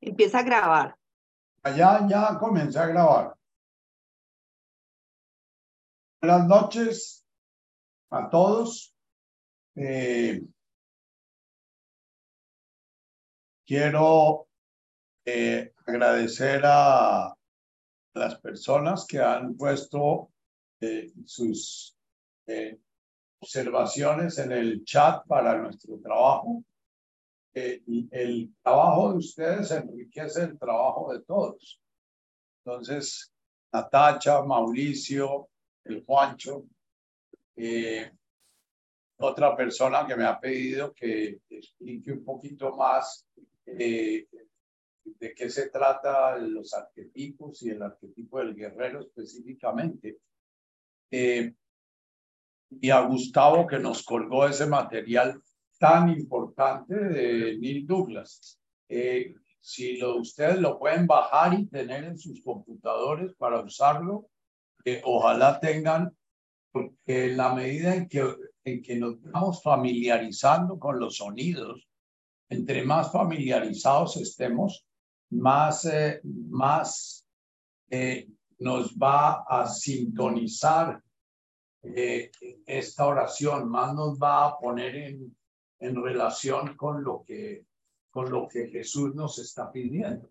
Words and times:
Empieza 0.00 0.38
a 0.38 0.42
grabar. 0.42 0.96
Allá 1.62 2.06
ya 2.08 2.38
comencé 2.38 2.78
a 2.78 2.86
grabar. 2.86 3.34
Buenas 6.20 6.46
noches 6.46 7.26
a 8.10 8.28
todos. 8.28 8.94
Eh, 9.74 10.42
quiero 13.66 14.48
eh, 15.24 15.72
agradecer 15.86 16.62
a 16.64 17.34
las 18.14 18.40
personas 18.40 19.06
que 19.06 19.20
han 19.20 19.56
puesto 19.56 20.30
eh, 20.80 21.12
sus 21.24 21.96
observaciones 23.40 24.38
en 24.38 24.52
el 24.52 24.84
chat 24.84 25.26
para 25.26 25.58
nuestro 25.58 25.98
trabajo 26.00 26.64
el 28.10 28.54
trabajo 28.62 29.12
de 29.12 29.18
ustedes 29.18 29.70
enriquece 29.70 30.42
el 30.42 30.58
trabajo 30.58 31.12
de 31.12 31.20
todos. 31.22 31.80
Entonces, 32.64 33.32
Natacha, 33.72 34.42
Mauricio, 34.42 35.48
el 35.84 36.04
Juancho, 36.04 36.64
eh, 37.56 38.10
otra 39.18 39.56
persona 39.56 40.06
que 40.06 40.16
me 40.16 40.24
ha 40.24 40.38
pedido 40.38 40.92
que 40.94 41.40
explique 41.50 42.12
un 42.12 42.24
poquito 42.24 42.76
más 42.76 43.26
eh, 43.66 44.26
de 45.04 45.34
qué 45.34 45.50
se 45.50 45.70
trata 45.70 46.36
los 46.38 46.72
arquetipos 46.74 47.62
y 47.62 47.70
el 47.70 47.82
arquetipo 47.82 48.38
del 48.38 48.54
guerrero 48.54 49.00
específicamente. 49.00 50.18
Eh, 51.10 51.52
y 52.70 52.90
a 52.90 53.00
Gustavo 53.00 53.66
que 53.66 53.78
nos 53.78 54.02
colgó 54.04 54.46
ese 54.46 54.66
material 54.66 55.42
tan 55.78 56.10
importante 56.10 56.94
de 56.94 57.58
Neil 57.58 57.86
Douglas. 57.86 58.58
Eh, 58.88 59.34
si 59.60 59.96
lo, 59.96 60.16
ustedes 60.16 60.58
lo 60.58 60.78
pueden 60.78 61.06
bajar 61.06 61.58
y 61.58 61.66
tener 61.66 62.04
en 62.04 62.18
sus 62.18 62.42
computadores 62.42 63.34
para 63.36 63.60
usarlo, 63.60 64.28
eh, 64.84 65.00
ojalá 65.04 65.60
tengan, 65.60 66.16
porque 66.72 67.30
en 67.30 67.36
la 67.36 67.54
medida 67.54 67.94
en 67.94 68.08
que, 68.08 68.34
en 68.64 68.82
que 68.82 68.96
nos 68.96 69.20
vamos 69.22 69.62
familiarizando 69.62 70.78
con 70.78 70.98
los 70.98 71.16
sonidos, 71.16 71.88
entre 72.48 72.84
más 72.84 73.12
familiarizados 73.12 74.16
estemos, 74.16 74.84
más, 75.30 75.84
eh, 75.84 76.20
más 76.24 77.26
nos 78.58 78.94
va 78.94 79.44
a 79.48 79.68
sintonizar 79.68 81.02
esta 82.66 83.06
oración, 83.06 83.68
más 83.68 83.94
nos 83.94 84.18
va 84.18 84.46
a 84.46 84.58
poner 84.58 84.96
en, 84.96 85.37
en 85.80 86.02
relación 86.02 86.76
con 86.76 87.02
lo 87.04 87.22
que, 87.24 87.64
con 88.10 88.30
lo 88.30 88.48
que 88.48 88.68
Jesús 88.68 89.14
nos 89.14 89.38
está 89.38 89.70
pidiendo 89.70 90.30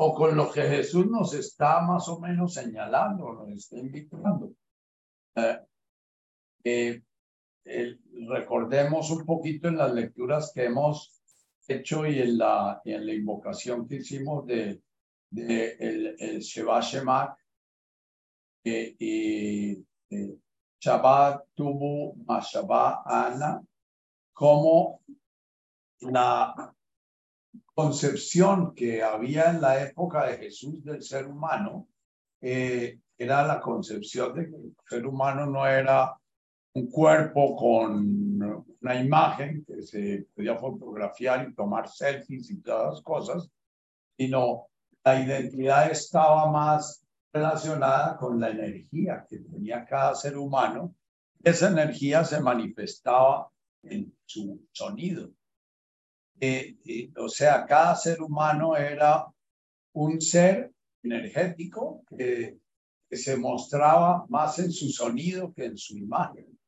o 0.00 0.14
con 0.14 0.36
lo 0.36 0.50
que 0.50 0.62
Jesús 0.62 1.06
nos 1.06 1.34
está 1.34 1.80
más 1.80 2.08
o 2.08 2.20
menos 2.20 2.54
señalando, 2.54 3.32
nos 3.32 3.50
está 3.50 3.78
invitando. 3.78 4.52
Eh, 6.62 7.02
eh, 7.64 7.98
recordemos 8.28 9.10
un 9.10 9.26
poquito 9.26 9.66
en 9.66 9.76
las 9.76 9.92
lecturas 9.92 10.52
que 10.54 10.66
hemos 10.66 11.20
hecho 11.66 12.06
y 12.06 12.20
en 12.20 12.38
la, 12.38 12.80
en 12.84 13.06
la 13.06 13.12
invocación 13.12 13.88
que 13.88 13.96
hicimos 13.96 14.46
de, 14.46 14.80
de 15.30 15.76
el, 15.80 16.16
el 16.18 16.38
Sheba 16.40 16.80
Shemak 16.80 17.36
eh, 18.64 18.94
y 18.98 19.84
Shabbat 20.80 21.44
Tubu 21.54 22.14
Mashaba 22.24 23.02
Ana 23.04 23.60
como 24.38 25.00
la 25.98 26.72
concepción 27.74 28.72
que 28.72 29.02
había 29.02 29.50
en 29.50 29.60
la 29.60 29.82
época 29.82 30.26
de 30.26 30.38
Jesús 30.38 30.84
del 30.84 31.02
ser 31.02 31.26
humano 31.26 31.88
eh, 32.40 33.00
era 33.18 33.44
la 33.44 33.60
concepción 33.60 34.32
de 34.34 34.48
que 34.48 34.54
el 34.54 34.76
ser 34.88 35.06
humano 35.08 35.44
no 35.46 35.66
era 35.66 36.16
un 36.74 36.88
cuerpo 36.88 37.56
con 37.56 38.64
una 38.80 39.00
imagen 39.00 39.64
que 39.64 39.82
se 39.82 40.28
podía 40.32 40.54
fotografiar 40.54 41.48
y 41.48 41.54
tomar 41.56 41.88
selfies 41.88 42.48
y 42.52 42.60
todas 42.60 42.94
las 42.94 43.02
cosas, 43.02 43.50
sino 44.16 44.68
la 45.02 45.20
identidad 45.20 45.90
estaba 45.90 46.48
más 46.48 47.04
relacionada 47.32 48.16
con 48.16 48.38
la 48.38 48.50
energía 48.50 49.26
que 49.28 49.40
tenía 49.40 49.84
cada 49.84 50.14
ser 50.14 50.38
humano. 50.38 50.94
Esa 51.42 51.70
energía 51.70 52.22
se 52.22 52.40
manifestaba 52.40 53.50
en 53.82 54.16
su 54.24 54.66
sonido. 54.72 55.32
Eh, 56.40 56.76
eh, 56.84 57.10
o 57.16 57.28
sea, 57.28 57.66
cada 57.66 57.96
ser 57.96 58.22
humano 58.22 58.76
era 58.76 59.26
un 59.94 60.20
ser 60.20 60.72
energético 61.02 62.04
que, 62.16 62.58
se 63.10 63.38
mostraba 63.38 64.26
más 64.28 64.58
en 64.58 64.70
su 64.70 64.90
sonido 64.90 65.54
que 65.54 65.64
en 65.64 65.78
su 65.78 65.96
imagen. 65.96 66.58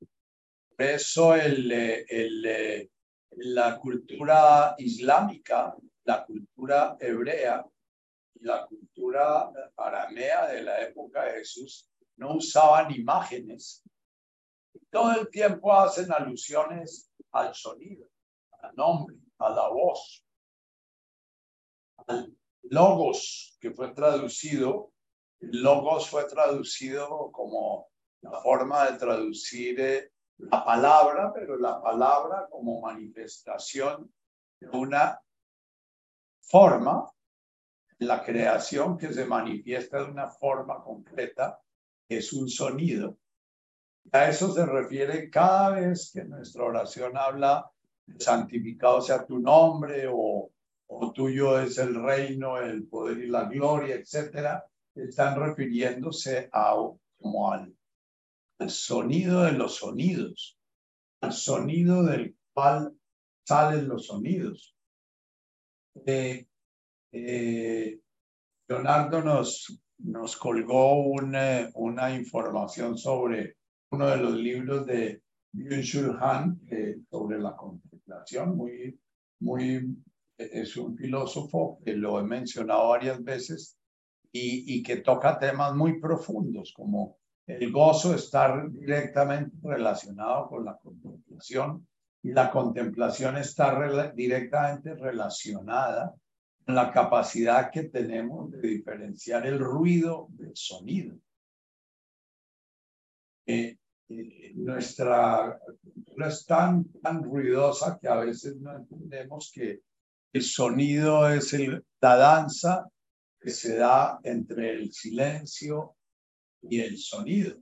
Por 0.75 0.87
eso 0.87 1.35
el, 1.35 1.71
eh, 1.71 2.07
el, 2.09 2.89
la 3.33 3.79
cultura 3.79 4.75
islámica, 4.79 5.77
la 6.05 6.25
cultura 6.25 6.97
hebrea 6.99 7.63
y 8.35 8.45
la 8.45 8.65
cultura 8.65 9.51
aramea 9.77 10.47
de 10.47 10.63
la 10.63 10.81
época 10.81 11.27
de 11.27 11.41
Jesús 11.41 11.87
no 12.17 12.37
usaban 12.37 12.91
imágenes, 12.95 13.83
todo 14.91 15.13
el 15.21 15.29
tiempo 15.31 15.73
hacen 15.73 16.13
alusiones 16.13 17.11
al 17.33 17.55
sonido, 17.55 18.09
al 18.63 18.75
nombre, 18.75 19.17
a 19.39 19.51
la 19.51 19.69
voz, 19.69 20.25
al 22.07 22.35
logos 22.71 23.57
que 23.61 23.71
fue 23.73 23.93
traducido. 23.93 24.93
logos 25.41 26.09
fue 26.09 26.25
traducido 26.25 27.31
como 27.33 27.89
la 28.21 28.41
forma 28.43 28.91
de 28.91 28.99
traducir 28.99 29.81
eh, 29.81 30.13
la 30.37 30.65
palabra, 30.65 31.33
pero 31.33 31.57
la 31.57 31.81
palabra 31.81 32.47
como 32.51 32.81
manifestación 32.81 34.13
de 34.61 34.69
una 34.69 35.21
forma, 36.43 37.11
la 37.99 38.23
creación 38.23 38.99
que 38.99 39.13
se 39.13 39.25
manifiesta 39.25 40.03
de 40.03 40.11
una 40.11 40.29
forma 40.29 40.83
concreta, 40.83 41.61
es 42.09 42.33
un 42.33 42.49
sonido. 42.49 43.17
A 44.13 44.29
eso 44.29 44.53
se 44.53 44.67
refiere 44.67 45.31
cada 45.31 45.71
vez 45.71 46.11
que 46.13 46.25
nuestra 46.25 46.65
oración 46.65 47.17
habla, 47.17 47.71
santificado 48.19 49.01
sea 49.01 49.25
tu 49.25 49.39
nombre 49.39 50.07
o, 50.11 50.51
o 50.93 51.13
tuyo 51.13 51.61
es 51.61 51.79
el 51.79 51.95
reino, 51.95 52.59
el 52.59 52.87
poder 52.89 53.19
y 53.19 53.29
la 53.29 53.45
gloria, 53.45 53.95
etcétera. 53.95 54.67
Están 54.95 55.39
refiriéndose 55.39 56.49
a, 56.53 56.75
como 57.21 57.53
al, 57.53 57.73
sonido 58.69 59.43
de 59.43 59.53
los 59.53 59.77
sonidos, 59.77 60.59
al 61.21 61.33
sonido 61.33 62.03
del 62.03 62.37
cual 62.53 62.93
salen 63.47 63.89
los 63.89 64.07
sonidos. 64.07 64.75
Eh, 66.05 66.47
eh, 67.13 68.01
Leonardo 68.69 69.23
nos, 69.23 69.81
nos 69.99 70.37
colgó 70.37 71.03
una, 71.05 71.71
una 71.75 72.15
información 72.15 72.99
sobre 72.99 73.57
uno 73.91 74.09
de 74.09 74.17
los 74.17 74.35
libros 74.35 74.87
de 74.87 75.23
Byung-Chul 75.53 76.19
Han 76.21 76.61
eh, 76.71 77.01
sobre 77.11 77.39
la 77.39 77.57
contemplación, 77.57 78.57
muy, 78.57 78.99
muy, 79.41 79.97
es 80.37 80.77
un 80.77 80.97
filósofo 80.97 81.81
que 81.85 81.95
lo 81.95 82.21
he 82.21 82.23
mencionado 82.23 82.89
varias 82.91 83.23
veces 83.23 83.77
y, 84.33 84.77
y 84.77 84.83
que 84.83 84.99
toca 84.99 85.39
temas 85.39 85.75
muy 85.75 86.01
profundos 86.01 86.73
como 86.75 87.19
el 87.47 87.73
gozo 87.73 88.15
estar 88.15 88.71
directamente 88.71 89.57
relacionado 89.63 90.49
con 90.49 90.65
la 90.65 90.77
contemplación 90.77 91.87
y 92.23 92.31
la 92.33 92.51
contemplación 92.51 93.39
está 93.39 94.13
directamente 94.15 94.95
relacionada 94.95 96.15
con 96.65 96.75
la 96.77 96.93
capacidad 96.93 97.71
que 97.73 97.85
tenemos 97.85 98.53
de 98.53 98.61
diferenciar 98.61 99.47
el 99.47 99.59
ruido 99.59 100.29
del 100.31 100.53
sonido. 100.55 101.17
Eh, 103.47 103.80
nuestra 104.55 105.59
cultura 105.83 106.29
es 106.29 106.45
tan, 106.45 106.85
tan 107.01 107.23
ruidosa 107.23 107.99
que 108.01 108.09
a 108.09 108.17
veces 108.17 108.57
no 108.57 108.77
entendemos 108.77 109.51
que 109.55 109.83
el 110.33 110.43
sonido 110.43 111.29
es 111.31 111.53
el, 111.55 111.85
la 112.01 112.17
danza 112.17 112.89
que 113.41 113.51
se 113.51 113.77
da 113.77 114.19
entre 114.23 114.73
el 114.73 114.93
silencio 114.93 115.97
y 116.63 116.81
el 116.81 116.99
sonido. 116.99 117.57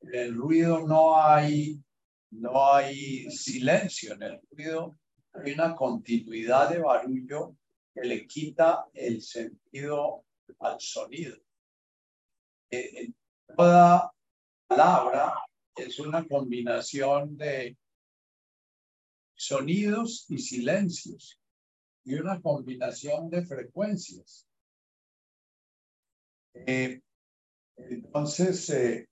En 0.00 0.14
el 0.14 0.34
ruido 0.34 0.86
no 0.86 1.20
hay, 1.20 1.82
no 2.30 2.72
hay 2.72 3.30
silencio, 3.30 4.14
en 4.14 4.22
el 4.22 4.40
ruido 4.50 4.96
hay 5.32 5.52
una 5.52 5.74
continuidad 5.74 6.70
de 6.70 6.78
barullo 6.78 7.56
que 7.94 8.02
le 8.02 8.26
quita 8.26 8.86
el 8.94 9.20
sentido 9.20 10.24
al 10.60 10.80
sonido. 10.80 11.36
Eh, 12.70 13.04
en 13.04 13.14
toda 13.54 14.10
palabra 14.66 15.34
es 15.76 15.98
una 15.98 16.26
combinación 16.26 17.36
de 17.36 17.76
sonidos 19.34 20.26
y 20.28 20.38
silencios. 20.38 21.40
y 22.08 22.14
una 22.14 22.40
combinación 22.40 23.28
de 23.28 23.44
frecuencias. 23.44 24.46
Eh, 26.54 27.00
entonces, 27.76 28.70
eh, 28.70 29.08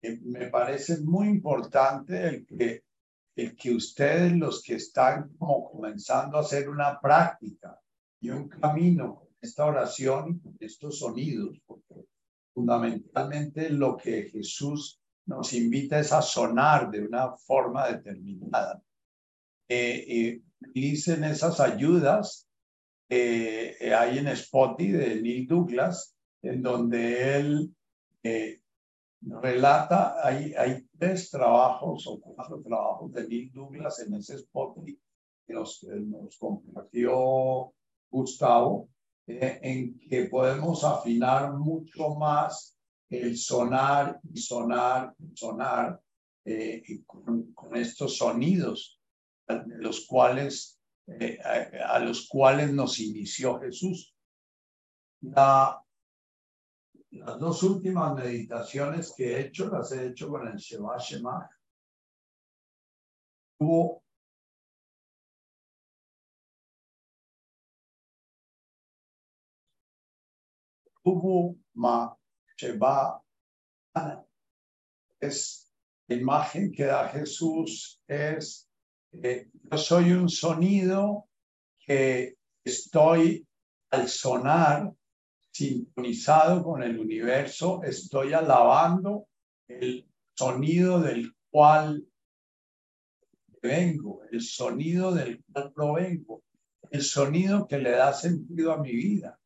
eh, 0.00 0.18
me 0.22 0.48
parece 0.48 0.98
muy 1.02 1.28
importante 1.28 2.26
el 2.26 2.46
que, 2.46 2.84
el 3.36 3.54
que 3.54 3.72
ustedes, 3.72 4.32
los 4.32 4.62
que 4.62 4.76
están 4.76 5.36
comenzando 5.36 6.38
a 6.38 6.40
hacer 6.40 6.70
una 6.70 6.98
práctica 6.98 7.78
y 8.18 8.30
un 8.30 8.48
camino 8.48 9.16
con 9.16 9.28
esta 9.42 9.66
oración, 9.66 10.38
con 10.38 10.56
estos 10.58 11.00
sonidos, 11.00 11.60
porque 11.66 12.06
fundamentalmente 12.54 13.68
lo 13.68 13.94
que 13.94 14.30
Jesús 14.30 14.97
nos 15.28 15.52
invita 15.52 16.00
es 16.00 16.12
a 16.12 16.22
sonar 16.22 16.90
de 16.90 17.06
una 17.06 17.36
forma 17.36 17.86
determinada. 17.88 18.82
Eh, 19.68 20.40
dicen 20.74 21.24
esas 21.24 21.60
ayudas 21.60 22.48
eh, 23.10 23.94
hay 23.94 24.18
en 24.18 24.28
Spotify 24.28 24.92
de 24.92 25.22
Neil 25.22 25.46
Douglas, 25.46 26.14
en 26.42 26.62
donde 26.62 27.36
él 27.38 27.74
eh, 28.22 28.60
relata, 29.20 30.16
hay, 30.26 30.52
hay 30.54 30.86
tres 30.98 31.30
trabajos 31.30 32.06
o 32.06 32.20
cuatro 32.20 32.62
trabajos 32.62 33.12
de 33.12 33.28
Neil 33.28 33.52
Douglas 33.52 34.00
en 34.00 34.14
ese 34.14 34.36
Spotify 34.36 34.98
que 35.46 35.54
nos, 35.54 35.82
nos 35.84 36.36
compartió 36.36 37.72
Gustavo, 38.10 38.88
eh, 39.26 39.58
en 39.62 39.98
que 39.98 40.24
podemos 40.24 40.84
afinar 40.84 41.54
mucho 41.54 42.14
más 42.14 42.77
el 43.10 43.36
sonar 43.36 44.20
y 44.32 44.38
sonar 44.38 45.14
y 45.18 45.36
sonar 45.36 46.00
eh, 46.44 46.82
con, 47.06 47.52
con, 47.52 47.76
estos 47.76 48.16
sonidos 48.16 48.98
los 49.66 50.06
cuales, 50.06 50.80
eh, 51.06 51.38
a, 51.40 51.98
los 52.00 52.28
cuales 52.28 52.72
nos 52.72 52.98
inició 53.00 53.58
Jesús. 53.60 54.14
La, 55.20 55.82
las 57.10 57.38
dos 57.38 57.62
últimas 57.62 58.14
meditaciones 58.14 59.14
que 59.16 59.32
he 59.32 59.40
hecho 59.46 59.68
las 59.68 59.92
he 59.92 60.08
hecho 60.08 60.28
con 60.28 60.46
el 60.46 60.56
Shema 60.56 60.98
Shema. 60.98 61.48
Hubo 63.60 64.02
Ma 71.74 72.18
Sheba 72.58 73.22
es 75.20 75.72
la 76.08 76.16
imagen 76.16 76.72
que 76.72 76.84
da 76.84 77.08
Jesús, 77.08 78.00
es 78.06 78.68
eh, 79.12 79.48
yo 79.70 79.78
soy 79.78 80.12
un 80.12 80.28
sonido 80.28 81.28
que 81.78 82.36
estoy 82.64 83.46
al 83.90 84.08
sonar 84.08 84.92
sintonizado 85.52 86.62
con 86.62 86.82
el 86.82 86.98
universo, 86.98 87.82
estoy 87.84 88.32
alabando 88.32 89.28
el 89.68 90.06
sonido 90.34 91.00
del 91.00 91.34
cual 91.50 92.06
vengo, 93.62 94.22
el 94.30 94.40
sonido 94.40 95.14
del 95.14 95.42
cual 95.44 95.72
provengo, 95.72 96.42
el 96.90 97.02
sonido 97.02 97.66
que 97.66 97.78
le 97.78 97.90
da 97.92 98.12
sentido 98.12 98.72
a 98.72 98.78
mi 98.78 98.92
vida 98.92 99.38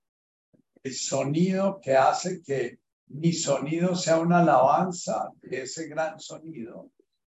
el 0.82 0.94
sonido 0.94 1.80
que 1.80 1.96
hace 1.96 2.42
que 2.42 2.80
mi 3.12 3.32
sonido 3.32 3.94
sea 3.94 4.18
una 4.18 4.40
alabanza 4.40 5.30
de 5.40 5.62
ese 5.62 5.88
gran 5.88 6.18
sonido. 6.18 6.90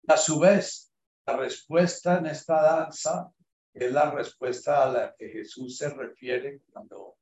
A 0.07 0.17
su 0.17 0.39
vez, 0.39 0.93
la 1.27 1.37
respuesta 1.37 2.19
en 2.19 2.27
esta 2.27 2.63
danza 2.63 3.33
es 3.73 3.93
la 3.93 4.11
respuesta 4.11 4.85
a 4.85 4.93
la 4.93 5.15
que 5.17 5.29
Jesús 5.29 5.77
se 5.77 5.89
refiere 5.89 6.61
cuando, 6.73 7.17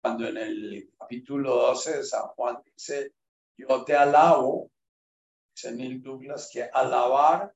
cuando 0.00 0.28
en 0.28 0.36
el 0.36 0.90
capítulo 0.98 1.56
12 1.56 1.98
de 1.98 2.04
San 2.04 2.28
Juan 2.28 2.58
dice, 2.64 3.14
yo 3.56 3.84
te 3.84 3.94
alabo, 3.96 4.70
dice 5.54 5.72
Neil 5.72 6.02
Douglas, 6.02 6.50
que 6.52 6.64
alabar 6.64 7.52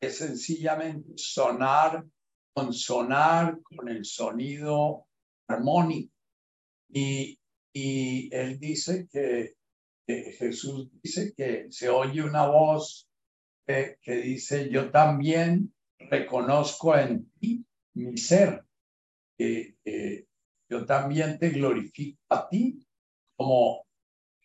es 0.00 0.18
sencillamente 0.18 1.12
sonar, 1.16 2.04
con 2.52 2.72
sonar 2.72 3.60
con 3.62 3.88
el 3.88 4.04
sonido 4.04 5.06
armónico. 5.46 6.12
Y 6.88 7.38
y 7.78 8.34
él 8.34 8.58
dice 8.58 9.06
que, 9.12 9.54
Jesús 10.06 10.88
dice 11.02 11.34
que 11.36 11.66
se 11.70 11.88
oye 11.88 12.22
una 12.22 12.46
voz 12.46 13.08
que, 13.66 13.98
dice, 14.06 14.70
yo 14.70 14.90
también 14.90 15.74
reconozco 15.98 16.96
en 16.96 17.30
ti 17.40 17.66
mi 17.94 18.16
ser, 18.16 18.64
yo 20.68 20.86
también 20.86 21.38
te 21.38 21.50
glorifico 21.50 22.20
a 22.28 22.48
ti 22.48 22.86
como 23.36 23.84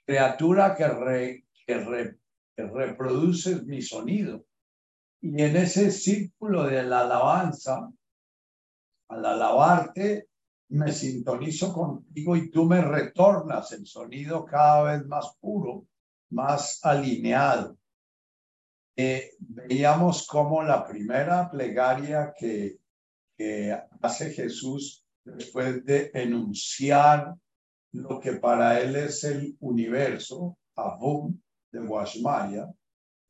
criatura 0.06 0.76
que, 0.76 1.44
que, 1.66 2.16
que 2.56 2.64
reproduces 2.64 3.64
mi 3.64 3.82
sonido. 3.82 4.46
Y 5.22 5.42
en 5.44 5.56
ese 5.56 5.92
círculo 5.92 6.64
de 6.64 6.82
la 6.84 7.02
alabanza, 7.02 7.92
al 9.10 9.26
alabarte, 9.26 10.31
me 10.72 10.92
sintonizo 10.94 11.74
contigo 11.74 12.36
y 12.38 12.50
tú 12.50 12.66
me 12.66 12.82
retornas 12.82 13.74
el 13.74 13.86
sonido 13.86 14.46
cada 14.46 14.84
vez 14.84 15.06
más 15.06 15.36
puro, 15.40 15.86
más 16.30 16.80
alineado. 16.84 17.78
Eh, 18.96 19.32
veíamos 19.40 20.26
como 20.26 20.64
la 20.64 20.88
primera 20.88 21.50
plegaria 21.50 22.34
que, 22.38 22.80
hace 24.02 24.30
Jesús 24.30 25.04
después 25.26 25.84
de 25.84 26.12
enunciar 26.14 27.36
lo 27.94 28.20
que 28.20 28.34
para 28.34 28.80
él 28.80 28.96
es 28.96 29.24
el 29.24 29.58
universo, 29.62 30.60
Avum 30.76 31.42
de 31.72 31.80
Guashmaya, 31.80 32.72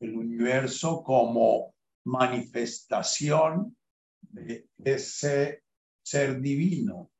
el 0.00 0.14
universo 0.14 1.02
como 1.02 1.74
manifestación 2.04 3.74
de 4.20 4.68
ese 4.84 5.62
ser 6.02 6.38
divino 6.42 7.10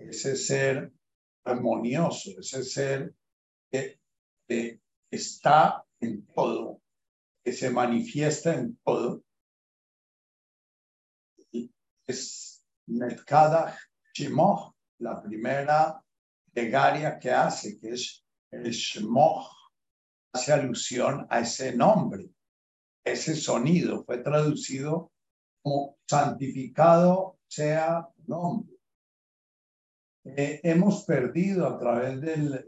ese 0.00 0.36
ser 0.36 0.92
armonioso, 1.44 2.30
ese 2.38 2.64
ser 2.64 3.14
que, 3.70 3.98
está 5.10 5.84
en 6.00 6.26
todo, 6.26 6.82
que 7.44 7.52
se 7.52 7.70
manifiesta 7.70 8.54
en 8.54 8.76
todo. 8.84 9.22
Es 12.06 12.64
Netkada 12.86 13.78
Shimoch, 14.12 14.74
la 14.98 15.22
primera 15.22 16.02
plegaria 16.52 17.18
que 17.18 17.30
hace, 17.30 17.78
que 17.78 17.90
es 17.90 18.24
el 18.50 18.70
Shimoch, 18.70 19.52
hace 20.32 20.52
alusión 20.52 21.26
a 21.30 21.40
ese 21.40 21.74
nombre, 21.76 22.30
ese 23.04 23.34
sonido, 23.36 24.04
fue 24.04 24.18
traducido 24.18 25.12
como 25.62 25.98
santificado 26.08 27.38
sea 27.48 28.08
nombre. 28.26 28.79
Eh, 30.24 30.60
hemos 30.64 31.04
perdido 31.04 31.66
a 31.66 31.78
través 31.78 32.20
del, 32.20 32.64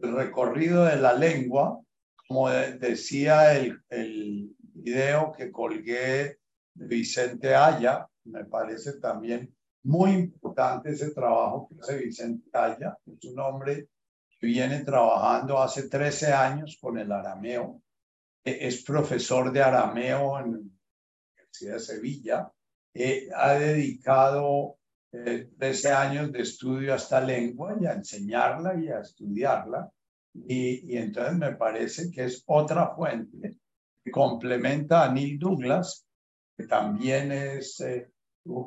recorrido 0.00 0.84
de 0.84 0.96
la 0.96 1.12
lengua, 1.12 1.80
como 2.26 2.48
decía 2.48 3.54
el, 3.56 3.82
el 3.90 4.56
video 4.58 5.32
que 5.32 5.52
colgué 5.52 6.38
de 6.74 6.86
Vicente 6.86 7.54
Aya, 7.54 8.08
me 8.24 8.44
parece 8.46 8.94
también 8.94 9.54
muy 9.82 10.12
importante 10.12 10.90
ese 10.90 11.10
trabajo 11.10 11.68
que 11.68 11.80
hace 11.80 11.98
Vicente 11.98 12.48
Aya, 12.54 12.96
es 13.06 13.24
un 13.26 13.38
hombre 13.38 13.88
que 14.40 14.46
viene 14.46 14.82
trabajando 14.84 15.60
hace 15.60 15.88
13 15.88 16.32
años 16.32 16.78
con 16.80 16.98
el 16.98 17.12
arameo, 17.12 17.82
e, 18.42 18.66
es 18.66 18.82
profesor 18.82 19.52
de 19.52 19.62
arameo 19.62 20.38
en 20.38 20.52
la 20.52 20.58
Universidad 20.58 21.74
de 21.74 21.80
Sevilla, 21.80 22.52
eh, 22.94 23.28
ha 23.34 23.52
dedicado 23.52 24.78
13 25.22 25.92
años 25.92 26.32
de 26.32 26.40
estudio 26.40 26.92
a 26.92 26.96
esta 26.96 27.20
lengua 27.20 27.76
y 27.80 27.86
a 27.86 27.92
enseñarla 27.92 28.74
y 28.80 28.88
a 28.88 29.00
estudiarla. 29.00 29.90
Y, 30.34 30.92
y 30.92 30.96
entonces 30.96 31.36
me 31.36 31.54
parece 31.54 32.10
que 32.10 32.24
es 32.24 32.42
otra 32.46 32.94
fuente 32.94 33.56
que 34.04 34.10
complementa 34.10 35.04
a 35.04 35.12
Neil 35.12 35.38
Douglas, 35.38 36.06
que 36.56 36.66
también 36.66 37.32
es 37.32 37.80
eh, 37.80 38.10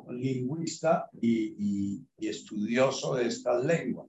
lingüista 0.08 1.08
y, 1.20 2.02
y, 2.18 2.28
estudioso 2.28 3.14
de 3.14 3.26
estas 3.26 3.64
lenguas. 3.64 4.08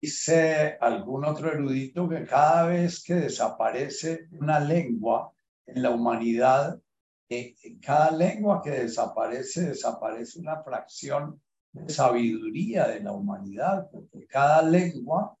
Dice 0.00 0.76
algún 0.80 1.24
otro 1.24 1.50
erudito 1.50 2.08
que 2.08 2.24
cada 2.24 2.66
vez 2.66 3.02
que 3.02 3.14
desaparece 3.14 4.28
una 4.32 4.60
lengua 4.60 5.32
en 5.66 5.82
la 5.82 5.90
humanidad, 5.90 6.80
en 7.28 7.78
cada 7.80 8.10
lengua 8.10 8.62
que 8.62 8.70
desaparece, 8.70 9.68
desaparece 9.68 10.40
una 10.40 10.62
fracción 10.62 11.40
de 11.72 11.92
sabiduría 11.92 12.88
de 12.88 13.00
la 13.00 13.12
humanidad, 13.12 13.88
porque 13.90 14.26
cada 14.26 14.62
lengua 14.62 15.36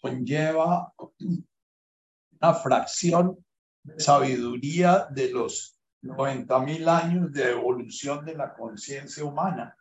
conlleva 0.00 0.92
una 1.18 2.54
fracción 2.54 3.44
de 3.82 4.00
sabiduría 4.00 5.08
de 5.10 5.30
los 5.30 5.78
90 6.02 6.58
mil 6.60 6.88
años 6.88 7.32
de 7.32 7.50
evolución 7.50 8.24
de 8.24 8.34
la 8.34 8.54
conciencia 8.54 9.24
humana, 9.24 9.76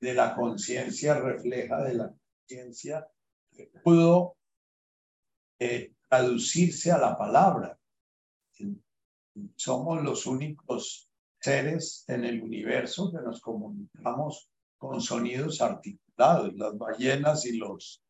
de 0.00 0.14
la 0.14 0.34
conciencia 0.34 1.14
refleja 1.14 1.82
de 1.82 1.94
la 1.94 2.12
conciencia 2.12 3.08
que 3.50 3.70
pudo 3.82 4.36
eh, 5.58 5.94
traducirse 6.08 6.92
a 6.92 6.98
la 6.98 7.16
palabra. 7.16 7.78
Somos 9.56 10.02
los 10.02 10.26
únicos 10.26 11.08
seres 11.40 12.04
en 12.08 12.24
el 12.24 12.42
universo 12.42 13.10
que 13.12 13.22
nos 13.22 13.40
comunicamos 13.40 14.48
con 14.78 15.00
sonidos 15.00 15.60
articulados. 15.60 16.54
Las 16.54 16.76
ballenas 16.76 17.44
y 17.46 17.56
los, 17.56 18.02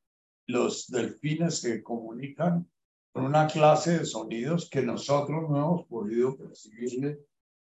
los 0.46 0.86
delfines 0.88 1.60
se 1.60 1.82
comunican 1.82 2.68
con 3.12 3.24
una 3.24 3.46
clase 3.46 3.98
de 3.98 4.04
sonidos 4.04 4.68
que 4.70 4.82
nosotros 4.82 5.48
no 5.48 5.56
hemos 5.56 5.86
podido 5.86 6.36
percibirle 6.36 7.20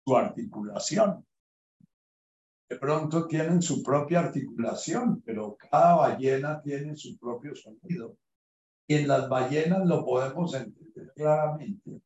su 0.05 0.15
articulación. 0.15 1.25
De 2.69 2.77
pronto 2.77 3.27
tienen 3.27 3.61
su 3.61 3.83
propia 3.83 4.21
articulación, 4.21 5.21
pero 5.25 5.57
cada 5.57 5.95
ballena 5.95 6.61
tiene 6.61 6.95
su 6.95 7.17
propio 7.17 7.53
sonido. 7.53 8.17
Y 8.87 8.95
en 8.95 9.07
las 9.07 9.27
ballenas 9.27 9.85
lo 9.85 10.05
podemos 10.05 10.53
entender 10.53 11.11
claramente 11.15 12.01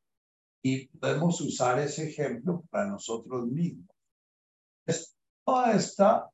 y 0.68 0.88
podemos 0.88 1.40
usar 1.42 1.78
ese 1.78 2.10
ejemplo 2.10 2.64
para 2.72 2.88
nosotros 2.88 3.46
mismos. 3.46 3.88
Es 4.88 5.16
toda 5.46 5.74
esta 5.74 6.28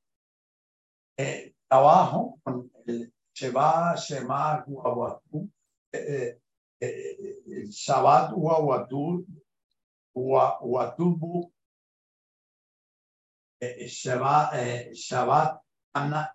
eh, 1.18 1.54
trabajo 1.68 2.40
con 2.42 2.72
el 2.86 3.14
Sheba, 3.34 3.94
Shema, 3.98 4.64
Guaguatú, 4.66 5.52
eh, 5.92 6.40
eh, 6.80 7.44
el 7.46 7.68
Shabbat, 7.72 8.32
Guaguatú, 8.32 9.28
Guatubu, 10.14 11.52
Shabbat, 13.60 14.94
Shabbat, 14.94 15.62
Ana, 15.94 16.34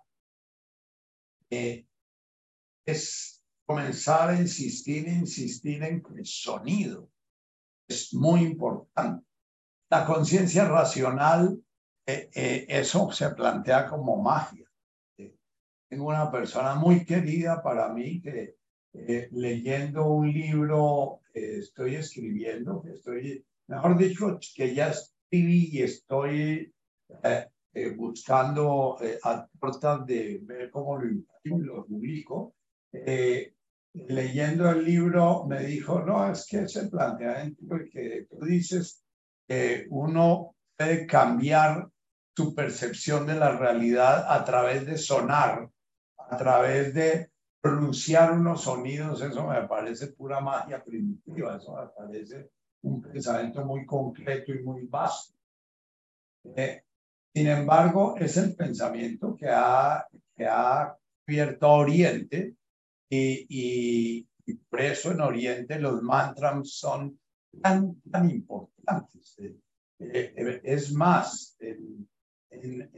es 2.85 3.43
comenzar 3.65 4.29
a 4.29 4.39
insistir, 4.39 5.07
insistir 5.07 5.81
en 5.81 6.03
el 6.15 6.25
sonido. 6.27 7.09
Es 7.87 8.13
muy 8.13 8.41
importante. 8.41 9.25
La 9.89 10.05
conciencia 10.05 10.67
racional, 10.67 11.61
eh, 12.05 12.29
eh, 12.33 12.65
eso 12.67 13.11
se 13.11 13.29
plantea 13.29 13.87
como 13.87 14.21
magia. 14.21 14.65
Tengo 15.89 16.07
una 16.07 16.29
persona 16.29 16.75
muy 16.75 17.05
querida 17.05 17.63
para 17.63 17.87
mí 17.93 18.21
que 18.21 18.57
eh, 18.93 19.29
leyendo 19.31 20.05
un 20.07 20.31
libro 20.31 21.21
estoy 21.33 21.95
escribiendo, 21.95 22.81
que 22.81 22.91
estoy, 22.91 23.45
mejor 23.67 23.97
dicho, 23.97 24.37
que 24.55 24.75
ya 24.75 24.89
escribí 24.89 25.69
y 25.71 25.83
estoy 25.83 26.73
buscando 27.95 28.97
a 29.23 29.47
puertas 29.59 30.05
de 30.05 30.39
ver 30.43 30.69
cómo 30.71 30.97
lo, 30.97 31.23
lo 31.43 31.85
publico. 31.85 32.55
Eh, 32.91 33.53
leyendo 34.07 34.69
el 34.69 34.85
libro 34.85 35.45
me 35.45 35.63
dijo, 35.63 36.01
no, 36.01 36.31
es 36.31 36.45
que 36.45 36.61
ese 36.61 36.87
planteamiento 36.87 37.65
que 37.91 38.27
tú 38.29 38.45
dices 38.45 39.03
que 39.47 39.87
uno 39.89 40.55
puede 40.77 41.07
cambiar 41.07 41.89
su 42.35 42.53
percepción 42.53 43.25
de 43.25 43.35
la 43.35 43.57
realidad 43.57 44.25
a 44.31 44.43
través 44.43 44.85
de 44.85 44.97
sonar, 44.97 45.69
a 46.17 46.37
través 46.37 46.93
de 46.93 47.31
pronunciar 47.59 48.33
unos 48.33 48.61
sonidos, 48.61 49.21
eso 49.21 49.47
me 49.47 49.67
parece 49.67 50.07
pura 50.07 50.39
magia 50.39 50.83
primitiva, 50.83 51.57
eso 51.57 51.75
me 51.75 51.87
parece 51.87 52.51
un 52.83 53.01
pensamiento 53.01 53.65
muy 53.65 53.85
concreto 53.85 54.53
y 54.53 54.63
muy 54.63 54.85
vasto. 54.85 55.33
Eh, 56.55 56.83
sin 57.33 57.47
embargo, 57.47 58.15
es 58.17 58.37
el 58.37 58.55
pensamiento 58.55 59.35
que 59.35 59.49
ha, 59.49 60.07
que 60.35 60.45
ha 60.45 60.95
abierto 61.25 61.69
Oriente 61.69 62.55
y, 63.09 64.27
por 64.69 64.81
eso 64.81 65.11
en 65.11 65.21
Oriente 65.21 65.79
los 65.79 66.01
mantras 66.01 66.69
son 66.69 67.19
tan, 67.61 68.01
tan 68.09 68.29
importantes. 68.29 69.35
Eh, 69.39 69.57
eh, 69.99 70.61
es 70.63 70.93
más, 70.93 71.57
en, 71.59 72.07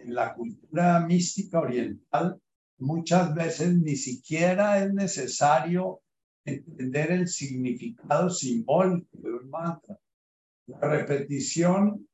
la 0.06 0.34
cultura 0.36 1.00
mística 1.02 1.60
oriental 1.60 2.40
muchas 2.78 3.34
veces 3.34 3.76
ni 3.76 3.96
siquiera 3.96 4.82
es 4.82 4.94
necesario 4.94 6.02
entender 6.46 7.12
el 7.12 7.28
significado 7.28 8.30
simbólico 8.30 9.18
de 9.18 9.32
un 9.32 9.50
mantra. 9.50 10.00
La 10.68 10.80
repetición, 10.80 12.08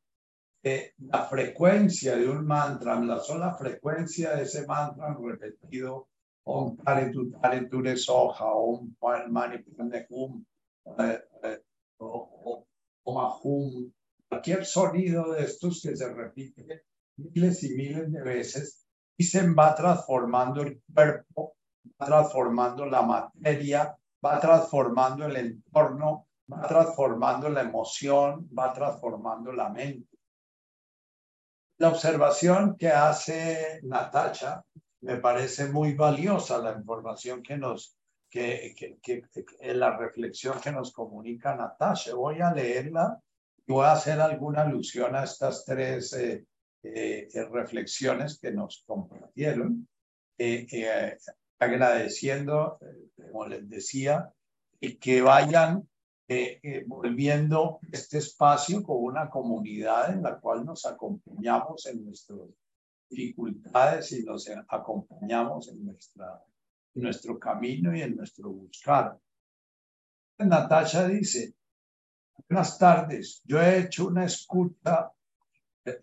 la 0.63 1.25
frecuencia 1.25 2.15
de 2.15 2.27
un 2.27 2.45
mantra, 2.45 2.99
la 2.99 3.19
sola 3.19 3.53
frecuencia 3.55 4.35
de 4.35 4.43
ese 4.43 4.65
mantra 4.65 5.15
repetido 5.21 6.07
om 6.45 6.77
tare 6.77 7.11
tu 7.11 7.31
tare 7.31 7.67
tu 7.69 7.81
de 7.81 7.95
soja, 7.97 8.45
om 8.45 8.95
mani 9.29 9.57
de 9.91 10.05
hum, 10.09 10.45
eh, 10.99 11.19
eh, 11.43 11.57
o 11.99 12.65
hum, 13.43 13.91
cualquier 14.29 14.65
sonido 14.65 15.31
de 15.33 15.43
estos 15.43 15.81
que 15.81 15.95
se 15.95 16.13
repite 16.13 16.83
miles 17.17 17.63
y 17.63 17.75
miles 17.75 18.11
de 18.11 18.21
veces 18.21 18.85
y 19.17 19.23
se 19.23 19.49
va 19.53 19.73
transformando 19.75 20.61
el 20.61 20.81
cuerpo, 20.93 21.55
va 21.99 22.05
transformando 22.05 22.85
la 22.85 23.01
materia, 23.01 23.97
va 24.23 24.39
transformando 24.39 25.25
el 25.25 25.37
entorno, 25.37 26.27
va 26.51 26.67
transformando 26.67 27.49
la 27.49 27.61
emoción, 27.61 28.49
va 28.57 28.73
transformando 28.73 29.51
la 29.51 29.69
mente. 29.69 30.17
La 31.77 31.89
observación 31.89 32.75
que 32.77 32.89
hace 32.89 33.79
Natacha 33.83 34.63
me 35.05 35.17
parece 35.17 35.67
muy 35.67 35.93
valiosa 35.93 36.57
la 36.57 36.73
información 36.73 37.43
que 37.43 37.57
nos, 37.57 37.95
que, 38.27 38.73
que, 38.75 39.21
que, 39.31 39.73
la 39.75 39.95
reflexión 39.95 40.59
que 40.59 40.71
nos 40.71 40.91
comunica 40.91 41.55
Natasha. 41.55 42.15
Voy 42.15 42.41
a 42.41 42.51
leerla 42.51 43.21
y 43.67 43.71
voy 43.71 43.85
a 43.85 43.91
hacer 43.91 44.19
alguna 44.19 44.63
alusión 44.63 45.15
a 45.15 45.23
estas 45.23 45.63
tres 45.63 46.11
eh, 46.13 46.43
eh, 46.81 47.29
reflexiones 47.51 48.39
que 48.39 48.51
nos 48.51 48.83
compartieron, 48.87 49.87
eh, 50.39 51.17
agradeciendo, 51.59 52.79
como 53.15 53.45
les 53.45 53.69
decía, 53.69 54.33
que 54.99 55.21
vayan 55.21 55.87
volviendo 56.87 57.79
este 57.91 58.17
espacio 58.17 58.81
con 58.81 58.97
una 59.03 59.29
comunidad 59.29 60.11
en 60.11 60.23
la 60.23 60.39
cual 60.39 60.65
nos 60.65 60.83
acompañamos 60.87 61.85
en 61.85 62.05
nuestros 62.05 62.49
dificultades 63.09 64.11
y 64.11 64.23
nos 64.23 64.49
acompañamos 64.67 65.69
en, 65.69 65.85
nuestra, 65.85 66.41
nuestro 66.95 67.39
camino 67.39 67.95
y 67.95 68.01
en 68.01 68.15
nuestro 68.15 68.49
buscar. 68.49 69.17
Natasha 70.37 71.07
dice, 71.07 71.55
buenas 72.49 72.77
tardes, 72.77 73.41
yo 73.45 73.61
he 73.61 73.79
hecho 73.79 74.07
una 74.07 74.25
escucha 74.25 75.11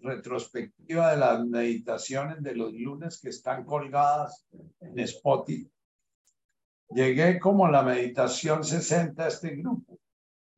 retrospectiva 0.01 1.11
de 1.11 1.17
las 1.19 1.45
meditaciones 1.45 2.43
de 2.43 2.55
los 2.55 2.73
lunes 2.73 3.21
que 3.21 3.31
están 3.31 3.65
colgadas 3.65 4.47
en 4.81 4.99
Spotify. 5.01 5.71
Llegué 6.91 7.39
como 7.41 7.69
la 7.69 7.83
meditación 7.83 8.65
60 8.65 9.25
a 9.25 9.29
este 9.29 9.57
grupo. 9.57 9.99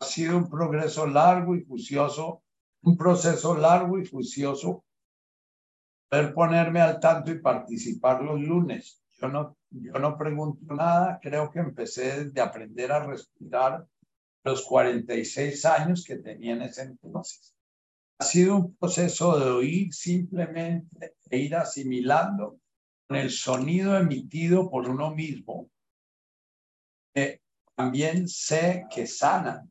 Ha 0.00 0.04
sido 0.04 0.36
un 0.36 0.50
progreso 0.50 1.06
largo 1.06 1.56
y 1.56 1.64
juicioso, 1.64 2.42
un 2.82 2.96
proceso 2.96 3.56
largo 3.56 3.98
y 3.98 4.06
juicioso 4.06 4.83
poder 6.14 6.32
ponerme 6.32 6.80
al 6.80 7.00
tanto 7.00 7.32
y 7.32 7.40
participar 7.40 8.22
los 8.22 8.40
lunes. 8.40 9.02
Yo 9.20 9.26
no, 9.28 9.56
yo 9.70 9.94
no 9.94 10.16
pregunto 10.16 10.72
nada, 10.72 11.18
creo 11.20 11.50
que 11.50 11.58
empecé 11.58 12.26
desde 12.26 12.40
aprender 12.40 12.92
a 12.92 13.04
respirar 13.04 13.84
los 14.44 14.62
46 14.64 15.64
años 15.64 16.04
que 16.04 16.16
tenía 16.16 16.52
en 16.52 16.62
ese 16.62 16.82
entonces. 16.82 17.56
Ha 18.18 18.24
sido 18.24 18.56
un 18.56 18.76
proceso 18.76 19.38
de 19.40 19.50
oír 19.50 19.92
simplemente 19.92 21.16
e 21.28 21.38
ir 21.38 21.56
asimilando 21.56 22.60
con 23.08 23.16
el 23.16 23.30
sonido 23.30 23.98
emitido 23.98 24.70
por 24.70 24.88
uno 24.88 25.12
mismo. 25.12 25.68
que 27.12 27.40
también 27.74 28.28
sé 28.28 28.86
que 28.88 29.08
sanan 29.08 29.68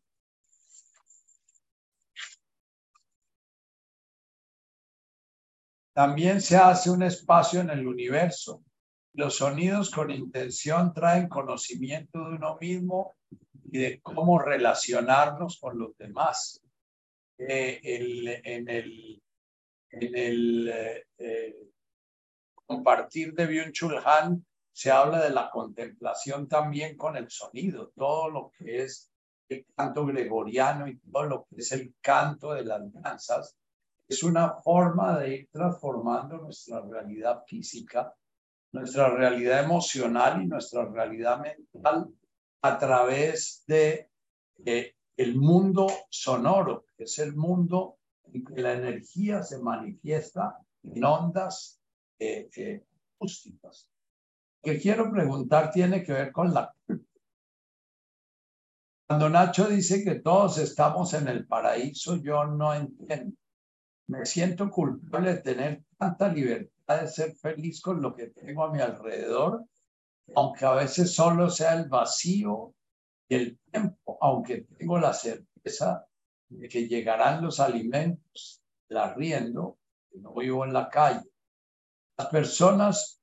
También 5.93 6.41
se 6.41 6.57
hace 6.57 6.89
un 6.89 7.03
espacio 7.03 7.61
en 7.61 7.69
el 7.69 7.87
universo. 7.87 8.63
Los 9.13 9.37
sonidos 9.37 9.91
con 9.91 10.09
intención 10.09 10.91
traen 10.93 11.29
conocimiento 11.29 12.19
de 12.19 12.35
uno 12.35 12.57
mismo 12.59 13.15
y 13.71 13.77
de 13.77 14.01
cómo 14.01 14.39
relacionarnos 14.39 15.59
con 15.59 15.77
los 15.77 15.95
demás. 15.97 16.59
Eh, 17.37 17.79
en 17.83 18.69
el, 18.69 19.21
en 19.91 20.15
el 20.15 20.67
eh, 20.67 21.05
eh, 21.17 21.55
compartir 22.65 23.33
de 23.33 23.47
Byung-Chul 23.47 24.01
Han 24.05 24.45
se 24.71 24.89
habla 24.89 25.23
de 25.23 25.29
la 25.29 25.51
contemplación 25.51 26.47
también 26.47 26.97
con 26.97 27.15
el 27.15 27.29
sonido, 27.29 27.91
todo 27.95 28.29
lo 28.29 28.51
que 28.57 28.83
es 28.83 29.11
el 29.49 29.65
canto 29.75 30.05
gregoriano 30.05 30.87
y 30.87 30.97
todo 30.97 31.23
lo 31.23 31.45
que 31.45 31.57
es 31.57 31.71
el 31.71 31.93
canto 32.01 32.53
de 32.53 32.65
las 32.65 32.81
danzas, 32.91 33.55
es 34.13 34.21
una 34.21 34.61
forma 34.61 35.17
de 35.19 35.35
ir 35.35 35.49
transformando 35.51 36.37
nuestra 36.37 36.81
realidad 36.81 37.43
física, 37.47 38.13
nuestra 38.71 39.09
realidad 39.09 39.63
emocional 39.63 40.41
y 40.41 40.45
nuestra 40.45 40.85
realidad 40.85 41.41
mental 41.41 42.13
a 42.61 42.77
través 42.77 43.63
de 43.65 44.09
el 45.17 45.35
mundo 45.35 45.87
sonoro, 46.09 46.85
que 46.95 47.05
es 47.05 47.17
el 47.19 47.35
mundo 47.35 47.97
en 48.31 48.45
que 48.45 48.61
la 48.61 48.73
energía 48.73 49.41
se 49.41 49.59
manifiesta 49.59 50.59
en 50.83 51.03
ondas 51.03 51.81
eh, 52.19 52.49
eh, 52.55 52.85
acústicas. 53.15 53.89
Lo 54.63 54.73
que 54.73 54.79
quiero 54.79 55.11
preguntar 55.11 55.71
tiene 55.71 56.03
que 56.03 56.13
ver 56.13 56.31
con 56.31 56.53
la 56.53 56.71
culpa. 56.85 57.05
Cuando 59.07 59.29
Nacho 59.29 59.67
dice 59.67 60.03
que 60.03 60.15
todos 60.21 60.59
estamos 60.59 61.13
en 61.13 61.27
el 61.27 61.45
paraíso, 61.45 62.15
yo 62.17 62.45
no 62.45 62.73
entiendo. 62.73 63.35
Me 64.07 64.25
siento 64.25 64.69
culpable 64.69 65.35
de 65.35 65.41
tener 65.41 65.83
tanta 65.97 66.27
libertad 66.27 67.01
de 67.01 67.07
ser 67.07 67.35
feliz 67.35 67.81
con 67.81 68.01
lo 68.01 68.13
que 68.13 68.27
tengo 68.27 68.65
a 68.65 68.71
mi 68.71 68.81
alrededor, 68.81 69.65
aunque 70.35 70.65
a 70.65 70.73
veces 70.73 71.13
solo 71.13 71.49
sea 71.49 71.73
el 71.73 71.87
vacío 71.87 72.73
y 73.27 73.35
el 73.35 73.59
tiempo, 73.71 74.17
aunque 74.21 74.67
tengo 74.77 74.99
la 74.99 75.13
certeza 75.13 76.05
de 76.49 76.67
que 76.67 76.87
llegarán 76.87 77.43
los 77.43 77.59
alimentos, 77.59 78.61
la 78.89 79.13
riendo, 79.13 79.77
que 80.09 80.19
no 80.19 80.33
vivo 80.33 80.65
en 80.65 80.73
la 80.73 80.89
calle. 80.89 81.29
Las 82.17 82.27
personas, 82.27 83.19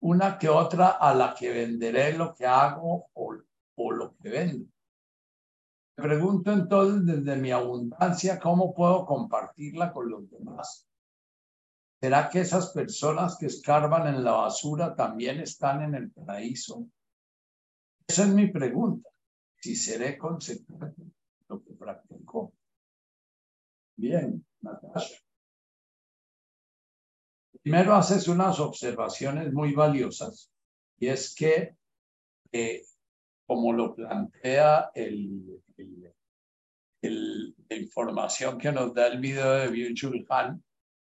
una 0.00 0.38
que 0.38 0.48
otra, 0.48 0.90
a 0.90 1.14
la 1.14 1.34
que 1.34 1.50
venderé 1.50 2.12
lo 2.12 2.34
que 2.34 2.46
hago 2.46 3.10
o, 3.12 3.36
o 3.74 3.90
lo 3.92 4.16
que 4.16 4.28
vendo. 4.28 4.66
Pregunto 6.00 6.52
entonces 6.52 7.04
desde 7.04 7.40
mi 7.40 7.50
abundancia, 7.50 8.38
¿cómo 8.38 8.74
puedo 8.74 9.04
compartirla 9.04 9.92
con 9.92 10.10
los 10.10 10.30
demás? 10.30 10.86
¿Será 12.00 12.30
que 12.30 12.40
esas 12.40 12.70
personas 12.70 13.36
que 13.36 13.46
escarban 13.46 14.06
en 14.14 14.24
la 14.24 14.32
basura 14.32 14.94
también 14.94 15.40
están 15.40 15.82
en 15.82 15.94
el 15.94 16.10
paraíso? 16.10 16.86
Esa 18.08 18.24
es 18.24 18.30
mi 18.30 18.50
pregunta. 18.50 19.08
Si 19.56 19.76
seré 19.76 20.16
consecuente 20.16 21.02
lo 21.48 21.62
que 21.62 21.74
practicó. 21.74 22.54
Bien, 23.96 24.44
Natasha. 24.62 25.18
Primero 27.62 27.94
haces 27.94 28.26
unas 28.28 28.58
observaciones 28.58 29.52
muy 29.52 29.74
valiosas 29.74 30.50
y 30.98 31.08
es 31.08 31.34
que, 31.34 31.76
eh, 32.52 32.82
como 33.46 33.74
lo 33.74 33.94
plantea 33.94 34.90
el, 34.94 35.62
la 37.02 37.76
información 37.76 38.58
que 38.58 38.72
nos 38.72 38.94
da 38.94 39.06
el 39.06 39.20
video 39.20 39.52
de 39.52 39.70
Byung-Chul 39.70 40.26
Han, 40.28 40.62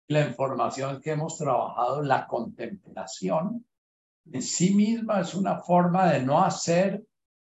la 0.09 0.27
información 0.27 1.01
que 1.01 1.11
hemos 1.11 1.37
trabajado, 1.37 2.01
la 2.01 2.27
contemplación 2.27 3.65
en 4.31 4.41
sí 4.41 4.73
misma 4.73 5.21
es 5.21 5.33
una 5.33 5.59
forma 5.59 6.11
de 6.11 6.21
no 6.21 6.43
hacer 6.43 7.05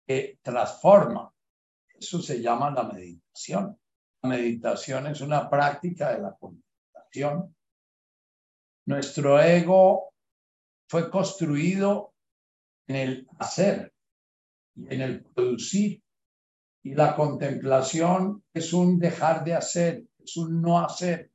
que 0.07 0.39
transforma. 0.41 1.33
Eso 1.93 2.21
se 2.21 2.41
llama 2.41 2.71
la 2.71 2.83
meditación. 2.83 3.77
La 4.21 4.29
meditación 4.29 5.07
es 5.07 5.21
una 5.21 5.49
práctica 5.49 6.13
de 6.13 6.21
la 6.21 6.35
contemplación. 6.35 7.55
Nuestro 8.85 9.41
ego 9.41 10.13
fue 10.87 11.09
construido 11.09 12.13
en 12.87 12.95
el 12.95 13.27
hacer 13.39 13.93
y 14.75 14.93
en 14.93 15.01
el 15.01 15.23
producir. 15.23 16.00
Y 16.83 16.95
la 16.95 17.15
contemplación 17.15 18.43
es 18.53 18.73
un 18.73 18.97
dejar 18.97 19.43
de 19.43 19.53
hacer, 19.53 20.03
es 20.17 20.37
un 20.37 20.61
no 20.61 20.79
hacer. 20.79 21.31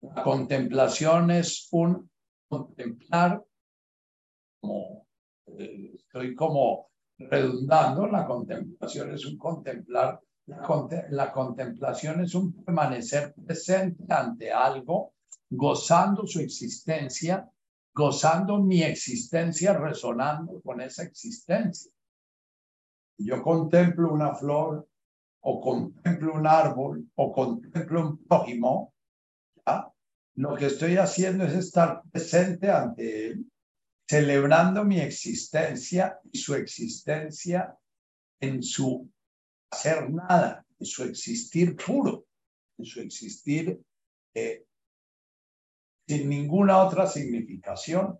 La 0.00 0.22
contemplación 0.22 1.30
es 1.30 1.68
un 1.72 2.10
contemplar, 2.48 3.44
como 4.60 5.06
eh, 5.58 5.92
estoy 5.94 6.34
como 6.34 6.90
redundando, 7.18 8.06
la 8.06 8.26
contemplación 8.26 9.12
es 9.12 9.24
un 9.26 9.36
contemplar, 9.36 10.20
la, 10.46 11.32
contemplación 11.32 12.22
es 12.22 12.34
un 12.34 12.52
permanecer 12.64 13.34
presente 13.34 14.04
ante 14.12 14.50
algo, 14.50 15.14
gozando 15.50 16.26
su 16.26 16.40
existencia, 16.40 17.48
gozando 17.94 18.58
mi 18.58 18.82
existencia, 18.82 19.74
resonando 19.74 20.60
con 20.62 20.80
esa 20.80 21.04
existencia. 21.04 21.92
Yo 23.22 23.42
contemplo 23.42 24.12
una 24.12 24.34
flor 24.34 24.88
o 25.40 25.60
contemplo 25.60 26.34
un 26.34 26.46
árbol 26.46 27.06
o 27.14 27.32
contemplo 27.32 28.00
un 28.00 28.24
prójimo, 28.24 28.94
lo 30.36 30.54
que 30.54 30.66
estoy 30.66 30.96
haciendo 30.96 31.44
es 31.44 31.52
estar 31.52 32.02
presente 32.10 32.70
ante 32.70 33.26
él 33.26 33.46
celebrando 34.08 34.84
mi 34.84 34.98
existencia 34.98 36.18
y 36.32 36.38
su 36.38 36.54
existencia 36.54 37.76
en 38.40 38.62
su 38.62 39.08
hacer 39.70 40.10
nada, 40.10 40.64
en 40.80 40.86
su 40.86 41.04
existir 41.04 41.76
puro, 41.76 42.24
en 42.78 42.84
su 42.84 43.00
existir 43.00 43.80
eh, 44.34 44.64
sin 46.08 46.28
ninguna 46.28 46.78
otra 46.78 47.06
significación. 47.06 48.18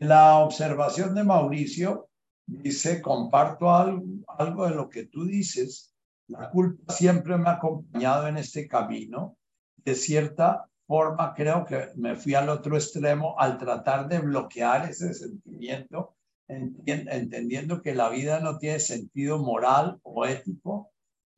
La 0.00 0.40
observación 0.40 1.14
de 1.14 1.24
Mauricio 1.24 2.10
dice, 2.46 3.00
comparto 3.00 3.74
algo, 3.74 4.04
algo 4.26 4.68
de 4.68 4.74
lo 4.74 4.88
que 4.88 5.06
tú 5.06 5.24
dices, 5.24 5.94
la 6.28 6.50
culpa 6.50 6.92
siempre 6.92 7.36
me 7.36 7.48
ha 7.48 7.54
acompañado 7.54 8.26
en 8.28 8.36
este 8.36 8.66
camino, 8.66 9.36
de 9.76 9.94
cierta 9.94 10.68
forma 10.86 11.34
creo 11.34 11.64
que 11.64 11.88
me 11.96 12.16
fui 12.16 12.34
al 12.34 12.48
otro 12.48 12.76
extremo 12.76 13.38
al 13.38 13.58
tratar 13.58 14.08
de 14.08 14.18
bloquear 14.18 14.90
ese 14.90 15.14
sentimiento, 15.14 16.16
entendiendo 16.48 17.80
que 17.80 17.94
la 17.94 18.10
vida 18.10 18.40
no 18.40 18.58
tiene 18.58 18.78
sentido 18.78 19.38
moral 19.38 19.98
o 20.02 20.26
ético, 20.26 20.90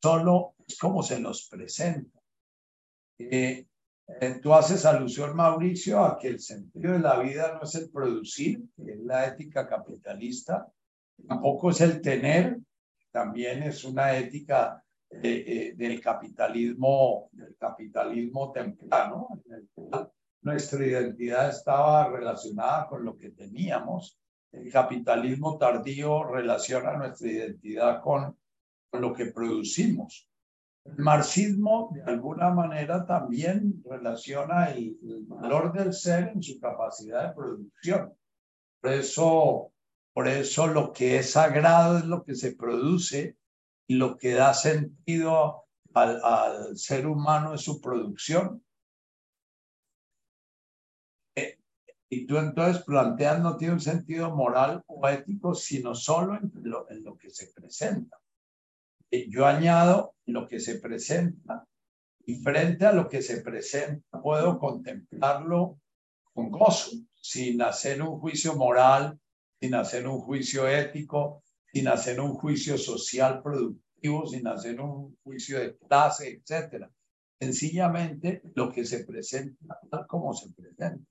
solo 0.02 0.54
es 0.66 0.78
como 0.78 1.02
se 1.02 1.20
nos 1.20 1.48
presenta. 1.48 2.20
Eh, 3.18 3.66
eh, 4.20 4.40
tú 4.42 4.52
haces 4.52 4.84
alusión, 4.84 5.36
Mauricio, 5.36 6.04
a 6.04 6.18
que 6.18 6.28
el 6.28 6.40
sentido 6.40 6.92
de 6.92 6.98
la 6.98 7.18
vida 7.20 7.54
no 7.54 7.62
es 7.62 7.74
el 7.76 7.90
producir, 7.90 8.62
que 8.76 8.92
es 8.92 9.00
la 9.00 9.26
ética 9.26 9.68
capitalista, 9.68 10.66
tampoco 11.26 11.70
es 11.70 11.80
el 11.80 12.00
tener, 12.00 12.58
también 13.10 13.62
es 13.62 13.84
una 13.84 14.16
ética 14.16 14.82
eh, 15.10 15.74
del 15.76 16.00
capitalismo, 16.00 17.28
del 17.32 17.56
capitalismo 17.56 18.50
temprano, 18.52 19.28
nuestra 20.44 20.86
identidad 20.86 21.48
estaba 21.48 22.08
relacionada 22.08 22.86
con 22.86 23.04
lo 23.04 23.16
que 23.16 23.30
teníamos. 23.30 24.18
El 24.52 24.70
capitalismo 24.70 25.56
tardío 25.56 26.24
relaciona 26.24 26.96
nuestra 26.96 27.28
identidad 27.28 28.02
con, 28.02 28.36
con 28.90 29.00
lo 29.00 29.14
que 29.14 29.26
producimos. 29.26 30.28
El 30.84 30.98
marxismo, 30.98 31.90
de 31.94 32.02
alguna 32.02 32.50
manera, 32.50 33.06
también 33.06 33.82
relaciona 33.88 34.70
el, 34.70 34.98
el, 35.02 35.24
valor 35.26 35.72
del 35.72 35.94
ser 35.94 36.32
en 36.34 36.42
su 36.42 36.60
capacidad 36.60 37.28
de 37.28 37.34
producción. 37.34 38.12
Por 38.82 38.92
eso, 38.92 39.72
por 40.14 40.28
eso 40.28 40.68
lo 40.68 40.92
que 40.92 41.18
es 41.18 41.32
sagrado 41.32 41.98
es 41.98 42.04
lo 42.04 42.24
que 42.24 42.34
se 42.34 42.54
produce 42.54 43.36
lo 43.88 44.16
que 44.16 44.32
da 44.32 44.54
sentido 44.54 45.64
al, 45.92 46.76
ser 46.76 47.06
humano 47.06 47.54
es 47.54 47.62
su 47.62 47.80
producción. 47.80 48.64
Eh, 51.36 51.58
y 52.08 52.26
tú 52.26 52.38
entonces 52.38 52.82
planteas 52.84 53.40
no 53.40 53.56
tiene 53.56 53.74
un 53.74 53.80
sentido 53.80 54.34
moral 54.34 54.82
o 54.86 55.06
ético, 55.08 55.54
sino 55.54 55.94
solo 55.94 56.36
en 56.36 56.50
lo, 56.62 56.90
en 56.90 57.04
lo 57.04 57.16
que 57.16 57.30
se 57.30 57.52
presenta. 57.52 58.18
Eh, 59.10 59.28
yo 59.28 59.46
añado 59.46 60.14
lo 60.26 60.48
que 60.48 60.60
se 60.60 60.78
presenta 60.80 61.66
y 62.26 62.36
frente 62.36 62.86
a 62.86 62.92
lo 62.92 63.08
que 63.08 63.22
se 63.22 63.42
presenta 63.42 64.20
puedo 64.20 64.58
contemplarlo 64.58 65.78
con 66.32 66.50
gozo, 66.50 66.96
sin 67.14 67.62
hacer 67.62 68.02
un 68.02 68.18
juicio 68.18 68.56
moral, 68.56 69.20
sin 69.60 69.74
hacer 69.74 70.06
un 70.06 70.20
juicio 70.20 70.68
ético, 70.68 71.42
sin 71.72 71.88
hacer 71.88 72.20
un 72.20 72.34
juicio 72.34 72.78
social 72.78 73.42
productivo, 73.42 74.26
sin 74.26 74.46
hacer 74.46 74.80
un 74.80 75.16
juicio 75.22 75.58
de 75.58 75.76
clase, 75.76 76.40
etcétera. 76.40 76.90
Sencillamente 77.40 78.42
lo 78.54 78.70
que 78.70 78.84
se 78.84 79.04
presenta 79.04 79.78
tal 79.90 80.06
como 80.06 80.32
se 80.34 80.50
presenta. 80.50 81.04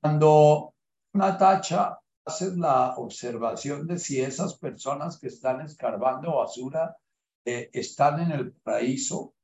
Cuando 0.00 0.74
una 1.12 1.36
tacha 1.36 1.98
hace 2.24 2.56
la 2.56 2.96
observación 2.96 3.86
de 3.86 3.98
si 3.98 4.20
esas 4.20 4.56
personas 4.58 5.18
que 5.18 5.28
están 5.28 5.60
escarbando 5.60 6.36
basura 6.36 6.96
eh, 7.44 7.68
están 7.72 8.20
en 8.20 8.32
el 8.32 8.52
paraíso, 8.52 9.34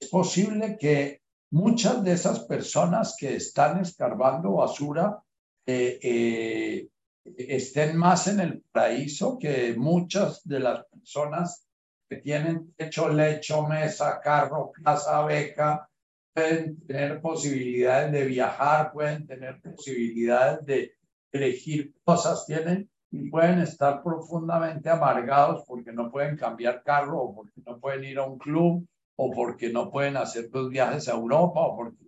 es 0.00 0.08
posible 0.08 0.76
que 0.78 1.22
muchas 1.50 2.02
de 2.02 2.12
esas 2.12 2.40
personas 2.40 3.14
que 3.16 3.36
están 3.36 3.80
escarbando 3.80 4.54
basura 4.54 5.22
eh, 5.66 5.98
eh, 6.02 6.88
estén 7.24 7.96
más 7.96 8.26
en 8.26 8.40
el 8.40 8.62
paraíso 8.72 9.38
que 9.38 9.74
muchas 9.76 10.42
de 10.44 10.60
las 10.60 10.84
personas 10.86 11.66
que 12.08 12.16
tienen 12.16 12.74
techo, 12.76 13.08
lecho, 13.08 13.66
mesa, 13.66 14.20
carro, 14.20 14.72
casa, 14.84 15.24
beca, 15.24 15.88
pueden 16.34 16.84
tener 16.86 17.20
posibilidades 17.20 18.12
de 18.12 18.24
viajar, 18.24 18.92
pueden 18.92 19.26
tener 19.26 19.60
posibilidades 19.60 20.66
de 20.66 20.94
elegir 21.32 21.94
cosas, 22.04 22.46
tienen 22.46 22.90
y 23.10 23.28
pueden 23.30 23.60
estar 23.60 24.02
profundamente 24.02 24.88
amargados 24.88 25.64
porque 25.66 25.92
no 25.92 26.10
pueden 26.10 26.36
cambiar 26.36 26.82
carro 26.82 27.20
o 27.20 27.34
porque 27.34 27.60
no 27.66 27.78
pueden 27.78 28.04
ir 28.04 28.18
a 28.18 28.24
un 28.24 28.38
club 28.38 28.86
o 29.16 29.30
porque 29.30 29.70
no 29.70 29.90
pueden 29.90 30.16
hacer 30.16 30.50
dos 30.50 30.70
viajes 30.70 31.08
a 31.08 31.12
Europa 31.12 31.60
o 31.60 31.76
porque, 31.76 32.02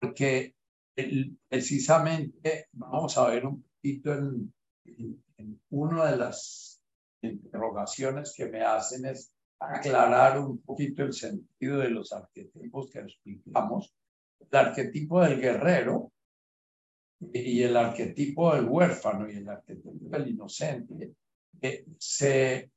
porque 0.00 0.54
precisamente 1.48 2.66
vamos 2.72 3.16
a 3.16 3.28
ver 3.28 3.46
un 3.46 3.64
poquito 3.82 4.14
en, 4.14 4.54
en, 4.84 5.60
una 5.70 6.10
de 6.12 6.16
las 6.16 6.80
interrogaciones 7.20 8.32
que 8.36 8.46
me 8.46 8.62
hacen 8.62 9.06
es 9.06 9.32
aclarar 9.58 10.38
un 10.38 10.58
poquito 10.58 11.02
el 11.02 11.12
sentido 11.12 11.78
de 11.78 11.90
los 11.90 12.12
arquetipos 12.12 12.90
que 12.90 13.00
explicamos. 13.00 13.92
El 14.38 14.58
arquetipo 14.58 15.20
del 15.20 15.40
guerrero 15.40 16.12
y 17.32 17.62
el 17.62 17.76
arquetipo 17.76 18.54
del 18.54 18.66
huérfano 18.68 19.28
y 19.28 19.36
el 19.36 19.48
arquetipo 19.48 19.92
del 19.94 20.28
inocente 20.28 21.14
que 21.60 21.84
se 21.98 22.70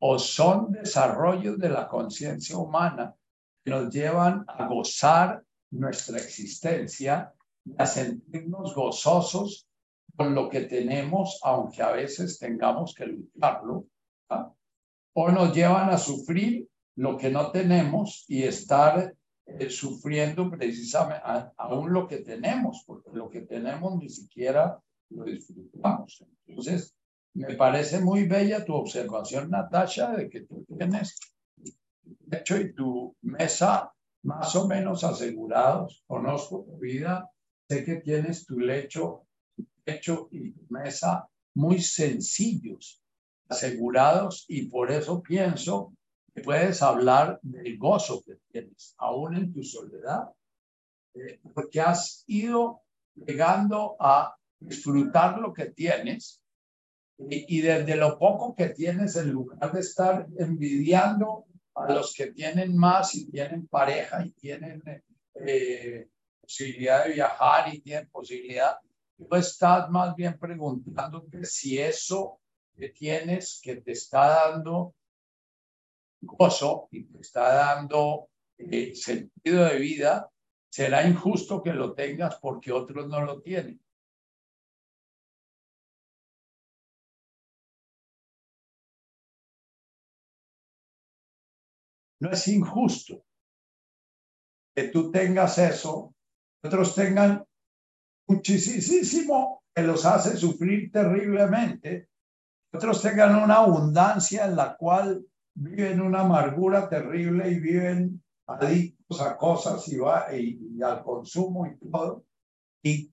o 0.00 0.18
son 0.18 0.72
desarrollos 0.72 1.58
de 1.58 1.68
la 1.68 1.88
conciencia 1.88 2.56
humana 2.56 3.14
que 3.64 3.70
nos 3.70 3.92
llevan 3.92 4.44
a 4.48 4.66
gozar 4.66 5.44
nuestra 5.70 6.18
existencia 6.18 7.32
y 7.64 7.74
a 7.78 7.86
sentirnos 7.86 8.74
gozosos 8.74 9.68
con 10.16 10.34
lo 10.34 10.48
que 10.48 10.62
tenemos, 10.62 11.40
aunque 11.42 11.82
a 11.82 11.92
veces 11.92 12.38
tengamos 12.38 12.94
que 12.94 13.06
lucharlo, 13.06 13.86
o 15.14 15.30
nos 15.30 15.54
llevan 15.54 15.90
a 15.90 15.98
sufrir 15.98 16.66
lo 16.96 17.16
que 17.16 17.30
no 17.30 17.50
tenemos 17.50 18.24
y 18.28 18.42
estar 18.42 19.14
eh, 19.46 19.70
sufriendo 19.70 20.50
precisamente 20.50 21.22
aún 21.56 21.92
lo 21.92 22.06
que 22.06 22.18
tenemos, 22.18 22.84
porque 22.86 23.10
lo 23.12 23.28
que 23.28 23.42
tenemos 23.42 23.96
ni 23.96 24.08
siquiera 24.08 24.78
lo 25.10 25.24
disfrutamos. 25.24 26.24
Entonces, 26.46 26.94
me 27.34 27.54
parece 27.54 28.00
muy 28.00 28.26
bella 28.26 28.64
tu 28.64 28.74
observación, 28.74 29.50
Natasha, 29.50 30.12
de 30.12 30.28
que 30.28 30.42
tú 30.42 30.64
tienes 30.66 31.18
hecho 32.30 32.58
y 32.58 32.74
tu 32.74 33.16
mesa 33.22 33.92
más 34.22 34.54
o 34.54 34.66
menos 34.66 35.04
asegurados. 35.04 36.04
Conozco 36.06 36.64
tu 36.64 36.78
vida, 36.78 37.30
sé 37.68 37.84
que 37.84 37.96
tienes 37.96 38.46
tu 38.46 38.58
lecho, 38.58 39.26
hecho 39.84 40.28
y 40.30 40.54
mesa 40.68 41.28
muy 41.54 41.80
sencillos, 41.80 43.02
asegurados, 43.48 44.44
y 44.48 44.66
por 44.66 44.90
eso 44.90 45.22
pienso 45.22 45.92
puedes 46.40 46.82
hablar 46.82 47.38
del 47.42 47.76
gozo 47.76 48.22
que 48.24 48.36
tienes, 48.50 48.94
aún 48.98 49.36
en 49.36 49.52
tu 49.52 49.62
soledad, 49.62 50.30
eh, 51.14 51.40
porque 51.52 51.80
has 51.80 52.24
ido 52.26 52.82
llegando 53.14 53.96
a 54.00 54.34
disfrutar 54.58 55.38
lo 55.38 55.52
que 55.52 55.66
tienes 55.66 56.40
y, 57.18 57.60
desde 57.60 57.96
lo 57.96 58.18
poco 58.18 58.54
que 58.54 58.70
tienes, 58.70 59.16
en 59.16 59.30
lugar 59.30 59.72
de 59.72 59.80
estar 59.80 60.26
envidiando 60.38 61.44
a 61.74 61.92
los 61.92 62.14
que 62.14 62.28
tienen 62.28 62.76
más 62.76 63.14
y 63.14 63.30
tienen 63.30 63.66
pareja 63.66 64.24
y 64.24 64.30
tienen 64.30 64.82
eh, 65.34 66.08
posibilidad 66.40 67.04
de 67.04 67.12
viajar 67.12 67.72
y 67.74 67.80
tienen 67.80 68.08
posibilidad, 68.08 68.78
tú 69.28 69.36
estás 69.36 69.90
más 69.90 70.14
bien 70.14 70.38
preguntándote 70.38 71.44
si 71.44 71.78
eso 71.78 72.40
que 72.76 72.88
tienes, 72.90 73.60
que 73.62 73.76
te 73.76 73.92
está 73.92 74.26
dando 74.28 74.94
gozo 76.20 76.88
y 76.90 77.04
te 77.04 77.20
está 77.20 77.54
dando 77.54 78.28
eh, 78.58 78.94
sentido 78.94 79.64
de 79.64 79.78
vida, 79.78 80.30
será 80.70 81.06
injusto 81.06 81.62
que 81.62 81.72
lo 81.72 81.94
tengas 81.94 82.36
porque 82.40 82.72
otros 82.72 83.08
no 83.08 83.20
lo 83.24 83.40
tienen. 83.42 83.80
No 92.20 92.30
es 92.30 92.46
injusto 92.48 93.24
que 94.74 94.84
tú 94.84 95.10
tengas 95.10 95.58
eso, 95.58 96.14
otros 96.62 96.94
tengan 96.94 97.44
muchísimo 98.26 99.62
que 99.74 99.82
los 99.82 100.04
hace 100.04 100.36
sufrir 100.36 100.90
terriblemente, 100.90 102.08
otros 102.72 103.02
tengan 103.02 103.36
una 103.36 103.56
abundancia 103.56 104.46
en 104.46 104.56
la 104.56 104.76
cual 104.76 105.24
viven 105.54 106.00
una 106.00 106.20
amargura 106.20 106.88
terrible 106.88 107.50
y 107.50 107.60
viven 107.60 108.22
adictos 108.46 109.20
a 109.20 109.36
cosas 109.36 109.86
y, 109.88 109.98
va, 109.98 110.26
y, 110.34 110.80
al 110.82 111.02
consumo 111.02 111.66
y 111.66 111.76
todo. 111.90 112.24
Y 112.82 113.12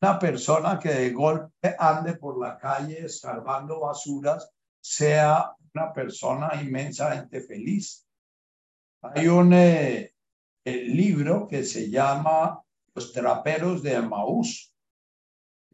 una 0.00 0.18
persona 0.18 0.78
que 0.78 0.90
de 0.90 1.10
golpe 1.10 1.74
ande 1.78 2.14
por 2.14 2.40
la 2.40 2.58
calle 2.58 3.04
escarbando 3.04 3.80
basuras 3.80 4.50
sea 4.80 5.52
una 5.74 5.92
persona 5.92 6.50
inmensamente 6.60 7.40
feliz. 7.40 8.06
Hay 9.02 9.28
un 9.28 9.52
eh, 9.52 10.12
libro 10.64 11.46
que 11.46 11.64
se 11.64 11.88
llama 11.88 12.60
Los 12.98 13.12
traperos 13.12 13.80
de 13.80 14.02
Maús 14.02 14.74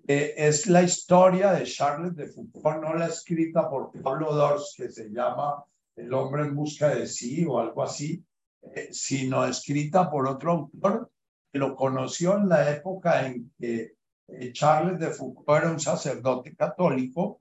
eh, 0.06 0.34
es 0.36 0.66
la 0.66 0.82
historia 0.82 1.52
de 1.52 1.64
Charles 1.64 2.14
de 2.14 2.26
Foucault, 2.26 2.82
no 2.82 2.92
la 2.92 3.06
escrita 3.06 3.66
por 3.70 3.90
Pablo 4.02 4.34
Dors, 4.34 4.74
que 4.76 4.90
se 4.90 5.08
llama 5.08 5.64
El 5.96 6.12
hombre 6.12 6.42
en 6.42 6.54
busca 6.54 6.94
de 6.94 7.06
sí 7.06 7.42
o 7.46 7.58
algo 7.58 7.82
así, 7.82 8.22
eh, 8.60 8.88
sino 8.92 9.42
escrita 9.46 10.10
por 10.10 10.28
otro 10.28 10.52
autor 10.52 11.10
que 11.50 11.58
lo 11.58 11.74
conoció 11.74 12.36
en 12.36 12.50
la 12.50 12.70
época 12.70 13.26
en 13.26 13.50
que 13.58 13.94
eh, 14.28 14.52
Charles 14.52 15.00
de 15.00 15.08
Foucault 15.08 15.62
era 15.62 15.72
un 15.72 15.80
sacerdote 15.80 16.54
católico 16.54 17.40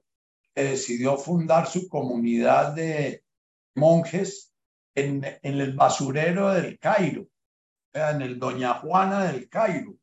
que 0.56 0.63
decidió 0.63 1.17
fundar 1.17 1.67
su 1.67 1.89
comunidad 1.89 2.72
de 2.72 3.22
monjes 3.76 4.54
en, 4.96 5.26
en 5.26 5.60
el 5.60 5.74
basurero 5.74 6.54
del 6.54 6.80
Cairo, 6.80 7.28
en 7.93 8.21
el 8.21 8.39
Doña 8.39 8.75
Juana 8.75 9.25
del 9.25 9.47
Cairo 9.49 9.95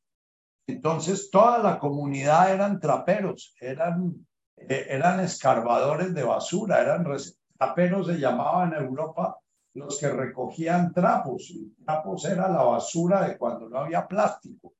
entonces 0.71 1.31
toda 1.31 1.59
la 1.59 1.79
comunidad 1.79 2.53
eran 2.53 2.81
traperos, 2.81 3.55
eran, 3.61 4.27
eh, 4.57 4.87
eran 4.89 5.21
escarbadores 5.21 6.15
de 6.15 6.23
basura, 6.23 6.81
eran 6.81 7.05
traperos 7.59 8.07
se 8.07 8.19
llamaban 8.19 8.73
en 8.75 8.85
Europa 8.85 9.39
los 9.75 9.99
que 9.99 10.09
recogían 10.09 10.93
trapos. 10.93 11.51
Y 11.51 11.75
trapos 11.85 12.25
era 12.25 12.49
la 12.49 12.63
basura 12.63 13.29
de 13.29 13.37
cuando 13.37 13.69
no 13.69 13.79
había 13.81 14.07
plástico. 14.07 14.75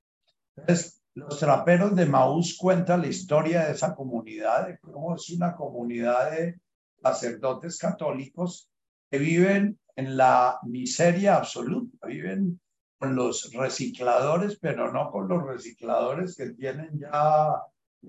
Entonces, 0.57 1.03
los 1.15 1.39
traperos 1.39 1.95
de 1.97 2.07
Maús 2.07 2.57
cuentan 2.57 3.03
la 3.03 3.09
historia 3.09 3.65
de 3.65 3.73
esa 3.73 3.95
comunidad, 3.95 4.69
de 4.69 4.79
es 5.17 5.31
una 5.31 5.55
comunidad 5.57 6.31
de 6.31 6.61
sacerdotes 7.03 7.79
católicos 7.79 8.71
que 9.11 9.19
viven 9.19 9.79
en 9.97 10.17
la 10.17 10.61
miseria 10.63 11.37
absoluta, 11.37 12.07
viven 12.07 12.61
con 13.01 13.17
los 13.17 13.51
recicladores, 13.55 14.59
pero 14.61 14.93
no 14.93 15.11
con 15.11 15.27
los 15.27 15.43
recicladores 15.43 16.37
que 16.37 16.51
tienen 16.51 17.01
ya 17.01 17.55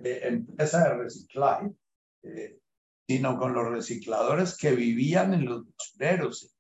eh, 0.04 0.19
empresa 0.23 0.84
de 0.84 0.95
reciclaje, 0.95 1.71
eh, 2.23 2.60
sino 3.08 3.39
con 3.39 3.54
los 3.54 3.69
recicladores 3.69 4.58
que 4.58 4.71
vivían 4.71 5.34
en 5.34 5.45
los 5.45 5.63
basureros, 5.65 6.54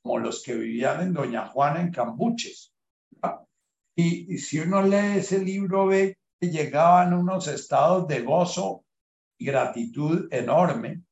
como 0.00 0.18
los 0.18 0.42
que 0.42 0.54
vivían 0.54 1.02
en 1.02 1.12
Doña 1.12 1.48
Juana 1.48 1.82
en 1.82 1.92
Cambuches. 1.92 2.72
Y, 3.94 4.34
y, 4.34 4.38
si 4.38 4.60
uno 4.60 4.80
lee 4.80 5.18
ese 5.18 5.38
libro, 5.38 5.86
ve 5.86 6.16
que 6.40 6.48
llegaban 6.48 7.12
unos 7.12 7.46
estados 7.46 8.08
de 8.08 8.22
gozo 8.22 8.84
y 9.38 9.46
gratitud 9.46 10.28
enorme. 10.32 11.02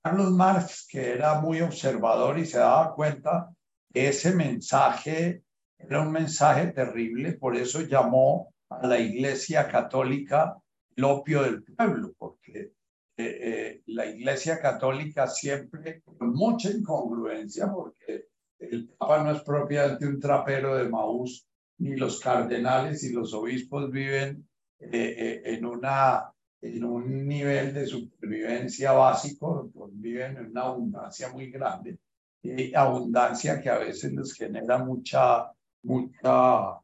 Carlos 0.00 0.30
Marx, 0.30 0.86
que 0.88 1.12
era 1.12 1.40
muy 1.40 1.60
observador 1.60 2.38
y 2.38 2.46
se 2.46 2.58
daba 2.58 2.94
cuenta 2.94 3.50
ese 3.92 4.34
mensaje 4.34 5.42
era 5.78 6.02
un 6.02 6.12
mensaje 6.12 6.68
terrible, 6.68 7.32
por 7.32 7.56
eso 7.56 7.82
llamó 7.82 8.52
a 8.68 8.86
la 8.86 8.98
Iglesia 8.98 9.66
Católica 9.68 10.56
el 10.94 11.04
opio 11.04 11.42
del 11.42 11.62
pueblo, 11.62 12.12
porque 12.18 12.72
eh, 13.16 13.38
eh, 13.40 13.82
la 13.86 14.06
Iglesia 14.06 14.60
Católica 14.60 15.26
siempre, 15.26 16.02
con 16.02 16.32
mucha 16.32 16.70
incongruencia, 16.70 17.70
porque 17.72 18.26
el 18.58 18.88
Papa 18.90 19.24
no 19.24 19.32
es 19.32 19.42
propiamente 19.42 20.06
un 20.06 20.20
trapero 20.20 20.76
de 20.76 20.88
Maús, 20.88 21.46
ni 21.78 21.96
los 21.96 22.20
cardenales 22.20 23.02
y 23.04 23.12
los 23.12 23.32
obispos 23.32 23.90
viven 23.90 24.46
eh, 24.78 25.40
en, 25.44 25.64
una, 25.64 26.30
en 26.60 26.84
un 26.84 27.26
nivel 27.26 27.72
de 27.72 27.86
supervivencia 27.86 28.92
básico, 28.92 29.70
viven 29.92 30.36
en 30.36 30.46
una 30.50 30.62
abundancia 30.62 31.30
muy 31.30 31.50
grande 31.50 31.98
y 32.42 32.74
abundancia 32.74 33.60
que 33.60 33.70
a 33.70 33.78
veces 33.78 34.12
les 34.12 34.32
genera 34.34 34.78
mucha, 34.78 35.52
mucha, 35.82 36.80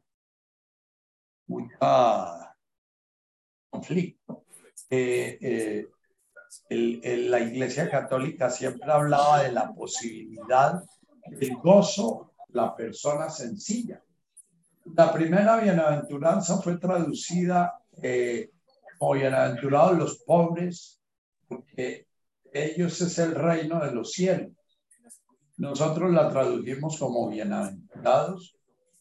mucha 1.47 2.55
conflicto. 3.69 4.43
Eh, 4.89 5.87
la 6.69 7.39
Iglesia 7.39 7.89
Católica 7.89 8.49
siempre 8.49 8.91
hablaba 8.91 9.43
de 9.43 9.51
la 9.51 9.73
posibilidad 9.73 10.81
del 11.27 11.55
gozo, 11.57 12.33
la 12.49 12.75
persona 12.75 13.29
sencilla. 13.29 14.01
La 14.95 15.11
primera 15.11 15.57
bienaventuranza 15.57 16.61
fue 16.61 16.77
traducida 16.77 17.79
eh, 18.01 18.51
como 18.97 19.13
bienaventurados 19.13 19.97
los 19.97 20.17
pobres, 20.19 21.01
porque 21.47 22.07
ellos 22.53 23.01
es 23.01 23.17
el 23.19 23.35
reino 23.35 23.83
de 23.83 23.91
los 23.91 24.11
cielos. 24.11 24.56
Nosotros 25.57 26.11
la 26.11 26.29
tradujimos 26.29 26.99
como 26.99 27.29
bienaventurados, 27.29 28.55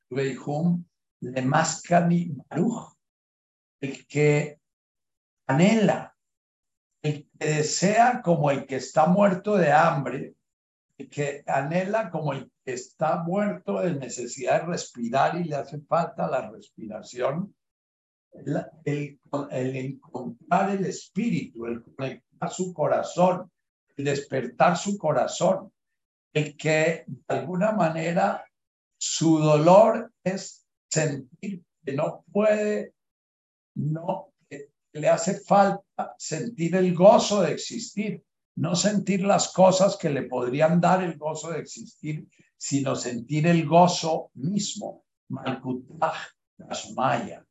Veihum, 0.09 0.85
Lemaskani 1.21 2.35
Baruch, 2.49 2.95
el 3.81 4.07
que 4.07 4.59
anhela, 5.47 6.17
el 7.03 7.25
que 7.25 7.47
desea 7.47 8.23
como 8.23 8.51
el 8.51 8.67
que 8.67 8.77
está 8.77 9.07
muerto 9.07 9.57
de 9.57 9.71
hambre, 9.71 10.35
el 10.97 11.11
que 11.11 11.45
anhela 11.47 12.11
como 12.11 12.33
el 12.33 12.51
que 12.65 12.73
está 12.73 13.23
muerto 13.23 13.81
de 13.81 13.95
necesidad 13.95 14.63
de 14.63 14.69
respirar 14.69 15.39
y 15.39 15.45
le 15.45 15.57
hace 15.57 15.79
falta 15.83 16.27
la 16.27 16.51
respiración, 16.51 17.55
el, 18.33 18.67
el 19.51 19.77
encontrar 19.77 20.71
el 20.71 20.87
espíritu, 20.87 21.67
el 21.67 21.83
conectar 21.83 22.51
su 22.51 22.73
corazón, 22.73 23.51
el 23.95 24.07
despertar 24.07 24.79
su 24.79 24.97
corazón, 24.97 25.71
el 26.37 26.55
que 26.55 27.05
de 27.07 27.23
alguna 27.29 27.73
manera 27.73 28.45
su 28.99 29.39
dolor 29.39 30.13
es 30.23 30.67
sentir 30.87 31.65
que 31.83 31.93
no 31.95 32.27
puede, 32.31 32.93
no, 33.75 34.35
le 34.93 35.09
hace 35.09 35.41
falta 35.41 36.15
sentir 36.19 36.77
el 36.77 36.95
gozo 36.95 37.41
de 37.41 37.53
existir, 37.53 38.23
no 38.57 38.77
sentir 38.77 39.25
las 39.25 39.51
cosas 39.51 39.97
que 39.97 40.11
le 40.11 40.25
podrían 40.25 40.79
dar 40.79 41.03
el 41.03 41.17
gozo 41.17 41.53
de 41.53 41.61
existir, 41.61 42.29
sino 42.59 42.95
sentir 42.97 43.47
el 43.47 43.65
gozo 43.67 44.31
mismo, 44.35 45.07
Malkutaj 45.29 46.17
Maya. 46.95 47.47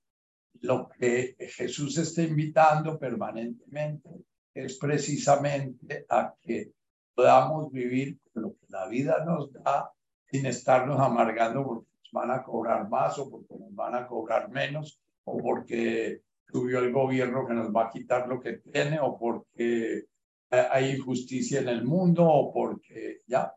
Lo 0.62 0.90
que 0.90 1.36
Jesús 1.40 1.98
está 1.98 2.22
invitando 2.22 3.00
permanentemente 3.00 4.10
es 4.54 4.78
precisamente 4.78 6.06
a 6.08 6.36
que 6.40 6.72
podamos 7.16 7.72
vivir 7.72 8.20
lo 8.34 8.52
que 8.52 8.66
la 8.70 8.88
vida 8.88 9.24
nos 9.26 9.52
da 9.54 9.92
sin 10.30 10.46
estarnos 10.46 11.00
amargando 11.00 11.66
porque 11.66 11.90
nos 11.98 12.12
van 12.12 12.32
a 12.32 12.44
cobrar 12.44 12.90
más 12.90 13.18
o 13.18 13.30
porque 13.30 13.56
nos 13.58 13.74
van 13.74 13.96
a 13.96 14.06
cobrar 14.06 14.50
menos 14.50 15.00
o 15.24 15.38
porque 15.38 16.22
subió 16.52 16.80
el 16.80 16.92
gobierno 16.92 17.48
que 17.48 17.54
nos 17.54 17.74
va 17.74 17.86
a 17.86 17.90
quitar 17.90 18.28
lo 18.28 18.40
que 18.40 18.58
tiene 18.58 19.00
o 19.00 19.18
porque 19.18 20.04
hay 20.50 20.96
injusticia 20.96 21.62
en 21.62 21.70
el 21.70 21.84
mundo 21.84 22.28
o 22.28 22.54
porque 22.54 23.22
ya. 23.28 23.54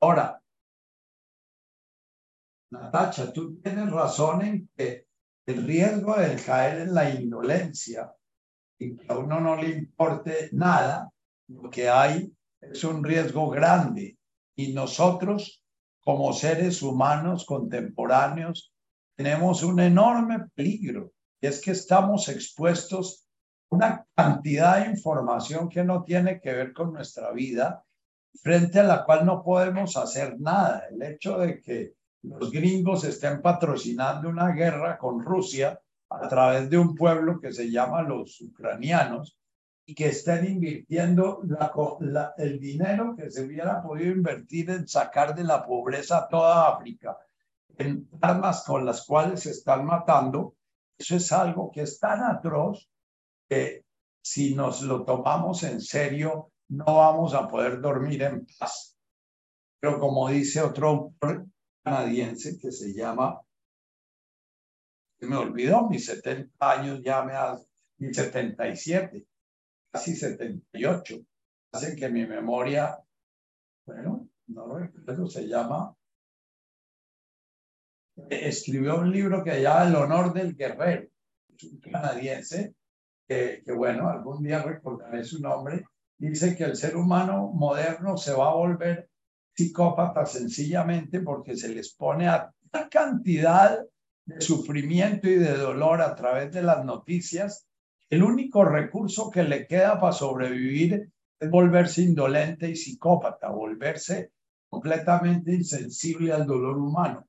Ahora, 0.00 0.40
Natacha, 2.70 3.32
tú 3.32 3.60
tienes 3.60 3.90
razón 3.90 4.42
en 4.42 4.70
que 4.74 5.06
el 5.46 5.66
riesgo 5.66 6.16
de 6.16 6.36
caer 6.36 6.82
en 6.82 6.94
la 6.94 7.10
indolencia 7.10 8.14
y 8.78 8.96
que 8.96 9.12
a 9.12 9.18
uno 9.18 9.40
no 9.40 9.56
le 9.56 9.68
importe 9.68 10.48
nada, 10.52 11.10
lo 11.48 11.68
que 11.68 11.88
hay 11.88 12.32
es 12.62 12.84
un 12.84 13.02
riesgo 13.02 13.50
grande 13.50 14.16
y 14.54 14.72
nosotros 14.72 15.62
como 16.00 16.32
seres 16.32 16.82
humanos 16.82 17.44
contemporáneos 17.44 18.72
tenemos 19.16 19.62
un 19.62 19.80
enorme 19.80 20.46
peligro 20.54 21.12
y 21.40 21.46
es 21.48 21.60
que 21.60 21.72
estamos 21.72 22.28
expuestos 22.28 23.26
a 23.70 23.74
una 23.74 24.06
cantidad 24.14 24.84
de 24.84 24.90
información 24.90 25.68
que 25.68 25.84
no 25.84 26.04
tiene 26.04 26.40
que 26.40 26.52
ver 26.52 26.72
con 26.72 26.92
nuestra 26.92 27.32
vida, 27.32 27.84
frente 28.40 28.80
a 28.80 28.84
la 28.84 29.04
cual 29.04 29.26
no 29.26 29.42
podemos 29.42 29.96
hacer 29.96 30.38
nada. 30.40 30.86
El 30.90 31.02
hecho 31.02 31.38
de 31.38 31.60
que 31.60 31.94
los 32.22 32.50
gringos 32.52 33.04
estén 33.04 33.42
patrocinando 33.42 34.28
una 34.28 34.52
guerra 34.52 34.96
con 34.98 35.20
Rusia 35.20 35.80
a 36.08 36.28
través 36.28 36.70
de 36.70 36.78
un 36.78 36.94
pueblo 36.94 37.40
que 37.40 37.52
se 37.52 37.70
llama 37.70 38.02
los 38.02 38.40
ucranianos 38.40 39.36
y 39.84 39.94
que 39.94 40.08
estén 40.08 40.46
invirtiendo 40.46 41.42
el 42.36 42.60
dinero 42.60 43.14
que 43.16 43.30
se 43.30 43.44
hubiera 43.44 43.82
podido 43.82 44.12
invertir 44.12 44.70
en 44.70 44.86
sacar 44.86 45.34
de 45.34 45.44
la 45.44 45.64
pobreza 45.66 46.18
a 46.18 46.28
toda 46.28 46.68
África 46.68 47.18
en 47.76 48.08
armas 48.20 48.64
con 48.64 48.84
las 48.84 49.06
cuales 49.06 49.40
se 49.40 49.50
están 49.50 49.84
matando, 49.84 50.56
eso 50.98 51.16
es 51.16 51.32
algo 51.32 51.70
que 51.72 51.82
es 51.82 51.98
tan 51.98 52.22
atroz 52.22 52.88
que 53.48 53.84
si 54.22 54.54
nos 54.54 54.82
lo 54.82 55.04
tomamos 55.04 55.62
en 55.64 55.80
serio, 55.80 56.52
no 56.68 56.84
vamos 56.84 57.34
a 57.34 57.48
poder 57.48 57.80
dormir 57.80 58.22
en 58.22 58.46
paz. 58.58 58.96
Pero 59.80 59.98
como 59.98 60.28
dice 60.28 60.60
otro 60.60 60.88
autor 60.88 61.46
canadiense 61.82 62.56
que 62.58 62.70
se 62.70 62.92
llama, 62.94 63.40
me 65.20 65.36
olvidó, 65.36 65.88
mis 65.88 66.06
70 66.06 66.70
años 66.70 67.00
ya 67.02 67.22
me 67.22 67.32
hace, 67.32 67.66
mis 67.98 68.16
77, 68.16 69.26
casi 69.92 70.16
78, 70.16 71.16
hacen 71.72 71.96
que 71.96 72.08
mi 72.08 72.26
memoria, 72.26 72.98
bueno, 73.86 74.28
no 74.48 74.66
lo 74.66 74.78
recuerdo, 74.78 75.28
se 75.28 75.46
llama 75.46 75.94
escribió 78.28 78.98
un 78.98 79.10
libro 79.10 79.42
que 79.42 79.52
se 79.52 79.62
llama 79.62 79.88
El 79.88 79.96
honor 79.96 80.32
del 80.32 80.56
guerrero. 80.56 81.08
Es 81.56 81.64
un 81.64 81.80
canadiense 81.80 82.74
que, 83.26 83.62
que, 83.64 83.72
bueno, 83.72 84.08
algún 84.08 84.42
día 84.42 84.62
recordaré 84.62 85.24
su 85.24 85.40
nombre. 85.40 85.84
Dice 86.18 86.56
que 86.56 86.64
el 86.64 86.76
ser 86.76 86.96
humano 86.96 87.50
moderno 87.52 88.16
se 88.16 88.32
va 88.32 88.50
a 88.50 88.54
volver 88.54 89.08
psicópata 89.54 90.24
sencillamente 90.24 91.20
porque 91.20 91.56
se 91.56 91.68
les 91.68 91.94
pone 91.94 92.28
a 92.28 92.50
tal 92.70 92.88
cantidad 92.88 93.84
de 94.24 94.40
sufrimiento 94.40 95.28
y 95.28 95.34
de 95.34 95.56
dolor 95.56 96.00
a 96.00 96.14
través 96.14 96.52
de 96.52 96.62
las 96.62 96.84
noticias. 96.84 97.66
El 98.12 98.22
único 98.22 98.62
recurso 98.62 99.30
que 99.30 99.42
le 99.42 99.66
queda 99.66 99.98
para 99.98 100.12
sobrevivir 100.12 101.10
es 101.40 101.50
volverse 101.50 102.02
indolente 102.02 102.68
y 102.68 102.76
psicópata, 102.76 103.48
volverse 103.48 104.32
completamente 104.68 105.54
insensible 105.54 106.30
al 106.30 106.46
dolor 106.46 106.76
humano. 106.76 107.26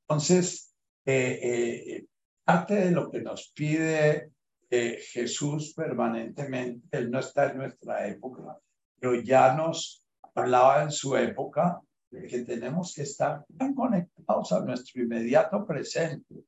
Entonces, 0.00 0.74
eh, 1.06 1.38
eh, 1.40 2.06
parte 2.42 2.74
de 2.74 2.90
lo 2.90 3.12
que 3.12 3.22
nos 3.22 3.52
pide 3.54 4.32
eh, 4.68 4.98
Jesús 5.12 5.72
permanentemente, 5.72 6.98
Él 6.98 7.08
no 7.08 7.20
está 7.20 7.52
en 7.52 7.58
nuestra 7.58 8.04
época, 8.08 8.58
pero 8.98 9.14
ya 9.14 9.54
nos 9.54 10.04
hablaba 10.34 10.82
en 10.82 10.90
su 10.90 11.16
época 11.16 11.80
de 12.10 12.26
que 12.26 12.40
tenemos 12.40 12.92
que 12.92 13.02
estar 13.02 13.44
tan 13.56 13.72
conectados 13.72 14.50
a 14.50 14.64
nuestro 14.64 15.00
inmediato 15.00 15.64
presente, 15.64 16.42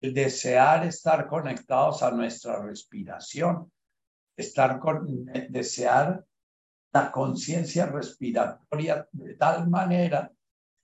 desear 0.00 0.86
estar 0.86 1.26
conectados 1.26 2.02
a 2.02 2.10
nuestra 2.10 2.62
respiración, 2.62 3.70
estar 4.36 4.78
con, 4.78 5.26
desear 5.48 6.24
la 6.92 7.10
conciencia 7.10 7.86
respiratoria 7.86 9.08
de 9.12 9.34
tal 9.34 9.68
manera 9.68 10.32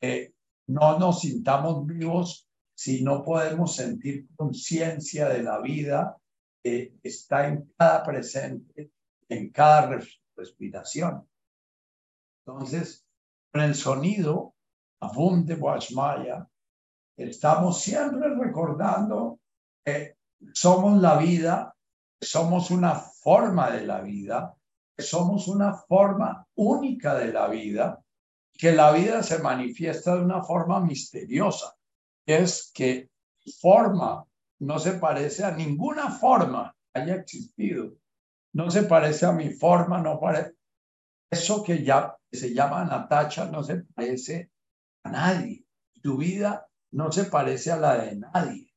que 0.00 0.34
no 0.68 0.98
nos 0.98 1.20
sintamos 1.20 1.86
vivos 1.86 2.48
si 2.74 3.02
no 3.02 3.22
podemos 3.22 3.76
sentir 3.76 4.26
conciencia 4.34 5.28
de 5.28 5.42
la 5.42 5.60
vida 5.60 6.16
que 6.62 6.94
está 7.02 7.48
en 7.48 7.72
cada 7.76 8.02
presente, 8.02 8.90
en 9.28 9.50
cada 9.50 10.00
respiración. 10.36 11.28
Entonces, 12.44 13.06
con 13.52 13.62
el 13.62 13.74
sonido, 13.74 14.54
Abum 15.00 15.44
de 15.44 15.56
estamos 17.16 17.80
siempre 17.80 18.28
recordando 18.34 19.38
que 19.84 20.16
somos 20.52 21.00
la 21.00 21.16
vida, 21.16 21.74
somos 22.20 22.70
una 22.70 22.94
forma 22.94 23.70
de 23.70 23.86
la 23.86 24.00
vida, 24.00 24.54
somos 24.98 25.48
una 25.48 25.74
forma 25.74 26.46
única 26.54 27.14
de 27.14 27.32
la 27.32 27.48
vida 27.48 28.02
que 28.52 28.72
la 28.72 28.92
vida 28.92 29.22
se 29.22 29.38
manifiesta 29.38 30.14
de 30.14 30.22
una 30.22 30.42
forma 30.42 30.80
misteriosa, 30.80 31.74
es 32.26 32.70
que 32.72 33.10
forma 33.60 34.24
no 34.60 34.78
se 34.78 34.92
parece 34.92 35.44
a 35.44 35.50
ninguna 35.50 36.10
forma 36.10 36.74
haya 36.94 37.16
existido, 37.16 37.94
no 38.52 38.70
se 38.70 38.84
parece 38.84 39.26
a 39.26 39.32
mi 39.32 39.50
forma, 39.50 40.00
no 40.00 40.20
parece. 40.20 40.54
Eso 41.30 41.62
que 41.62 41.82
ya 41.82 42.16
se 42.30 42.52
llama 42.52 42.84
Natacha 42.84 43.46
no 43.46 43.64
se 43.64 43.76
parece 43.94 44.50
a 45.02 45.10
nadie. 45.10 45.64
Tu 46.02 46.16
vida 46.18 46.68
no 46.92 47.10
se 47.10 47.24
parece 47.24 47.72
a 47.72 47.76
la 47.76 48.04
de 48.04 48.16
nadie. 48.16 48.72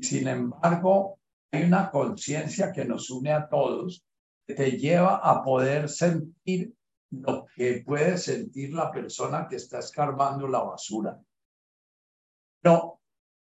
Sin 0.00 0.28
embargo, 0.28 1.18
hay 1.50 1.64
una 1.64 1.90
conciencia 1.90 2.72
que 2.72 2.84
nos 2.84 3.10
une 3.10 3.32
a 3.32 3.48
todos, 3.48 4.04
que 4.46 4.54
te 4.54 4.72
lleva 4.72 5.16
a 5.16 5.42
poder 5.42 5.88
sentir 5.88 6.74
lo 7.10 7.46
que 7.54 7.82
puede 7.86 8.18
sentir 8.18 8.74
la 8.74 8.90
persona 8.90 9.46
que 9.48 9.56
está 9.56 9.78
escarbando 9.78 10.48
la 10.48 10.62
basura. 10.62 11.20
Pero 12.60 13.00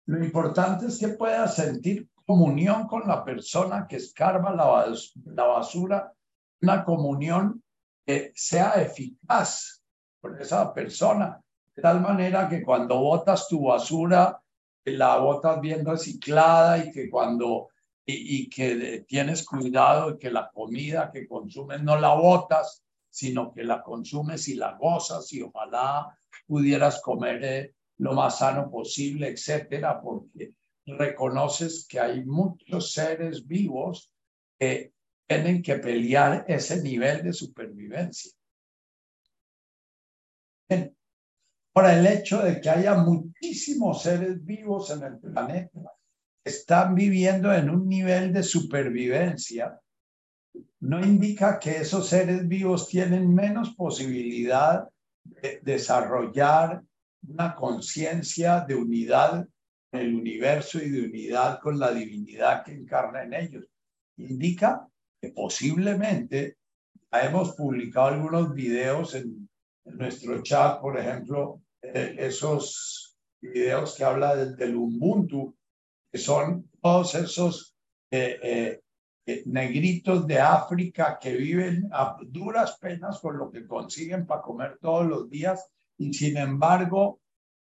lo 0.07 0.25
importante 0.25 0.87
es 0.87 0.99
que 0.99 1.09
pueda 1.09 1.49
sentir 1.49 2.09
comunión 2.25 2.87
con 2.87 3.07
la 3.07 3.25
persona 3.25 3.87
que 3.89 3.97
escarba 3.97 4.55
la, 4.55 4.95
la 5.25 5.45
basura, 5.45 6.13
una 6.61 6.85
comunión 6.85 7.63
que 8.05 8.33
sea 8.35 8.81
eficaz 8.81 9.83
con 10.21 10.41
esa 10.41 10.73
persona, 10.73 11.41
de 11.77 11.83
tal 11.83 12.01
manera 12.01 12.49
que 12.49 12.63
cuando 12.63 12.99
botas 12.99 13.49
tu 13.49 13.65
basura, 13.65 14.41
la 14.85 15.19
botas 15.19 15.61
bien 15.61 15.85
reciclada 15.85 16.79
y 16.79 16.91
que 16.91 17.11
cuando 17.11 17.69
y, 18.07 18.49
que 18.49 19.05
tienes 19.07 19.45
cuidado 19.45 20.13
de 20.13 20.19
que 20.19 20.31
la 20.31 20.51
comida 20.51 21.11
que 21.13 21.27
consumes 21.27 21.83
no 21.83 21.99
la 21.99 22.15
botas, 22.15 22.85
sino 23.11 23.53
que 23.53 23.65
la 23.65 23.83
consumes 23.83 24.49
y 24.49 24.55
la 24.55 24.77
gozas 24.77 25.33
y 25.33 25.43
ojalá 25.43 26.17
pudieras 26.47 27.03
comer 27.03 27.45
eh, 27.45 27.75
lo 27.99 28.13
más 28.13 28.39
sano 28.39 28.71
posible, 28.71 29.29
etcétera, 29.29 30.01
porque 30.01 30.53
reconoces 30.87 31.87
que 31.89 31.99
hay 31.99 32.25
muchos 32.25 32.93
seres 32.93 33.47
vivos 33.47 34.13
que 34.59 34.93
tienen 35.27 35.63
que 35.63 35.77
pelear 35.77 36.45
ese 36.47 36.81
nivel 36.83 37.25
de 37.25 37.33
supervivencia. 37.33 38.33
Por 41.77 41.85
el 41.85 42.07
hecho 42.07 42.43
de 42.43 42.59
que 42.59 42.71
haya 42.71 42.95
muchísimos 42.95 44.03
seres 44.03 44.43
vivos 44.43 44.91
en 44.93 45.03
el 45.03 45.19
planeta 45.19 45.93
están 46.43 46.95
viviendo 46.95 47.53
en 47.53 47.69
un 47.69 47.87
nivel 47.87 48.33
de 48.33 48.43
supervivencia, 48.43 49.79
no 50.81 51.05
indica 51.05 51.59
que 51.59 51.77
esos 51.77 52.09
seres 52.09 52.49
vivos 52.49 52.89
tienen 52.89 53.35
menos 53.35 53.75
posibilidad 53.75 54.89
de 55.23 55.61
desarrollar 55.63 56.83
una 57.29 57.55
conciencia 57.55 58.65
de 58.67 58.75
unidad 58.75 59.47
en 59.93 60.01
el 60.01 60.15
universo 60.15 60.83
y 60.83 60.89
de 60.89 61.03
unidad 61.03 61.61
con 61.61 61.79
la 61.79 61.93
divinidad 61.93 62.65
que 62.65 62.73
encarna 62.73 63.23
en 63.23 63.35
ellos. 63.35 63.67
Indica 64.17 64.89
que 65.21 65.29
posiblemente 65.29 66.57
hemos 67.13 67.55
publicado 67.55 68.07
algunos 68.07 68.55
videos 68.55 69.15
en, 69.15 69.47
nuestro 69.85 70.43
chat, 70.43 70.81
por 70.81 70.99
ejemplo, 70.99 71.63
esos 71.95 73.19
videos 73.41 73.95
que 73.95 74.05
habla 74.05 74.37
del, 74.37 74.77
Ubuntu, 74.77 75.57
que 76.11 76.19
son 76.19 76.69
todos 76.81 77.15
esos 77.15 77.77
eh, 78.11 78.39
eh, 78.43 78.81
eh, 79.27 79.43
negritos 79.47 80.27
de 80.27 80.39
África 80.39 81.19
que 81.21 81.37
viven 81.37 81.89
a 81.93 82.17
duras 82.27 82.79
penas 82.79 83.19
con 83.21 83.37
lo 83.39 83.51
que 83.51 83.67
consiguen 83.67 84.27
para 84.27 84.43
comer 84.43 84.79
todos 84.81 85.07
los 85.07 85.29
días 85.29 85.69
y 85.99 86.13
sin 86.13 86.37
embargo 86.37 87.21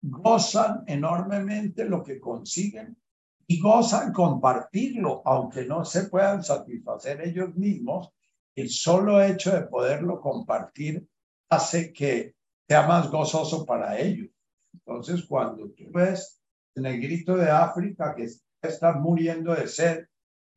gozan 0.02 0.84
enormemente 0.88 1.86
lo 1.86 2.04
que 2.04 2.19
consiguen 2.19 2.97
y 3.45 3.60
gozan 3.60 4.12
compartirlo, 4.12 5.21
aunque 5.26 5.65
no 5.65 5.86
se 5.86 6.06
puedan 6.06 6.43
satisfacer 6.43 7.21
ellos 7.21 7.54
mismos, 7.56 8.10
el 8.56 8.69
solo 8.69 9.21
hecho 9.21 9.54
de 9.54 9.67
poderlo 9.67 10.19
compartir 10.21 11.06
hace 11.49 11.91
que 11.91 12.36
sea 12.67 12.88
más 12.88 13.10
gozoso 13.10 13.65
para 13.65 13.99
ellos. 13.99 14.30
Entonces, 14.73 15.26
cuando 15.28 15.69
tú 15.69 15.86
ves 15.91 16.41
el 16.76 16.84
negrito 16.84 17.36
de 17.36 17.49
África 17.49 18.15
que 18.15 18.28
está 18.62 18.93
muriendo 18.93 19.54
de 19.54 19.67
sed 19.67 20.06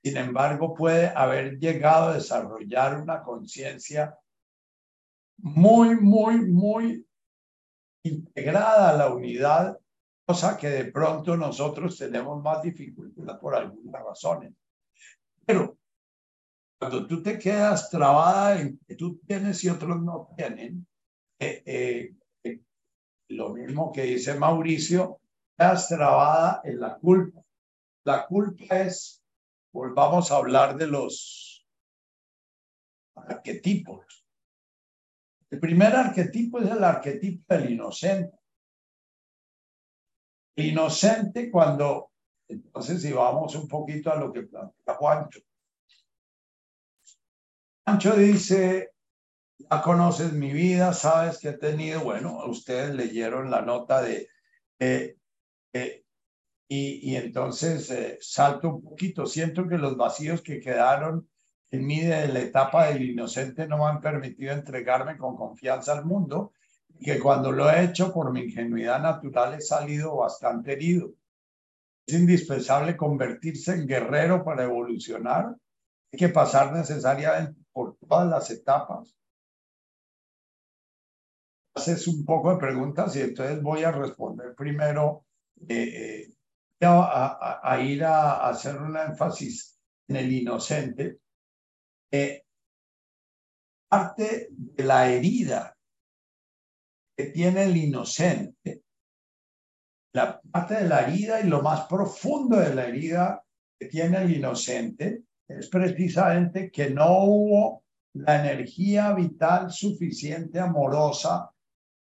sin 0.06 0.18
embargo, 0.18 0.72
puede 0.72 1.08
haber 1.08 1.58
llegado 1.58 2.10
a 2.10 2.14
desarrollar 2.14 3.02
una 3.02 3.24
conciencia 3.24 4.16
muy, 5.38 5.96
muy, 5.96 6.48
muy 6.48 7.04
integrada 8.04 8.90
a 8.90 8.96
la 8.96 9.12
unidad, 9.12 9.76
cosa 10.24 10.56
que 10.56 10.68
de 10.68 10.92
pronto 10.92 11.36
nosotros 11.36 11.98
tenemos 11.98 12.40
más 12.40 12.62
dificultad 12.62 13.40
por 13.40 13.56
algunas 13.56 14.00
razones. 14.00 14.54
Pero 15.44 15.76
cuando 16.78 17.04
tú 17.08 17.20
te 17.20 17.36
quedas 17.36 17.90
trabada 17.90 18.60
en 18.60 18.78
que 18.86 18.94
tú 18.94 19.18
tienes 19.26 19.64
y 19.64 19.70
otros 19.70 20.00
no 20.00 20.28
tienen, 20.36 20.86
eh, 21.38 21.62
eh, 22.42 22.60
lo 23.28 23.50
mismo 23.50 23.92
que 23.92 24.02
dice 24.02 24.34
Mauricio, 24.34 25.20
quedas 25.56 25.88
trabada 25.88 26.60
en 26.64 26.80
la 26.80 26.96
culpa. 26.98 27.42
La 28.04 28.26
culpa 28.26 28.64
es 28.80 29.22
volvamos 29.72 30.30
a 30.30 30.36
hablar 30.36 30.76
de 30.76 30.86
los 30.86 31.66
arquetipos. 33.14 34.24
El 35.50 35.60
primer 35.60 35.94
arquetipo 35.94 36.58
es 36.58 36.70
el 36.70 36.82
arquetipo 36.82 37.54
del 37.54 37.72
inocente. 37.72 38.38
Inocente 40.56 41.50
cuando, 41.50 42.10
entonces 42.48 43.02
si 43.02 43.12
vamos 43.12 43.54
un 43.54 43.68
poquito 43.68 44.10
a 44.10 44.16
lo 44.16 44.32
que 44.32 44.42
plantea 44.42 44.94
Juancho. 44.94 45.40
Juancho 47.84 48.16
dice, 48.16 48.94
ya 49.70 49.82
conoces 49.82 50.32
mi 50.32 50.52
vida, 50.52 50.92
sabes 50.92 51.38
que 51.38 51.50
he 51.50 51.52
tenido, 51.58 52.00
bueno, 52.00 52.44
ustedes 52.46 52.94
leyeron 52.94 53.50
la 53.50 53.62
nota 53.62 54.02
de 54.02 54.28
eh, 54.78 55.16
y, 56.68 57.14
entonces 57.14 57.90
eh, 57.90 58.18
salto 58.20 58.68
un 58.68 58.82
poquito. 58.82 59.26
Siento 59.26 59.68
que 59.68 59.78
los 59.78 59.96
vacíos 59.96 60.42
que 60.42 60.60
quedaron 60.60 61.28
en 61.70 61.86
mí 61.86 62.00
de 62.00 62.28
la 62.28 62.40
etapa 62.40 62.88
del 62.88 63.02
inocente 63.10 63.66
no 63.68 63.78
me 63.78 63.84
han 63.84 64.00
permitido 64.00 64.52
entregarme 64.52 65.16
con 65.16 65.36
confianza 65.36 65.92
al 65.92 66.04
mundo 66.04 66.52
y 66.98 67.04
que 67.04 67.20
cuando 67.20 67.52
lo 67.52 67.70
he 67.70 67.84
hecho 67.84 68.12
por 68.12 68.32
mi 68.32 68.40
ingenuidad 68.42 69.00
natural 69.00 69.54
he 69.54 69.60
salido 69.60 70.16
bastante 70.16 70.72
herido. 70.72 71.12
Es 72.06 72.14
indispensable 72.14 72.96
convertirse 72.96 73.74
en 73.74 73.86
guerrero 73.86 74.44
para 74.44 74.64
evolucionar. 74.64 75.56
Hay 76.12 76.18
que 76.18 76.28
pasar 76.28 76.72
necesariamente 76.72 77.60
por 77.72 77.96
todas 77.98 78.28
las 78.28 78.50
etapas. 78.50 79.16
Haces 81.76 82.08
un 82.08 82.24
poco 82.24 82.52
de 82.52 82.58
preguntas 82.58 83.14
y 83.16 83.20
entonces 83.20 83.62
voy 83.62 83.84
a 83.84 83.92
responder 83.92 84.54
primero 84.54 85.26
eh, 85.68 86.26
eh 86.26 86.32
a, 86.80 87.78
ir 87.80 88.04
a, 88.04 88.48
hacer 88.48 88.76
un 88.76 88.96
énfasis 88.96 89.78
en 90.08 90.16
el 90.16 90.32
inocente, 90.32 91.18
eh, 92.10 92.42
parte 93.88 94.48
de 94.50 94.84
la 94.84 95.10
herida 95.10 95.76
que 97.16 97.26
tiene 97.26 97.64
el 97.64 97.76
inocente, 97.76 98.82
la 100.14 100.40
parte 100.40 100.74
de 100.74 100.88
la 100.88 101.06
herida 101.06 101.40
y 101.40 101.48
lo 101.48 101.62
más 101.62 101.86
profundo 101.86 102.58
de 102.58 102.74
la 102.74 102.86
herida 102.86 103.42
que 103.78 103.86
tiene 103.86 104.22
el 104.22 104.34
inocente 104.34 105.24
es 105.48 105.68
precisamente 105.68 106.70
que 106.70 106.90
no 106.90 107.24
hubo 107.24 107.84
la 108.14 108.40
energía 108.40 109.12
vital 109.12 109.70
suficiente 109.70 110.58
amorosa 110.58 111.50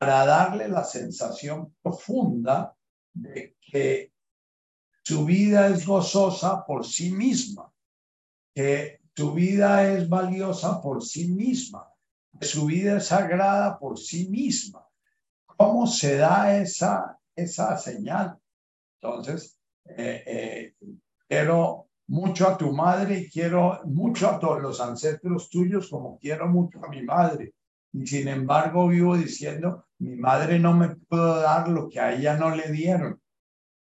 para 0.02 0.26
darle 0.26 0.68
la 0.68 0.84
sensación 0.84 1.76
profunda 1.80 2.76
de 3.14 3.56
que 3.62 4.12
su 5.04 5.26
vida 5.26 5.68
es 5.68 5.86
gozosa 5.86 6.66
por 6.66 6.88
sí 6.88 7.12
misma, 7.12 7.72
que 8.52 9.00
su 9.16 9.32
vida 9.32 9.94
es 9.94 10.10
valiosa 10.10 10.82
por 10.82 11.04
sí 11.04 11.28
misma, 11.28 11.88
que 12.40 12.48
su 12.48 12.66
vida 12.66 12.98
es 12.98 13.06
sagrada 13.06 13.78
por 13.78 14.00
sí 14.00 14.28
misma. 14.28 14.84
¿Cómo 15.46 15.86
se 15.86 16.18
da 16.18 16.60
esa, 16.60 17.20
esa 17.36 17.78
señal? 17.78 18.40
Entonces, 19.00 19.60
eh, 19.86 20.24
eh, 20.26 20.76
quiero 21.28 21.90
mucho 22.08 22.48
a 22.48 22.58
tu 22.58 22.74
madre 22.74 23.20
y 23.20 23.30
quiero 23.30 23.82
mucho 23.86 24.28
a 24.28 24.40
todos 24.40 24.64
los 24.64 24.82
ancestros 24.82 25.48
tuyos 25.48 25.92
como 25.92 26.18
quiero 26.18 26.48
mucho 26.48 26.84
a 26.84 26.90
mi 26.90 27.04
madre. 27.04 27.54
Y 27.94 28.08
sin 28.08 28.30
embargo 28.30 28.88
vivo 28.88 29.16
diciendo, 29.16 29.86
mi 30.02 30.16
madre 30.16 30.58
no 30.60 30.74
me 30.74 30.96
pudo 30.96 31.42
dar 31.42 31.68
lo 31.68 31.88
que 31.88 32.00
a 32.00 32.14
ella 32.14 32.36
no 32.36 32.56
le 32.56 32.72
dieron. 32.72 33.22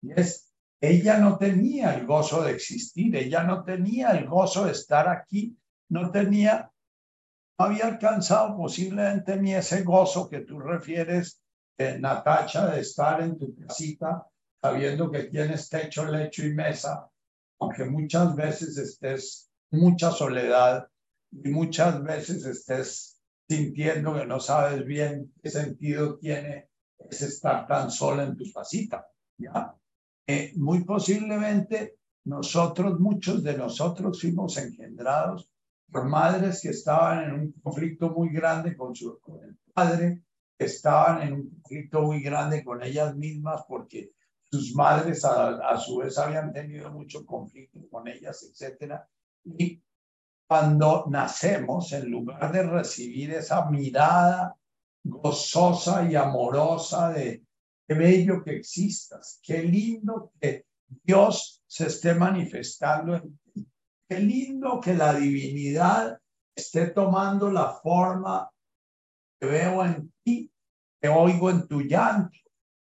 Y 0.01 0.11
es 0.19 0.47
ella 0.79 1.17
no 1.17 1.37
tenía 1.37 1.95
el 1.95 2.05
gozo 2.05 2.43
de 2.43 2.51
existir, 2.51 3.15
ella 3.15 3.43
no 3.43 3.63
tenía 3.63 4.11
el 4.11 4.27
gozo 4.27 4.65
de 4.65 4.73
estar 4.73 5.09
aquí, 5.09 5.57
no 5.89 6.11
tenía, 6.11 6.71
no 7.57 7.65
había 7.65 7.87
alcanzado 7.87 8.55
posiblemente 8.55 9.37
ni 9.37 9.55
ese 9.55 9.81
gozo 9.83 10.29
que 10.29 10.41
tú 10.41 10.59
refieres, 10.59 11.41
eh, 11.79 11.97
Natacha, 11.99 12.67
de 12.67 12.81
estar 12.81 13.21
en 13.21 13.37
tu 13.37 13.55
casita 13.55 14.27
sabiendo 14.61 15.11
que 15.11 15.23
tienes 15.23 15.67
techo, 15.69 16.05
lecho 16.05 16.45
y 16.45 16.53
mesa, 16.53 17.09
aunque 17.59 17.85
muchas 17.85 18.35
veces 18.35 18.77
estés 18.77 19.49
mucha 19.71 20.11
soledad 20.11 20.87
y 21.31 21.49
muchas 21.49 22.03
veces 22.03 22.45
estés 22.45 23.16
sintiendo 23.47 24.13
que 24.15 24.25
no 24.25 24.39
sabes 24.39 24.85
bien 24.85 25.33
qué 25.41 25.49
sentido 25.49 26.17
tiene 26.17 26.69
ese 26.97 27.27
estar 27.27 27.67
tan 27.67 27.89
sola 27.91 28.23
en 28.23 28.35
tu 28.35 28.43
casita, 28.51 29.07
¿ya? 29.37 29.73
muy 30.55 30.83
posiblemente 30.83 31.97
nosotros, 32.25 32.99
muchos 32.99 33.41
de 33.41 33.57
nosotros 33.57 34.19
fuimos 34.19 34.57
engendrados 34.57 35.49
por 35.89 36.05
madres 36.05 36.61
que 36.61 36.69
estaban 36.69 37.23
en 37.23 37.33
un 37.33 37.51
conflicto 37.63 38.09
muy 38.09 38.29
grande 38.29 38.75
con, 38.75 38.93
su, 38.93 39.19
el 39.41 39.57
padre, 39.73 40.23
estaban 40.57 41.21
en 41.25 41.33
un 41.33 41.49
conflicto 41.49 42.01
muy 42.01 42.21
grande 42.21 42.65
con 42.65 42.83
ellas 42.83 43.15
mismas 43.15 43.63
porque 43.67 44.11
sus 44.43 44.75
madres 44.75 45.23
a, 45.23 45.77
su 45.77 45.97
vez 45.97 46.17
habían 46.17 46.51
tenido 46.51 46.91
mucho 46.91 47.25
conflicto 47.25 47.79
con 47.89 48.07
ellas, 48.07 48.43
etcétera. 48.43 49.07
Cuando 50.47 51.05
nacemos, 51.09 51.91
en 51.91 52.09
lugar 52.09 52.51
de 52.51 52.63
recibir 52.63 53.33
esa 53.33 53.69
mirada 53.69 54.55
gozosa 55.03 56.09
y 56.09 56.15
amorosa 56.15 57.09
de 57.09 57.43
qué 57.87 57.93
bello 57.93 58.43
que 58.43 58.55
existas, 58.55 59.39
qué 59.43 59.63
lindo 59.63 60.31
que 60.39 60.65
Dios 61.03 61.63
se 61.67 61.87
esté 61.87 62.13
manifestando 62.13 63.15
en 63.15 63.39
ti, 63.53 63.67
qué 64.07 64.19
lindo 64.19 64.79
que 64.79 64.93
la 64.93 65.13
divinidad 65.13 66.17
esté 66.55 66.87
tomando 66.87 67.51
la 67.51 67.73
forma 67.73 68.49
que 69.39 69.47
veo 69.47 69.85
en 69.85 70.11
ti, 70.23 70.51
que 71.01 71.09
oigo 71.09 71.49
en 71.49 71.67
tu 71.67 71.81
llanto, 71.81 72.37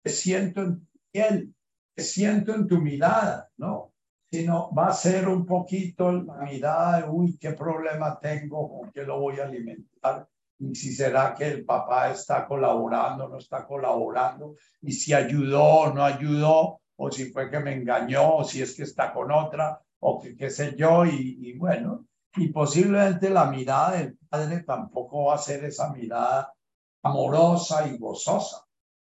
que 0.03 0.11
siento 0.11 0.63
en 0.63 0.81
tu 0.81 0.87
piel, 1.13 1.55
que 1.97 2.03
siento 2.03 2.55
en 2.55 2.67
tu 2.67 2.81
mirada, 2.81 3.49
¿no? 3.57 3.92
Sino 4.33 4.73
va 4.73 4.87
a 4.87 4.93
ser 4.95 5.29
un 5.29 5.45
poquito 5.45 6.11
la 6.11 6.37
mirada 6.39 7.03
de, 7.03 7.09
uy, 7.09 7.37
qué 7.39 7.53
problema 7.53 8.19
tengo, 8.19 8.67
con 8.67 8.91
qué 8.91 9.03
lo 9.03 9.21
voy 9.21 9.39
a 9.39 9.45
alimentar, 9.45 10.27
y 10.59 10.75
si 10.75 10.95
será 10.95 11.35
que 11.35 11.49
el 11.49 11.67
papá 11.67 12.11
está 12.11 12.47
colaborando, 12.47 13.29
no 13.29 13.37
está 13.37 13.67
colaborando, 13.67 14.57
y 14.81 14.93
si 14.93 15.13
ayudó 15.13 15.63
o 15.63 15.93
no 15.93 16.03
ayudó, 16.03 16.81
o 16.97 17.11
si 17.11 17.31
fue 17.31 17.51
que 17.51 17.61
me 17.61 17.75
engañó, 17.75 18.37
o 18.37 18.45
si 18.45 18.63
es 18.63 18.75
que 18.75 18.85
está 18.85 19.13
con 19.13 19.31
otra, 19.31 19.83
o 20.01 20.19
que 20.23 20.35
qué 20.35 20.49
sé 20.49 20.75
yo, 20.77 21.05
y, 21.05 21.39
y 21.43 21.59
bueno, 21.59 22.07
y 22.37 22.49
posiblemente 22.49 23.29
la 23.29 23.45
mirada 23.45 23.99
del 23.99 24.17
padre 24.31 24.63
tampoco 24.63 25.27
va 25.27 25.35
a 25.35 25.39
ser 25.39 25.63
esa 25.65 25.93
mirada 25.93 26.55
amorosa 27.03 27.87
y 27.87 27.99
gozosa. 27.99 28.65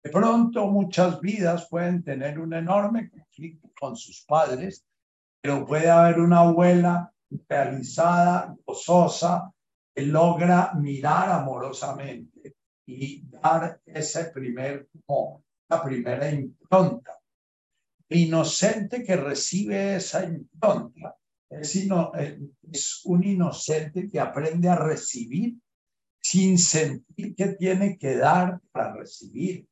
De 0.03 0.11
pronto 0.11 0.67
muchas 0.67 1.21
vidas 1.21 1.69
pueden 1.71 2.05
tener 2.05 2.39
un 2.39 2.53
enorme 2.53 3.09
conflicto 3.09 3.71
con 3.81 3.97
sus 3.97 4.23
padres, 4.27 4.85
pero 5.41 5.66
puede 5.66 5.91
haber 5.91 6.20
una 6.20 6.41
abuela 6.41 7.12
realizada, 7.49 8.57
gozosa, 8.64 9.53
que 9.95 10.03
logra 10.03 10.72
mirar 10.74 11.30
amorosamente 11.30 12.55
y 12.87 13.22
dar 13.26 13.80
ese 13.87 14.26
primer, 14.26 14.89
como 15.07 15.45
la 15.68 15.82
primera 15.82 16.30
impronta. 16.30 17.18
El 18.09 18.18
inocente 18.18 19.03
que 19.03 19.16
recibe 19.16 19.97
esa 19.97 20.24
impronta 20.24 21.16
es, 21.51 21.76
eh, 21.76 22.39
es 22.70 23.01
un 23.05 23.24
inocente 23.24 24.09
que 24.09 24.20
aprende 24.20 24.68
a 24.68 24.76
recibir 24.76 25.57
sin 26.20 26.59
sentir 26.59 27.34
que 27.34 27.49
tiene 27.49 27.97
que 27.99 28.16
dar 28.16 28.61
para 28.72 28.95
recibir. 28.95 29.66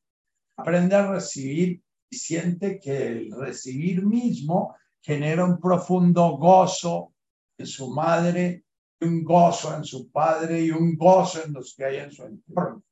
Aprende 0.57 0.95
a 0.95 1.11
recibir 1.11 1.83
y 2.09 2.17
siente 2.17 2.79
que 2.79 3.09
el 3.09 3.33
recibir 3.33 4.05
mismo 4.05 4.77
genera 5.05 5.45
un 5.45 5.61
profundo 5.61 6.39
gozo 6.39 7.13
en 7.59 7.67
su 7.67 7.91
madre, 7.91 8.65
un 9.03 9.23
gozo 9.23 9.77
en 9.77 9.85
su 9.85 10.11
padre 10.11 10.63
y 10.63 10.71
un 10.71 10.97
gozo 10.97 11.45
en 11.45 11.53
los 11.53 11.75
que 11.75 11.85
hay 11.85 11.97
en 11.99 12.11
su 12.11 12.25
entorno. 12.25 12.83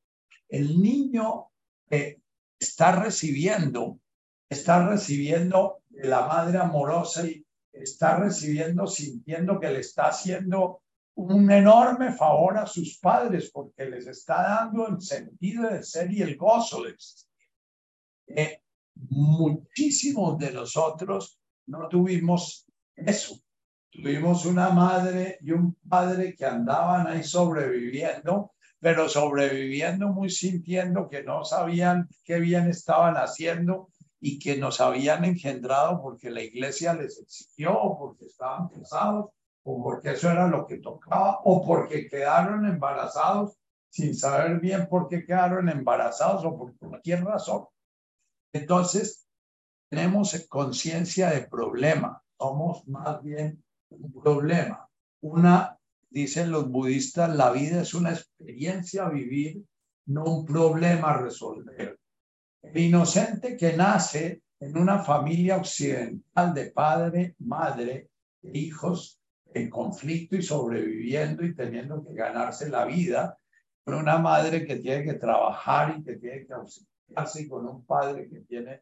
El 0.46 0.80
niño 0.80 1.46
que 1.88 2.20
está 2.60 3.02
recibiendo, 3.02 3.98
está 4.46 4.86
recibiendo 4.86 5.82
de 5.88 6.06
la 6.06 6.26
madre 6.26 6.58
amorosa 6.58 7.26
y 7.26 7.42
está 7.72 8.18
recibiendo 8.18 8.86
sintiendo 8.86 9.58
que 9.58 9.70
le 9.70 9.80
está 9.80 10.08
haciendo 10.08 10.82
un 11.14 11.50
enorme 11.50 12.12
favor 12.12 12.58
a 12.58 12.66
sus 12.66 12.98
padres 12.98 13.50
porque 13.50 13.86
les 13.86 14.06
está 14.06 14.42
dando 14.42 14.86
el 14.86 15.00
sentido 15.00 15.70
de 15.70 15.82
ser 15.82 16.12
y 16.12 16.20
el 16.20 16.36
gozo 16.36 16.82
de 16.82 16.90
existir. 16.90 17.30
Eh, 18.26 18.60
muchísimos 18.94 20.38
de 20.38 20.52
nosotros 20.52 21.38
no 21.66 21.88
tuvimos 21.88 22.66
eso. 22.96 23.36
Tuvimos 23.90 24.46
una 24.46 24.70
madre 24.70 25.38
y 25.42 25.52
un 25.52 25.76
padre 25.88 26.34
que 26.34 26.46
andaban 26.46 27.06
ahí 27.06 27.22
sobreviviendo, 27.22 28.52
pero 28.80 29.08
sobreviviendo 29.08 30.08
muy 30.08 30.30
sintiendo 30.30 31.08
que 31.08 31.22
no 31.22 31.44
sabían 31.44 32.08
qué 32.24 32.40
bien 32.40 32.68
estaban 32.68 33.16
haciendo 33.16 33.90
y 34.18 34.38
que 34.38 34.56
nos 34.56 34.80
habían 34.80 35.24
engendrado 35.24 36.00
porque 36.00 36.30
la 36.30 36.42
iglesia 36.42 36.94
les 36.94 37.18
exigió, 37.18 37.78
o 37.78 37.98
porque 37.98 38.26
estaban 38.26 38.68
casados, 38.68 39.30
o 39.64 39.82
porque 39.82 40.12
eso 40.12 40.30
era 40.30 40.46
lo 40.48 40.66
que 40.66 40.78
tocaba, 40.78 41.40
o 41.44 41.66
porque 41.66 42.08
quedaron 42.08 42.64
embarazados 42.66 43.58
sin 43.90 44.14
saber 44.14 44.58
bien 44.58 44.88
por 44.88 45.08
qué 45.08 45.24
quedaron 45.24 45.68
embarazados 45.68 46.44
o 46.44 46.56
por 46.56 46.74
cualquier 46.78 47.24
razón. 47.24 47.66
Entonces, 48.54 49.21
tenemos 49.92 50.34
conciencia 50.48 51.28
de 51.28 51.42
problema, 51.42 52.22
somos 52.38 52.88
más 52.88 53.22
bien 53.22 53.62
un 53.90 54.10
problema. 54.22 54.88
Una, 55.20 55.76
dicen 56.08 56.50
los 56.50 56.70
budistas, 56.70 57.36
la 57.36 57.52
vida 57.52 57.82
es 57.82 57.92
una 57.92 58.12
experiencia 58.12 59.04
a 59.04 59.10
vivir, 59.10 59.62
no 60.06 60.24
un 60.24 60.46
problema 60.46 61.10
a 61.10 61.18
resolver. 61.18 61.98
El 62.62 62.78
inocente 62.78 63.54
que 63.54 63.76
nace 63.76 64.40
en 64.60 64.78
una 64.78 65.00
familia 65.00 65.58
occidental 65.58 66.54
de 66.54 66.70
padre, 66.70 67.34
madre 67.40 68.08
e 68.42 68.58
hijos 68.58 69.20
en 69.52 69.68
conflicto 69.68 70.36
y 70.36 70.42
sobreviviendo 70.42 71.44
y 71.44 71.54
teniendo 71.54 72.02
que 72.02 72.14
ganarse 72.14 72.70
la 72.70 72.86
vida, 72.86 73.36
con 73.84 73.96
una 73.96 74.16
madre 74.16 74.64
que 74.64 74.76
tiene 74.76 75.04
que 75.04 75.14
trabajar 75.14 75.96
y 75.98 76.02
que 76.02 76.16
tiene 76.16 76.46
que 76.46 76.54
ausentarse 76.54 77.42
y 77.42 77.46
con 77.46 77.68
un 77.68 77.84
padre 77.84 78.30
que 78.30 78.40
tiene 78.40 78.80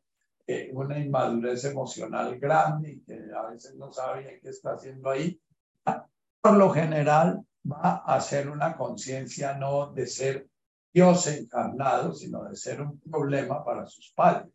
una 0.73 0.99
inmadurez 0.99 1.65
emocional 1.65 2.39
grande 2.39 2.93
y 2.93 3.01
que 3.01 3.19
a 3.37 3.51
veces 3.51 3.75
no 3.77 3.93
sabe 3.93 4.41
qué 4.43 4.49
está 4.49 4.73
haciendo 4.73 5.11
ahí, 5.11 5.41
por 6.43 6.57
lo 6.57 6.71
general 6.71 7.45
va 7.71 7.97
a 8.07 8.21
ser 8.21 8.49
una 8.49 8.77
conciencia 8.77 9.55
no 9.55 9.93
de 9.93 10.07
ser 10.07 10.49
Dios 10.93 11.27
encarnado, 11.27 12.15
sino 12.15 12.45
de 12.45 12.57
ser 12.57 12.81
un 12.81 12.99
problema 13.01 13.65
para 13.65 13.87
sus 13.87 14.13
padres. 14.15 14.53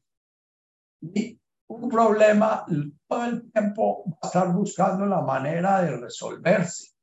Y 1.01 1.39
un 1.67 1.89
problema 1.89 2.65
todo 3.07 3.25
el 3.25 3.51
tiempo 3.51 4.05
va 4.07 4.17
a 4.21 4.27
estar 4.27 4.53
buscando 4.53 5.05
la 5.05 5.21
manera 5.21 5.81
de 5.81 5.97
resolverse. 5.97 6.93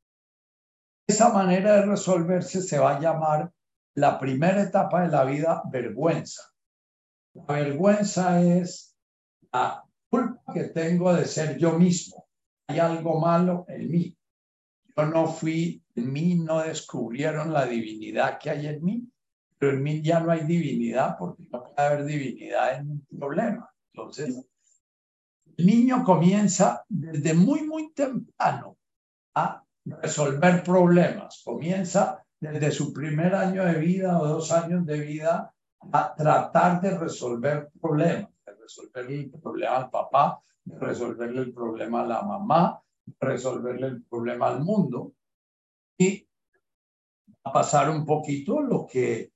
Esa 1.07 1.31
manera 1.31 1.77
de 1.77 1.87
resolverse 1.87 2.63
se 2.63 2.79
va 2.79 2.97
a 2.97 3.01
llamar 3.01 3.53
la 3.95 4.19
primera 4.19 4.63
etapa 4.63 5.03
de 5.03 5.09
la 5.09 5.25
vida 5.25 5.63
vergüenza. 5.71 6.52
La 7.35 7.45
vergüenza 7.45 8.43
es 8.43 8.97
la 9.53 9.85
culpa 10.11 10.53
que 10.53 10.65
tengo 10.65 11.15
de 11.15 11.25
ser 11.25 11.59
yo 11.59 11.79
mismo. 11.79 12.27
Hay 12.67 12.79
algo 12.79 13.21
malo 13.21 13.65
en 13.69 13.91
mí. 13.91 14.17
Yo 14.97 15.07
no 15.07 15.27
fui 15.27 15.83
en 15.95 16.13
mí, 16.13 16.35
no 16.35 16.61
descubrieron 16.61 17.53
la 17.53 17.67
divinidad 17.67 18.39
que 18.39 18.51
hay 18.51 18.67
en 18.67 18.85
mí 18.85 19.13
pero 19.63 19.77
en 19.77 19.83
mí 19.85 20.03
ya 20.03 20.19
no 20.19 20.33
hay 20.33 20.43
divinidad 20.43 21.17
porque 21.17 21.45
no 21.53 21.63
puede 21.63 21.87
haber 21.87 22.05
divinidad 22.05 22.81
en 22.81 22.91
un 22.91 23.07
problema. 23.17 23.71
Entonces, 23.93 24.45
el 25.57 25.67
niño 25.67 26.03
comienza 26.03 26.85
desde 26.89 27.33
muy, 27.33 27.63
muy 27.63 27.93
temprano 27.93 28.77
a 29.37 29.63
resolver 29.85 30.65
problemas. 30.65 31.43
Comienza 31.45 32.25
desde 32.41 32.73
su 32.73 32.93
primer 32.93 33.37
año 33.37 33.65
de 33.65 33.75
vida 33.75 34.19
o 34.19 34.27
dos 34.27 34.51
años 34.51 34.85
de 34.85 34.99
vida 34.99 35.55
a 35.91 36.15
tratar 36.15 36.81
de 36.81 36.99
resolver 36.99 37.71
problemas, 37.81 38.31
de 38.45 38.55
resolverle 38.55 39.15
el 39.15 39.31
problema 39.31 39.77
al 39.77 39.91
papá, 39.91 40.43
de 40.65 40.79
resolverle 40.79 41.41
el 41.41 41.53
problema 41.53 42.03
a 42.03 42.07
la 42.07 42.23
mamá, 42.23 42.83
de 43.05 43.27
resolverle 43.27 43.87
el 43.87 44.05
problema 44.05 44.49
al 44.49 44.63
mundo. 44.63 45.13
Y 45.99 46.27
a 47.45 47.53
pasar 47.53 47.91
un 47.91 48.05
poquito 48.05 48.61
lo 48.61 48.87
que 48.87 49.33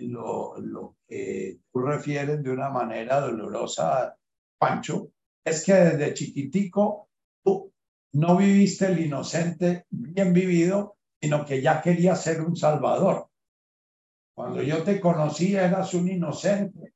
lo, 0.00 0.58
lo 0.58 0.96
que 1.06 1.58
tú 1.72 1.80
refieres 1.80 2.42
de 2.42 2.50
una 2.50 2.70
manera 2.70 3.20
dolorosa, 3.20 4.16
Pancho, 4.58 5.10
es 5.44 5.64
que 5.64 5.74
desde 5.74 6.14
chiquitico 6.14 7.08
tú 7.44 7.72
no 8.12 8.36
viviste 8.36 8.86
el 8.86 8.98
inocente 9.00 9.86
bien 9.90 10.32
vivido, 10.32 10.96
sino 11.20 11.44
que 11.44 11.62
ya 11.62 11.80
querías 11.80 12.22
ser 12.22 12.40
un 12.40 12.56
salvador. 12.56 13.28
Cuando 14.36 14.62
yo 14.62 14.82
te 14.82 15.00
conocí 15.00 15.56
eras 15.56 15.94
un 15.94 16.08
inocente, 16.08 16.92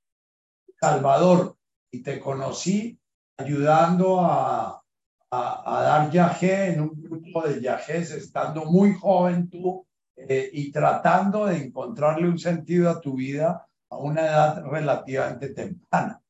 salvador, 0.78 1.56
y 1.90 2.02
te 2.02 2.20
conocí 2.20 3.00
ayudando 3.38 4.20
a, 4.20 4.82
a, 5.30 5.78
a 5.78 5.82
dar 5.82 6.10
yajé 6.10 6.74
en 6.74 6.82
un 6.82 7.02
grupo 7.02 7.48
de 7.48 7.60
yajés, 7.60 8.10
estando 8.10 8.66
muy 8.66 8.94
joven 8.94 9.48
tú, 9.48 9.86
eh, 10.28 10.50
y 10.52 10.70
tratando 10.70 11.46
de 11.46 11.56
encontrarle 11.56 12.28
un 12.28 12.38
sentido 12.38 12.90
a 12.90 13.00
tu 13.00 13.14
vida 13.14 13.66
a 13.88 13.96
una 13.96 14.20
edad 14.20 14.62
relativamente 14.64 15.48
temprana. 15.54 16.20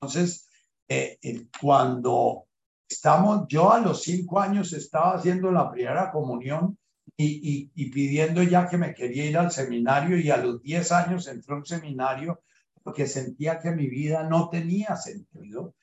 Entonces, 0.00 0.48
eh, 0.88 1.18
eh, 1.22 1.46
cuando 1.60 2.46
estamos, 2.88 3.46
yo 3.48 3.72
a 3.72 3.78
los 3.78 4.02
cinco 4.02 4.40
años 4.40 4.72
estaba 4.72 5.14
haciendo 5.14 5.52
la 5.52 5.70
primera 5.70 6.10
comunión 6.10 6.76
y, 7.20 7.70
y, 7.74 7.90
pidiendo 7.90 8.44
ya 8.44 8.68
que 8.68 8.78
me 8.78 8.94
quería 8.94 9.24
ir 9.24 9.36
al 9.36 9.50
seminario 9.50 10.16
y 10.16 10.30
a 10.30 10.36
los 10.36 10.62
diez 10.62 10.92
años 10.92 11.26
entré 11.26 11.52
a 11.52 11.56
un 11.56 11.66
seminario 11.66 12.42
porque 12.84 13.08
sentía 13.08 13.58
que 13.58 13.72
mi 13.72 13.88
vida 13.88 14.22
no 14.22 14.48
tenía 14.48 14.94
sentido, 14.94 15.74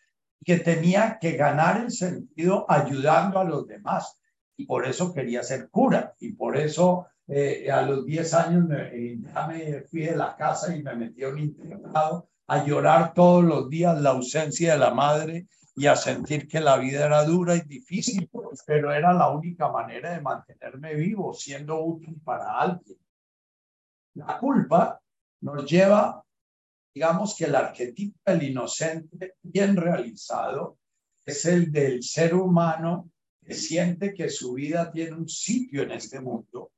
que 0.46 0.60
tenía 0.60 1.20
que 1.20 1.34
ganar 1.34 1.82
el 1.82 1.92
sentido 1.92 2.66
ayudando 2.70 3.40
a 3.40 3.44
los 3.44 3.68
demás. 3.68 4.18
Y 4.56 4.66
por 4.66 4.88
eso 4.88 5.14
quería 5.14 5.44
ser 5.44 5.70
cura. 5.70 6.16
Y 6.20 6.32
por 6.32 6.56
eso 6.56 7.08
eh, 7.28 7.70
a 7.70 7.82
los 7.82 8.06
10 8.06 8.34
años 8.34 8.66
me, 8.66 8.82
eh, 8.94 9.20
ya 9.22 9.46
me 9.46 9.82
fui 9.82 10.04
de 10.04 10.16
la 10.16 10.38
casa 10.38 10.74
y 10.74 10.82
me 10.82 10.96
metí 10.96 11.24
a 11.24 11.30
un 11.30 11.40
internado 11.40 12.30
a 12.48 12.64
llorar 12.64 13.14
todos 13.14 13.44
los 13.44 13.70
días 13.70 14.02
la 14.02 14.12
ausencia 14.12 14.74
de 14.74 14.80
la 14.80 14.94
madre 14.94 15.48
y 15.76 15.88
a 15.88 15.96
sentir 15.96 16.48
que 16.48 16.60
la 16.60 16.78
vida 16.78 17.06
era 17.06 17.24
dura 17.26 17.56
y 17.56 17.62
difícil, 17.62 18.30
pero 18.66 18.94
era 18.94 19.14
la 19.14 19.30
única 19.30 19.70
manera 19.70 20.12
de 20.12 20.22
mantenerme 20.22 20.96
vivo, 20.96 21.34
siendo 21.34 21.84
útil 21.84 22.20
para 22.24 22.60
alguien. 22.60 22.98
La 24.14 24.38
culpa 24.40 25.02
nos 25.42 25.70
lleva, 25.70 26.24
digamos 26.94 27.36
que 27.36 27.46
el 27.46 27.56
arquetipo 27.56 28.18
del 28.26 28.44
inocente 28.44 29.36
bien 29.42 29.76
realizado 29.76 30.78
es 31.26 31.46
el 31.46 31.72
del 31.72 32.02
ser 32.04 32.34
humano 32.36 33.12
que 33.44 33.54
siente 33.54 34.14
que 34.14 34.30
su 34.30 34.54
vida 34.54 34.92
tiene 34.92 35.14
un 35.14 35.28
sitio 35.28 35.84
en 35.84 35.92
este 35.92 36.22
mundo 36.22 36.72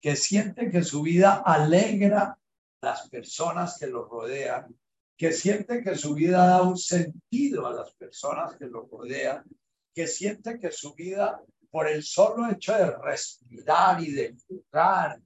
que 0.00 0.16
siente 0.16 0.70
que 0.70 0.82
su 0.82 1.02
vida 1.02 1.42
alegra 1.44 2.22
a 2.22 2.86
las 2.86 3.08
personas 3.08 3.78
que 3.78 3.86
lo 3.86 4.06
rodean, 4.06 4.74
que 5.20 5.32
siente 5.34 5.82
que 5.82 5.96
su 5.96 6.14
vida 6.14 6.46
da 6.46 6.62
un 6.62 6.78
sentido 6.78 7.66
a 7.66 7.74
las 7.74 7.92
personas 7.92 8.56
que 8.56 8.64
lo 8.64 8.88
rodean, 8.90 9.44
que 9.94 10.06
siente 10.06 10.58
que 10.58 10.72
su 10.72 10.94
vida, 10.94 11.42
por 11.70 11.88
el 11.88 12.02
solo 12.02 12.50
hecho 12.50 12.72
de 12.72 12.96
respirar 12.96 14.02
y 14.02 14.12
de 14.12 14.34
jugar 14.48 15.20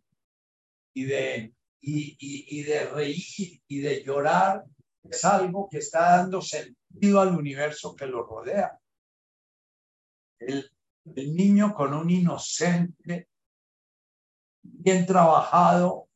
y 0.94 1.04
de, 1.04 1.54
y, 1.80 2.16
y, 2.58 2.62
de 2.64 2.86
reír 2.86 3.62
y 3.68 3.78
de 3.78 4.02
llorar, 4.02 4.64
es 5.04 5.24
algo 5.24 5.68
que 5.70 5.78
está 5.78 6.16
dando 6.16 6.42
sentido 6.42 7.20
al 7.20 7.36
universo 7.36 7.94
que 7.94 8.06
lo 8.06 8.24
rodea. 8.24 8.76
El, 10.40 10.72
el 11.14 11.36
niño 11.36 11.72
con 11.72 11.94
un 11.94 12.10
inocente 12.10 13.28
bien 14.60 15.06
trabajado 15.06 16.08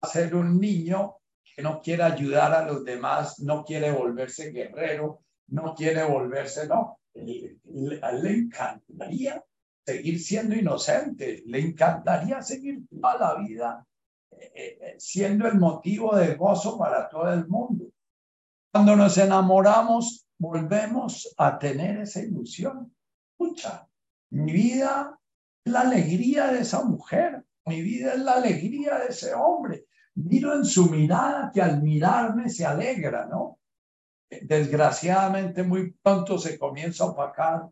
a 0.00 0.06
ser 0.06 0.34
un 0.34 0.58
niño 0.58 1.16
que 1.56 1.62
no 1.62 1.80
quiere 1.80 2.02
ayudar 2.02 2.52
a 2.52 2.66
los 2.66 2.84
demás, 2.84 3.40
no 3.40 3.64
quiere 3.64 3.90
volverse 3.90 4.50
guerrero, 4.50 5.22
no 5.48 5.74
quiere 5.74 6.04
volverse, 6.04 6.68
no. 6.68 7.00
Le 7.14 8.30
encantaría 8.30 9.42
seguir 9.86 10.20
siendo 10.20 10.54
inocente, 10.54 11.42
le 11.46 11.60
encantaría 11.60 12.42
seguir 12.42 12.82
toda 12.90 13.16
la 13.18 13.34
vida 13.36 13.86
eh, 14.32 14.78
eh, 14.80 14.94
siendo 14.98 15.48
el 15.48 15.54
motivo 15.54 16.14
de 16.14 16.34
gozo 16.34 16.76
para 16.76 17.08
todo 17.08 17.32
el 17.32 17.46
mundo. 17.48 17.86
Cuando 18.70 18.94
nos 18.94 19.16
enamoramos, 19.16 20.26
volvemos 20.38 21.32
a 21.38 21.58
tener 21.58 22.00
esa 22.00 22.20
ilusión. 22.20 22.94
Escucha, 23.30 23.88
mi 24.30 24.52
vida 24.52 25.18
es 25.64 25.72
la 25.72 25.80
alegría 25.80 26.48
de 26.48 26.60
esa 26.60 26.84
mujer, 26.84 27.42
mi 27.64 27.80
vida 27.80 28.12
es 28.12 28.20
la 28.20 28.32
alegría 28.32 28.98
de 28.98 29.08
ese 29.08 29.32
hombre. 29.32 29.86
Miro 30.16 30.54
en 30.54 30.64
su 30.64 30.88
mirada 30.90 31.50
que 31.52 31.60
al 31.60 31.82
mirarme 31.82 32.48
se 32.48 32.64
alegra, 32.64 33.26
¿no? 33.26 33.58
Desgraciadamente 34.28 35.62
muy 35.62 35.92
pronto 35.92 36.38
se 36.38 36.58
comienza 36.58 37.04
a 37.04 37.08
opacar, 37.08 37.68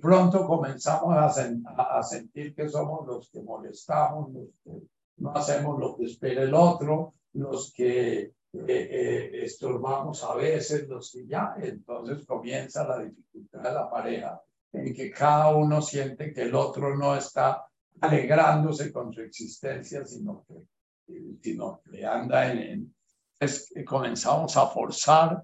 pronto 0.00 0.46
comenzamos 0.46 1.14
a, 1.16 2.02
sentir 2.02 2.54
que 2.54 2.68
somos 2.68 3.06
los 3.06 3.30
que 3.30 3.42
molestamos, 3.42 4.32
los 4.32 4.48
que 4.62 4.86
no 5.16 5.32
hacemos 5.34 5.78
lo 5.78 5.96
que 5.96 6.04
espera 6.04 6.42
el 6.42 6.54
otro, 6.54 7.14
los 7.32 7.72
que 7.72 8.20
eh, 8.20 8.32
eh, 8.68 9.30
estorbamos 9.42 10.22
a 10.22 10.34
veces, 10.34 10.88
los 10.88 11.10
que 11.10 11.26
ya, 11.26 11.56
entonces 11.60 12.24
comienza 12.24 12.86
la 12.86 13.00
dificultad 13.00 13.62
de 13.62 13.72
la 13.72 13.90
pareja, 13.90 14.40
en 14.72 14.94
que 14.94 15.10
cada 15.10 15.54
uno 15.54 15.82
siente 15.82 16.32
que 16.32 16.42
el 16.42 16.54
otro 16.54 16.96
no 16.96 17.16
está 17.16 17.66
alegrándose 18.00 18.92
con 18.92 19.12
su 19.12 19.20
existencia, 19.20 20.04
sino 20.06 20.44
que, 20.46 20.54
sino 21.42 21.80
que 21.90 22.04
anda 22.04 22.52
en, 22.52 22.94
es 23.40 23.70
que 23.74 23.84
comenzamos 23.84 24.56
a 24.56 24.66
forzar 24.66 25.42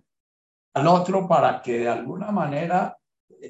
al 0.75 0.87
otro 0.87 1.29
para 1.29 1.63
que 1.63 1.81
de 1.81 1.89
alguna 1.89 2.31
manera 2.31 2.97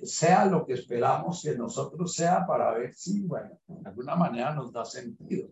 sea 0.03 0.45
lo 0.47 0.67
que 0.67 0.75
esperamos 0.75 1.43
que 1.43 1.57
nosotros 1.57 2.15
sea 2.15 2.47
para 2.47 2.73
ver 2.73 2.95
si, 2.95 3.23
bueno, 3.23 3.59
de 3.67 3.89
alguna 3.89 4.17
manera 4.17 4.55
nos 4.55 4.73
da 4.73 4.85
sentido. 4.85 5.51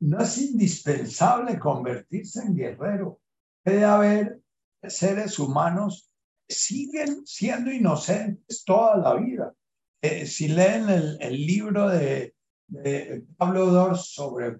No 0.00 0.20
es 0.20 0.38
indispensable 0.38 1.58
convertirse 1.58 2.42
en 2.42 2.54
guerrero. 2.54 3.20
Puede 3.62 3.84
haber 3.84 4.40
seres 4.82 5.38
humanos 5.38 6.10
siguen 6.46 7.26
siendo 7.26 7.70
inocentes 7.70 8.64
toda 8.64 8.96
la 8.96 9.14
vida. 9.14 9.54
Eh, 10.04 10.26
si 10.26 10.48
leen 10.48 10.90
el, 10.90 11.16
el 11.18 11.46
libro 11.46 11.88
de, 11.88 12.34
Pablo 13.38 13.64
Dors 13.70 14.12
sobre 14.12 14.58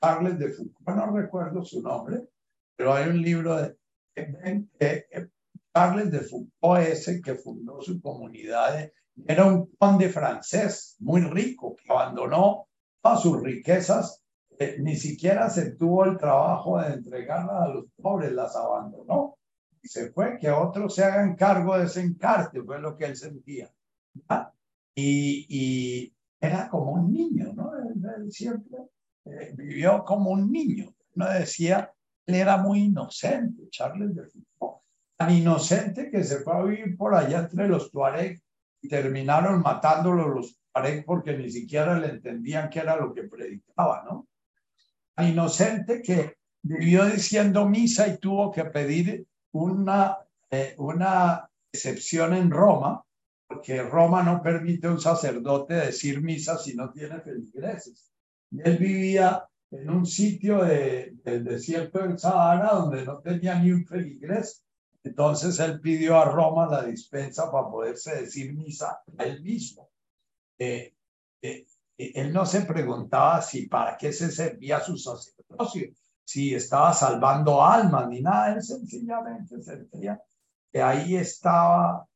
Carles 0.00 0.38
de 0.38 0.48
Foucault, 0.48 0.96
no 0.96 1.14
recuerdo 1.14 1.62
su 1.62 1.82
nombre, 1.82 2.22
pero 2.74 2.94
hay 2.94 3.10
un 3.10 3.20
libro 3.20 3.56
de 3.56 3.76
eh, 4.16 5.28
Carles 5.70 6.10
de 6.10 6.20
Foucault, 6.20 6.80
ese 6.80 7.20
que 7.20 7.34
fundó 7.34 7.82
su 7.82 8.00
comunidad, 8.00 8.90
era 9.26 9.44
un 9.44 9.66
conde 9.76 10.08
francés 10.08 10.96
muy 11.00 11.20
rico 11.20 11.76
que 11.76 11.92
abandonó 11.92 12.68
todas 13.02 13.20
sus 13.20 13.42
riquezas, 13.42 14.22
eh, 14.58 14.78
ni 14.80 14.96
siquiera 14.96 15.50
se 15.50 15.72
tuvo 15.72 16.06
el 16.06 16.16
trabajo 16.16 16.80
de 16.80 16.94
entregarlas 16.94 17.60
a 17.60 17.68
los 17.68 17.84
pobres, 18.00 18.32
las 18.32 18.56
abandonó 18.56 19.36
se 19.82 20.10
fue, 20.12 20.38
que 20.38 20.50
otros 20.50 20.94
se 20.94 21.04
hagan 21.04 21.36
cargo 21.36 21.76
de 21.76 21.84
ese 21.84 22.00
encarte, 22.00 22.62
fue 22.62 22.80
lo 22.80 22.96
que 22.96 23.04
él 23.04 23.16
sentía. 23.16 23.70
Y, 25.00 26.12
era 26.40 26.68
como 26.68 26.92
un 26.92 27.12
niño, 27.12 27.52
¿no? 27.52 27.72
Él, 27.76 28.30
siempre 28.30 28.78
eh, 29.24 29.52
vivió 29.56 30.04
como 30.04 30.30
un 30.30 30.50
niño. 30.50 30.94
No 31.14 31.28
decía, 31.28 31.92
él 32.26 32.34
era 32.36 32.56
muy 32.58 32.84
inocente, 32.84 33.68
Charles 33.70 34.14
de 34.14 34.24
Foucault, 34.24 34.82
tan 35.16 35.32
inocente 35.32 36.10
que 36.10 36.22
se 36.22 36.40
fue 36.40 36.54
a 36.54 36.62
vivir 36.62 36.96
por 36.96 37.14
allá 37.14 37.40
entre 37.40 37.66
los 37.66 37.90
Tuareg 37.90 38.40
y 38.80 38.88
terminaron 38.88 39.62
matándolo 39.62 40.28
los 40.28 40.56
Tuareg 40.72 41.04
porque 41.04 41.36
ni 41.36 41.50
siquiera 41.50 41.98
le 41.98 42.08
entendían 42.08 42.70
qué 42.70 42.80
era 42.80 42.96
lo 42.96 43.12
que 43.12 43.24
predicaba, 43.24 44.04
¿no? 44.04 44.28
Tan 45.14 45.28
inocente 45.28 46.02
que 46.02 46.36
vivió 46.62 47.04
diciendo 47.04 47.68
misa 47.68 48.06
y 48.06 48.18
tuvo 48.18 48.52
que 48.52 48.64
pedir 48.66 49.26
una, 49.52 50.18
eh, 50.50 50.74
una 50.78 51.50
excepción 51.72 52.34
en 52.34 52.50
Roma, 52.50 53.04
porque 53.48 53.82
Roma 53.82 54.22
no 54.22 54.42
permite 54.42 54.86
a 54.86 54.90
un 54.90 55.00
sacerdote 55.00 55.74
decir 55.74 56.20
misa 56.20 56.58
si 56.58 56.74
no 56.74 56.90
tiene 56.90 57.20
feligreses. 57.20 58.12
Él 58.50 58.76
vivía 58.76 59.48
en 59.70 59.88
un 59.88 60.06
sitio 60.06 60.64
de, 60.64 61.14
del 61.24 61.44
desierto 61.44 62.00
del 62.00 62.18
Sahara 62.18 62.74
donde 62.74 63.04
no 63.04 63.18
tenía 63.20 63.58
ni 63.58 63.72
un 63.72 63.86
feligres. 63.86 64.62
Entonces 65.02 65.58
él 65.60 65.80
pidió 65.80 66.18
a 66.18 66.26
Roma 66.26 66.66
la 66.66 66.84
dispensa 66.84 67.50
para 67.50 67.68
poderse 67.68 68.20
decir 68.20 68.52
misa 68.54 69.00
él 69.18 69.42
mismo. 69.42 69.88
Eh, 70.58 70.94
eh, 71.40 71.66
él 71.96 72.32
no 72.32 72.44
se 72.44 72.62
preguntaba 72.62 73.40
si 73.40 73.66
para 73.66 73.96
qué 73.96 74.12
se 74.12 74.30
servía 74.30 74.80
su 74.80 74.96
sacerdocio, 74.98 75.88
si 76.22 76.54
estaba 76.54 76.92
salvando 76.92 77.64
almas 77.64 78.08
ni 78.08 78.20
nada, 78.20 78.54
él 78.54 78.62
sencillamente 78.62 79.62
sentía 79.62 80.20
que 80.70 80.82
ahí 80.82 81.16
estaba 81.16 82.07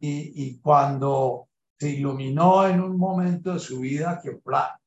y, 0.00 0.58
cuando 0.60 1.48
se 1.78 1.90
iluminó 1.90 2.66
en 2.66 2.80
un 2.80 2.96
momento 2.96 3.52
de 3.52 3.58
su 3.58 3.80
vida 3.80 4.20
que 4.22 4.40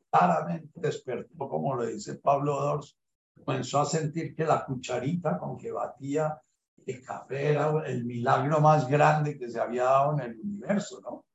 claramente 0.09 0.79
despertó, 0.79 1.47
como 1.47 1.75
lo 1.75 1.85
dice 1.85 2.15
Pablo 2.15 2.59
Dors, 2.59 2.97
comenzó 3.35 3.81
a 3.81 3.85
sentir 3.85 4.35
que 4.35 4.45
la 4.45 4.65
cucharita 4.65 5.37
con 5.37 5.57
que 5.57 5.71
batía 5.71 6.39
el 6.85 7.03
café 7.03 7.51
era 7.51 7.71
el 7.85 8.05
milagro 8.05 8.59
más 8.59 8.87
grande 8.87 9.37
que 9.37 9.49
se 9.49 9.59
había 9.59 9.83
dado 9.83 10.13
en 10.13 10.19
el 10.19 10.39
universo, 10.39 10.99
¿no? 11.01 11.25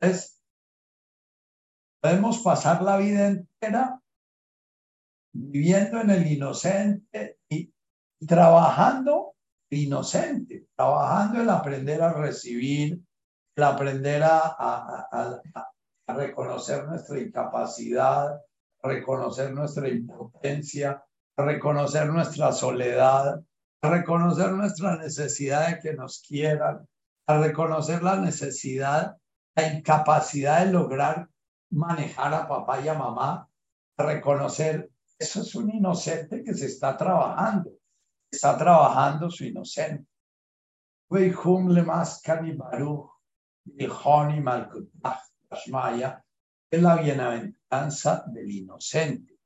Entonces, 0.00 0.40
podemos 2.00 2.38
pasar 2.38 2.82
la 2.82 2.96
vida 2.96 3.26
entera 3.26 4.00
viviendo 5.32 6.00
en 6.00 6.10
el 6.10 6.26
inocente 6.26 7.38
y, 7.48 7.72
trabajando 8.26 9.35
inocente, 9.70 10.66
trabajando 10.76 11.42
en 11.42 11.50
aprender 11.50 12.02
a 12.02 12.12
recibir, 12.12 13.00
el 13.56 13.64
aprender 13.64 14.22
a, 14.24 15.08
reconocer 16.08 16.84
nuestra 16.86 17.18
incapacidad, 17.18 18.40
reconocer 18.82 19.52
nuestra 19.52 19.88
impotencia, 19.88 21.02
reconocer 21.36 22.08
nuestra 22.08 22.52
soledad, 22.52 23.42
reconocer 23.82 24.52
nuestra 24.52 24.96
necesidad 24.96 25.68
de 25.68 25.78
que 25.80 25.94
nos 25.94 26.22
quieran, 26.22 26.86
a 27.26 27.38
reconocer 27.38 28.02
la 28.02 28.16
necesidad, 28.16 29.16
la 29.56 29.66
incapacidad 29.72 30.64
de 30.64 30.72
lograr 30.72 31.28
manejar 31.70 32.32
a 32.34 32.46
papá 32.46 32.80
y 32.80 32.88
a 32.88 32.94
mamá, 32.94 33.48
reconocer 33.98 34.90
Eso 35.18 35.40
es 35.40 35.54
un 35.54 35.70
inocente 35.70 36.44
que 36.44 36.54
se 36.54 36.66
está 36.66 36.96
trabajando, 36.96 37.70
está 38.30 38.56
trabajando 38.56 39.30
su 39.30 39.44
inocente. 39.44 40.06
le 41.10 41.82
más 41.82 42.20
es 46.70 46.82
la 46.82 46.96
bienaventuranza 46.96 48.24
del 48.26 48.50
inocente. 48.50 49.38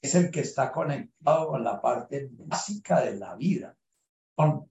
Es 0.00 0.14
el 0.14 0.30
que 0.30 0.40
está 0.40 0.72
conectado 0.72 1.48
con 1.48 1.62
la 1.62 1.80
parte 1.80 2.28
básica 2.32 3.00
de 3.00 3.16
la 3.16 3.36
vida, 3.36 3.76
con 4.34 4.68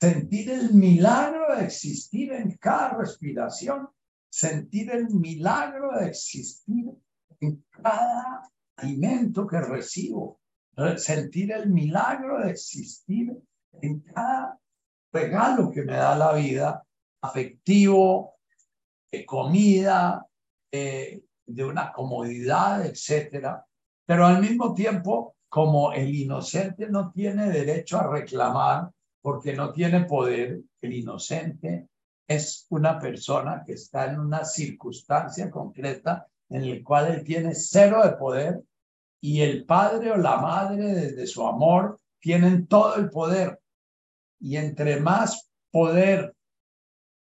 sentir 0.00 0.50
el 0.50 0.74
milagro 0.74 1.56
de 1.56 1.64
existir 1.64 2.32
en 2.32 2.56
cada 2.58 2.98
respiración, 2.98 3.88
sentir 4.28 4.90
el 4.90 5.08
milagro 5.10 5.98
de 5.98 6.08
existir 6.08 6.90
en 7.40 7.64
cada 7.70 8.48
alimento 8.76 9.46
que 9.46 9.60
recibo, 9.60 10.40
sentir 10.96 11.52
el 11.52 11.70
milagro 11.70 12.40
de 12.44 12.50
existir 12.50 13.32
en 13.80 14.00
cada 14.00 14.58
regalo 15.12 15.70
que 15.70 15.82
me 15.82 15.94
da 15.94 16.16
la 16.16 16.32
vida, 16.34 16.84
afectivo, 17.20 18.34
de 19.10 19.24
comida, 19.24 20.26
de 20.70 21.64
una 21.64 21.92
comodidad, 21.92 22.84
etcétera. 22.84 23.64
Pero 24.06 24.26
al 24.26 24.40
mismo 24.40 24.74
tiempo, 24.74 25.36
como 25.48 25.92
el 25.92 26.14
inocente 26.14 26.88
no 26.88 27.12
tiene 27.12 27.48
derecho 27.50 27.98
a 27.98 28.10
reclamar 28.10 28.90
porque 29.22 29.54
no 29.54 29.72
tiene 29.72 30.04
poder, 30.04 30.60
el 30.80 30.92
inocente 30.92 31.88
es 32.26 32.66
una 32.70 32.98
persona 32.98 33.62
que 33.64 33.74
está 33.74 34.10
en 34.10 34.18
una 34.18 34.44
circunstancia 34.44 35.50
concreta 35.50 36.26
en 36.50 36.68
la 36.68 36.82
cual 36.82 37.14
él 37.14 37.24
tiene 37.24 37.54
cero 37.54 38.02
de 38.04 38.16
poder 38.16 38.62
y 39.24 39.40
el 39.40 39.64
padre 39.64 40.10
o 40.10 40.18
la 40.18 40.36
madre 40.36 40.84
desde 40.84 41.26
su 41.26 41.46
amor 41.46 41.98
tienen 42.20 42.66
todo 42.66 42.96
el 42.96 43.08
poder. 43.08 43.58
Y 44.38 44.58
entre 44.58 45.00
más 45.00 45.50
poder 45.70 46.36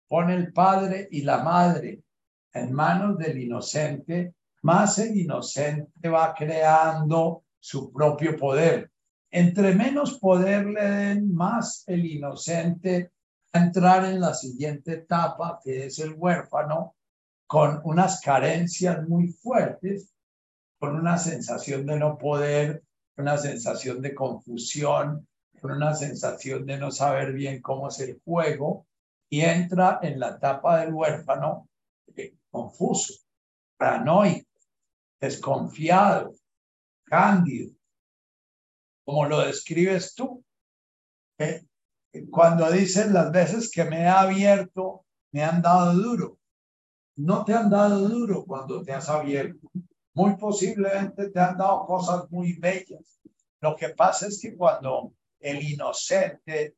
pone 0.08 0.36
el 0.36 0.54
padre 0.54 1.10
y 1.12 1.24
la 1.24 1.44
madre 1.44 2.02
en 2.54 2.72
manos 2.72 3.18
del 3.18 3.38
inocente, 3.40 4.34
más 4.62 4.98
el 5.00 5.18
inocente 5.18 6.08
va 6.08 6.34
creando 6.34 7.44
su 7.60 7.92
propio 7.92 8.38
poder. 8.38 8.90
Entre 9.30 9.76
menos 9.76 10.20
poder 10.20 10.68
le 10.68 10.90
den, 10.90 11.36
más 11.36 11.84
el 11.86 12.06
inocente 12.06 13.12
va 13.54 13.60
a 13.60 13.66
entrar 13.66 14.06
en 14.06 14.22
la 14.22 14.34
siguiente 14.34 14.94
etapa, 14.94 15.60
que 15.62 15.88
es 15.88 16.00
el 16.00 16.14
huérfano, 16.14 16.96
con 17.46 17.82
unas 17.84 18.22
carencias 18.22 19.06
muy 19.06 19.34
fuertes, 19.34 20.14
con 20.80 20.96
una 20.96 21.18
sensación 21.18 21.86
de 21.86 22.00
no 22.00 22.18
poder, 22.18 22.84
una 23.18 23.38
sensación 23.38 24.02
de 24.02 24.16
confusión, 24.16 25.28
con 25.62 25.72
una 25.72 25.94
sensación 25.94 26.66
de 26.66 26.78
no 26.78 26.90
saber 26.90 27.34
bien 27.34 27.62
cómo 27.62 27.90
es 27.90 28.00
el 28.00 28.20
juego, 28.24 28.88
y 29.30 29.42
entra 29.42 30.00
en 30.02 30.20
la 30.20 30.30
etapa 30.30 30.80
del 30.80 30.94
huérfano 30.94 31.70
confuso, 32.50 33.14
paranoico, 33.78 34.50
desconfiado, 35.20 36.34
cándido, 37.04 37.76
como 39.06 39.26
lo 39.26 39.42
describes 39.42 40.16
tú. 40.16 40.44
Eh, 41.38 41.64
cuando 42.32 42.72
dices 42.72 43.12
las 43.12 43.32
veces 43.32 43.70
que 43.72 43.84
me 43.86 44.02
he 44.02 44.08
abierto, 44.08 45.06
me 45.32 45.44
han 45.44 45.62
dado 45.62 45.94
duro. 45.94 46.40
No 47.18 47.44
te 47.44 47.54
han 47.54 47.70
dado 47.70 48.08
duro 48.08 48.46
cuando 48.46 48.82
te 48.82 48.94
has 48.94 49.10
abierto. 49.10 49.70
Muy 50.20 50.36
posiblemente 50.36 51.30
te 51.30 51.40
han 51.40 51.58
dado 51.58 51.86
cosas 51.86 52.30
muy 52.30 52.52
bellas. 52.60 53.22
Lo 53.62 53.74
que 53.74 53.88
pasa 53.88 54.28
es 54.28 54.38
que 54.42 54.54
cuando 54.54 55.14
el 55.40 55.64
inocente 55.64 56.76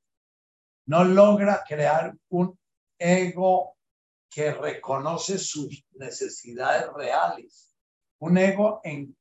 no 0.85 1.03
logra 1.03 1.63
crear 1.67 2.15
un 2.29 2.55
ego 2.99 3.77
que 4.29 4.53
reconoce 4.53 5.39
sus 5.39 5.83
necesidades 5.93 6.93
reales, 6.93 7.75
un 8.19 8.37
ego 8.37 8.79
en 8.83 9.17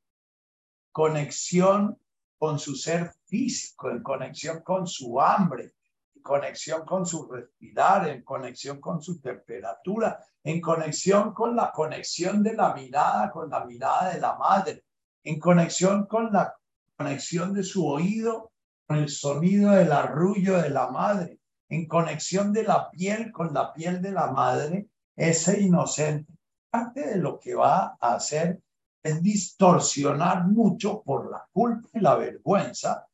conexión 0.92 1.98
con 2.36 2.58
su 2.58 2.74
ser 2.74 3.14
físico, 3.24 3.88
en 3.88 4.02
conexión 4.02 4.60
con 4.60 4.86
su 4.86 5.18
hambre, 5.18 5.72
conexión 6.20 6.84
con 6.84 7.06
su 7.06 7.26
respirar, 7.26 8.08
en 8.08 8.22
conexión 8.22 8.80
con 8.80 9.02
su 9.02 9.20
temperatura, 9.20 10.18
en 10.42 10.60
conexión 10.60 11.32
con 11.32 11.56
la 11.56 11.70
conexión 11.72 12.42
de 12.42 12.54
la 12.54 12.74
mirada, 12.74 13.30
con 13.30 13.50
la 13.50 13.64
mirada 13.64 14.12
de 14.12 14.20
la 14.20 14.36
madre, 14.36 14.84
en 15.24 15.38
conexión 15.38 16.06
con 16.06 16.32
la 16.32 16.54
conexión 16.96 17.52
de 17.54 17.62
su 17.62 17.86
oído, 17.86 18.52
con 18.86 18.98
el 18.98 19.08
sonido 19.08 19.72
del 19.72 19.92
arrullo 19.92 20.60
de 20.60 20.70
la 20.70 20.88
madre, 20.90 21.38
en 21.68 21.86
conexión 21.86 22.52
de 22.52 22.64
la 22.64 22.90
piel 22.90 23.30
con 23.30 23.54
la 23.54 23.72
piel 23.72 24.02
de 24.02 24.12
la 24.12 24.32
madre, 24.32 24.88
ese 25.14 25.60
inocente, 25.60 26.32
parte 26.70 27.06
de 27.06 27.16
lo 27.16 27.38
que 27.38 27.54
va 27.54 27.96
a 28.00 28.14
hacer 28.14 28.60
es 29.02 29.22
distorsionar 29.22 30.46
mucho 30.46 31.02
por 31.02 31.30
la 31.30 31.46
culpa 31.52 31.88
y 31.94 32.00
la 32.00 32.16
vergüenza 32.16 33.06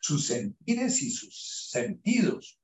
sus 0.00 0.26
sentires 0.26 1.02
y 1.02 1.10
sus 1.10 1.68
sentidos. 1.70 2.58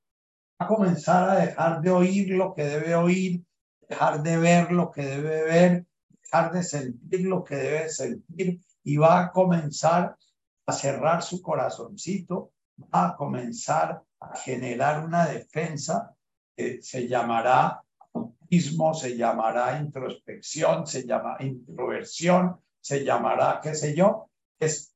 Va 0.59 0.65
a 0.65 0.67
comenzar 0.67 1.29
a 1.29 1.45
dejar 1.45 1.81
de 1.81 1.91
oír 1.91 2.31
lo 2.31 2.53
que 2.53 2.63
debe 2.63 2.95
oír, 2.95 3.43
dejar 3.87 4.23
de 4.23 4.37
ver 4.37 4.71
lo 4.71 4.91
que 4.91 5.03
debe 5.03 5.43
ver, 5.43 5.85
dejar 6.21 6.51
de 6.51 6.63
sentir 6.63 7.21
lo 7.21 7.43
que 7.43 7.55
debe 7.55 7.89
sentir 7.89 8.59
y 8.83 8.97
va 8.97 9.21
a 9.21 9.31
comenzar 9.31 10.17
a 10.65 10.73
cerrar 10.73 11.23
su 11.23 11.41
corazoncito, 11.41 12.51
va 12.93 13.09
a 13.09 13.15
comenzar 13.15 14.03
a 14.19 14.35
generar 14.35 15.05
una 15.05 15.27
defensa 15.27 16.15
que 16.55 16.81
se 16.81 17.07
llamará 17.07 17.83
se 18.49 19.17
llamará 19.17 19.79
introspección, 19.79 20.87
se 20.87 21.05
llama 21.05 21.37
introversión, 21.39 22.59
se 22.79 23.03
llamará, 23.03 23.59
qué 23.61 23.75
sé 23.75 23.95
yo, 23.95 24.29
es 24.59 24.86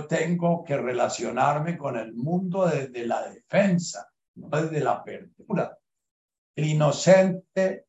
tengo 0.00 0.64
que 0.64 0.76
relacionarme 0.76 1.76
con 1.76 1.96
el 1.96 2.14
mundo 2.14 2.66
desde 2.66 3.06
la 3.06 3.28
defensa, 3.28 4.10
no 4.36 4.48
desde 4.48 4.80
la 4.80 4.92
apertura. 4.92 5.78
El 6.56 6.66
inocente 6.66 7.86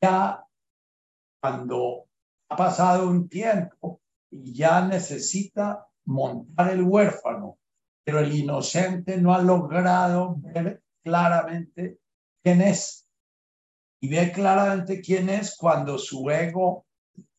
ya 0.00 0.44
cuando 1.40 2.06
ha 2.48 2.56
pasado 2.56 3.08
un 3.08 3.28
tiempo 3.28 4.00
ya 4.30 4.86
necesita 4.86 5.86
montar 6.04 6.70
el 6.70 6.82
huérfano, 6.82 7.58
pero 8.04 8.20
el 8.20 8.32
inocente 8.32 9.18
no 9.18 9.34
ha 9.34 9.42
logrado 9.42 10.36
ver 10.38 10.82
claramente 11.02 11.98
quién 12.42 12.60
es 12.60 13.02
y 14.02 14.08
ve 14.08 14.32
claramente 14.32 15.00
quién 15.00 15.28
es 15.28 15.56
cuando 15.56 15.96
su 15.96 16.28
ego 16.28 16.86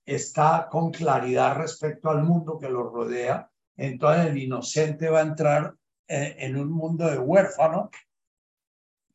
está 0.05 0.69
con 0.71 0.91
claridad 0.91 1.57
respecto 1.57 2.09
al 2.09 2.23
mundo 2.23 2.57
que 2.57 2.69
lo 2.69 2.89
rodea. 2.89 3.49
Entonces 3.78 4.28
el 4.28 4.38
inocente 4.38 5.09
va 5.09 5.19
a 5.19 5.24
entrar 5.24 5.76
eh, 6.07 6.36
en, 6.39 6.57
un 6.57 6.71
mundo 6.71 7.09
de 7.09 7.17
huérfano 7.17 7.89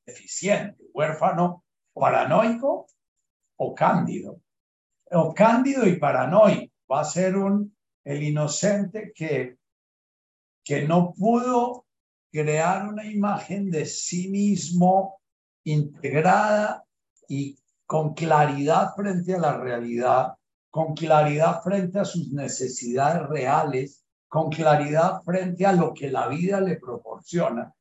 deficiente, 0.05 0.83
huérfano 0.93 1.65
paranoico 1.93 2.87
o 3.57 3.75
cándido. 3.75 4.41
O 5.11 5.35
cándido 5.35 5.87
y 5.87 5.97
paranoico. 5.97 6.73
Va 6.91 7.01
a 7.01 7.05
ser 7.05 7.37
un, 7.37 7.77
el 8.05 8.23
inocente 8.23 9.13
que, 9.15 9.59
que 10.65 10.89
no 10.89 11.13
pudo 11.13 11.87
crear 12.31 12.89
una 12.89 13.05
imagen 13.05 13.71
de 13.71 13.87
sí 13.87 14.29
mismo 14.29 15.21
integrada 15.65 16.85
y 17.29 17.59
con 17.87 18.15
claridad 18.15 18.95
frente 18.95 19.35
a 19.35 19.39
la 19.39 19.57
realidad, 19.57 20.35
con 20.71 20.95
claridad 20.95 21.63
frente 21.63 21.99
a 21.99 22.05
sus 22.05 22.33
necesidades 22.33 23.27
reales, 23.29 24.05
con 24.29 24.51
claridad 24.51 25.23
frente 25.23 25.67
a 25.67 25.73
lo 25.73 25.95
que 25.95 26.11
la 26.11 26.29
vida 26.29 26.61
le 26.61 26.77
proporciona. 26.77 27.73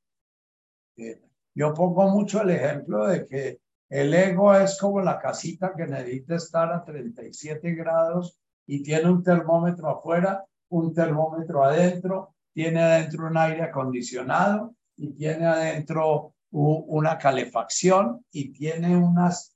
Eh, 0.95 1.21
yo 1.53 1.73
pongo 1.73 2.09
mucho 2.09 2.41
el 2.41 2.51
ejemplo 2.51 3.07
de 3.07 3.25
que 3.25 3.59
el 3.89 4.13
ego 4.13 4.53
es 4.53 4.77
como 4.79 5.01
la 5.01 5.19
casita 5.19 5.73
que 5.75 5.85
necesita 5.85 6.35
estar 6.35 6.71
a 6.71 6.83
37 6.83 7.73
grados 7.73 8.39
y 8.65 8.83
tiene 8.83 9.09
un 9.09 9.23
termómetro 9.23 9.89
afuera, 9.89 10.45
un 10.69 10.93
termómetro 10.93 11.63
adentro, 11.63 12.35
tiene 12.53 12.81
adentro 12.81 13.27
un 13.27 13.37
aire 13.37 13.63
acondicionado 13.63 14.75
y 14.95 15.13
tiene 15.13 15.45
adentro 15.45 16.33
una 16.51 17.17
calefacción 17.17 18.25
y 18.31 18.51
tiene 18.51 18.97
unas 18.97 19.55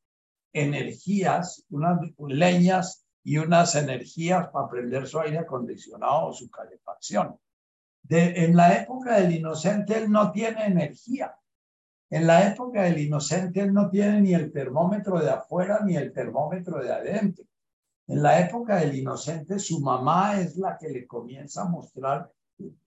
energías, 0.54 1.66
unas 1.70 2.00
leñas 2.18 3.06
y 3.24 3.38
unas 3.38 3.76
energías 3.76 4.48
para 4.50 4.70
prender 4.70 5.08
su 5.08 5.20
aire 5.20 5.40
acondicionado 5.40 6.28
o 6.28 6.34
su 6.34 6.50
calefacción. 6.50 7.38
De, 8.04 8.46
en 8.46 8.56
la 8.56 8.82
época 8.82 9.20
del 9.20 9.36
inocente 9.36 9.98
él 9.98 10.12
no 10.12 10.32
tiene 10.32 10.66
energía. 10.66 11.36
En 12.10 12.28
la 12.28 12.48
época 12.48 12.84
del 12.84 13.00
inocente 13.00 13.62
él 13.62 13.74
no 13.74 13.90
tiene 13.90 14.22
ni 14.22 14.34
el 14.34 14.52
termómetro 14.52 15.20
de 15.20 15.30
afuera 15.30 15.82
ni 15.86 15.96
el 15.96 16.12
termómetro 16.12 16.82
de 16.82 16.92
adentro. 16.92 17.46
En 18.08 18.22
la 18.24 18.42
época 18.42 18.76
del 18.76 18.94
inocente, 18.96 19.58
su 19.58 19.80
mamá 19.80 20.42
es 20.42 20.58
la 20.58 20.78
que 20.78 20.90
le 20.90 21.08
comienza 21.08 21.62
a 21.62 21.70
mostrar 21.70 22.30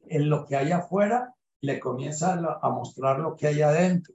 en 0.06 0.28
lo 0.28 0.44
que 0.44 0.54
hay 0.54 0.70
afuera, 0.70 1.34
le 1.62 1.80
comienza 1.80 2.34
a 2.34 2.68
mostrar 2.68 3.20
lo 3.20 3.34
que 3.34 3.46
hay 3.46 3.62
adentro. 3.62 4.14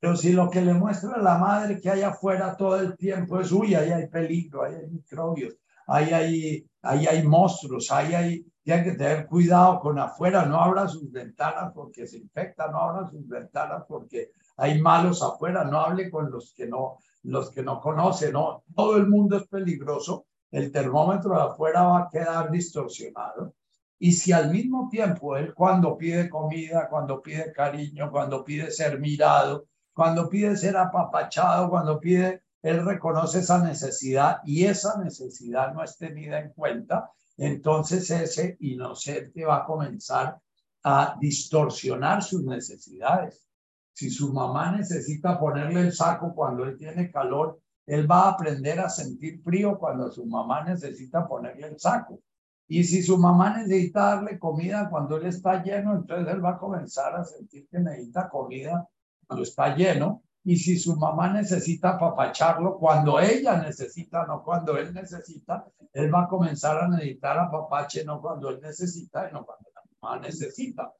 Pero 0.00 0.16
si 0.16 0.32
lo 0.32 0.48
que 0.48 0.62
le 0.62 0.72
muestra 0.72 1.18
la 1.18 1.36
madre 1.36 1.78
que 1.78 1.90
hay 1.90 2.00
afuera 2.00 2.56
todo 2.56 2.80
el 2.80 2.96
tiempo 2.96 3.38
es, 3.38 3.52
uy, 3.52 3.74
ahí 3.74 3.90
hay 3.90 4.08
peligro, 4.08 4.64
ahí 4.64 4.74
hay 4.74 4.86
microbios, 4.86 5.54
ahí 5.86 6.10
hay, 6.12 6.66
ahí 6.80 7.06
hay 7.06 7.22
monstruos, 7.22 7.90
ahí 7.92 8.14
hay, 8.14 8.46
hay 8.66 8.82
que 8.82 8.92
tener 8.92 9.26
cuidado 9.26 9.78
con 9.80 9.98
afuera, 9.98 10.46
no 10.46 10.58
abra 10.58 10.88
sus 10.88 11.12
ventanas 11.12 11.72
porque 11.74 12.06
se 12.06 12.16
infecta, 12.16 12.68
no 12.68 12.78
abra 12.80 13.10
sus 13.10 13.28
ventanas 13.28 13.84
porque 13.86 14.30
hay 14.56 14.80
malos 14.80 15.22
afuera, 15.22 15.64
no 15.64 15.80
hable 15.80 16.10
con 16.10 16.30
los 16.30 16.54
que 16.54 16.66
no, 16.66 16.96
los 17.24 17.50
que 17.50 17.62
no 17.62 17.78
conocen, 17.78 18.32
no, 18.32 18.64
todo 18.74 18.96
el 18.96 19.06
mundo 19.06 19.36
es 19.36 19.46
peligroso, 19.48 20.26
el 20.50 20.72
termómetro 20.72 21.34
de 21.34 21.42
afuera 21.42 21.82
va 21.82 21.98
a 22.00 22.08
quedar 22.10 22.50
distorsionado. 22.50 23.54
Y 23.98 24.12
si 24.12 24.32
al 24.32 24.50
mismo 24.50 24.88
tiempo 24.90 25.36
él 25.36 25.52
cuando 25.52 25.98
pide 25.98 26.30
comida, 26.30 26.88
cuando 26.88 27.20
pide 27.20 27.52
cariño, 27.52 28.10
cuando 28.10 28.42
pide 28.42 28.70
ser 28.70 28.98
mirado, 28.98 29.66
cuando 30.00 30.30
pide 30.30 30.56
ser 30.56 30.78
apapachado, 30.78 31.68
cuando 31.68 32.00
pide, 32.00 32.42
él 32.62 32.86
reconoce 32.86 33.40
esa 33.40 33.62
necesidad 33.62 34.38
y 34.46 34.64
esa 34.64 34.96
necesidad 34.96 35.74
no 35.74 35.84
es 35.84 35.98
tenida 35.98 36.40
en 36.40 36.54
cuenta, 36.54 37.10
entonces 37.36 38.10
ese 38.10 38.56
inocente 38.60 39.44
va 39.44 39.58
a 39.58 39.64
comenzar 39.66 40.40
a 40.84 41.18
distorsionar 41.20 42.22
sus 42.22 42.42
necesidades. 42.44 43.46
Si 43.92 44.08
su 44.08 44.32
mamá 44.32 44.72
necesita 44.74 45.38
ponerle 45.38 45.80
el 45.82 45.92
saco 45.92 46.34
cuando 46.34 46.64
él 46.64 46.78
tiene 46.78 47.10
calor, 47.10 47.60
él 47.84 48.10
va 48.10 48.22
a 48.22 48.30
aprender 48.30 48.80
a 48.80 48.88
sentir 48.88 49.42
frío 49.42 49.78
cuando 49.78 50.10
su 50.10 50.24
mamá 50.24 50.64
necesita 50.64 51.28
ponerle 51.28 51.66
el 51.66 51.78
saco. 51.78 52.20
Y 52.68 52.84
si 52.84 53.02
su 53.02 53.18
mamá 53.18 53.54
necesita 53.58 54.14
darle 54.14 54.38
comida 54.38 54.88
cuando 54.88 55.18
él 55.18 55.26
está 55.26 55.62
lleno, 55.62 55.94
entonces 55.94 56.26
él 56.32 56.42
va 56.42 56.52
a 56.52 56.58
comenzar 56.58 57.14
a 57.16 57.22
sentir 57.22 57.68
que 57.68 57.80
necesita 57.80 58.30
comida 58.30 58.88
cuando 59.30 59.44
está 59.44 59.76
lleno. 59.76 60.24
Y 60.42 60.56
si 60.56 60.78
su 60.78 60.96
mamá 60.96 61.32
necesita 61.32 61.90
apapacharlo 61.90 62.78
cuando 62.78 63.20
ella 63.20 63.62
necesita, 63.62 64.26
no 64.26 64.42
cuando 64.42 64.76
él 64.76 64.92
necesita, 64.92 65.66
él 65.92 66.12
va 66.12 66.24
a 66.24 66.28
comenzar 66.28 66.78
a 66.78 66.88
necesitar 66.88 67.38
apapache, 67.38 68.04
no 68.04 68.20
cuando 68.20 68.48
él 68.48 68.58
necesita, 68.60 69.28
y 69.28 69.32
no 69.32 69.44
cuando 69.44 69.70
la 69.74 69.82
mamá 70.00 70.20
necesita. 70.20 70.92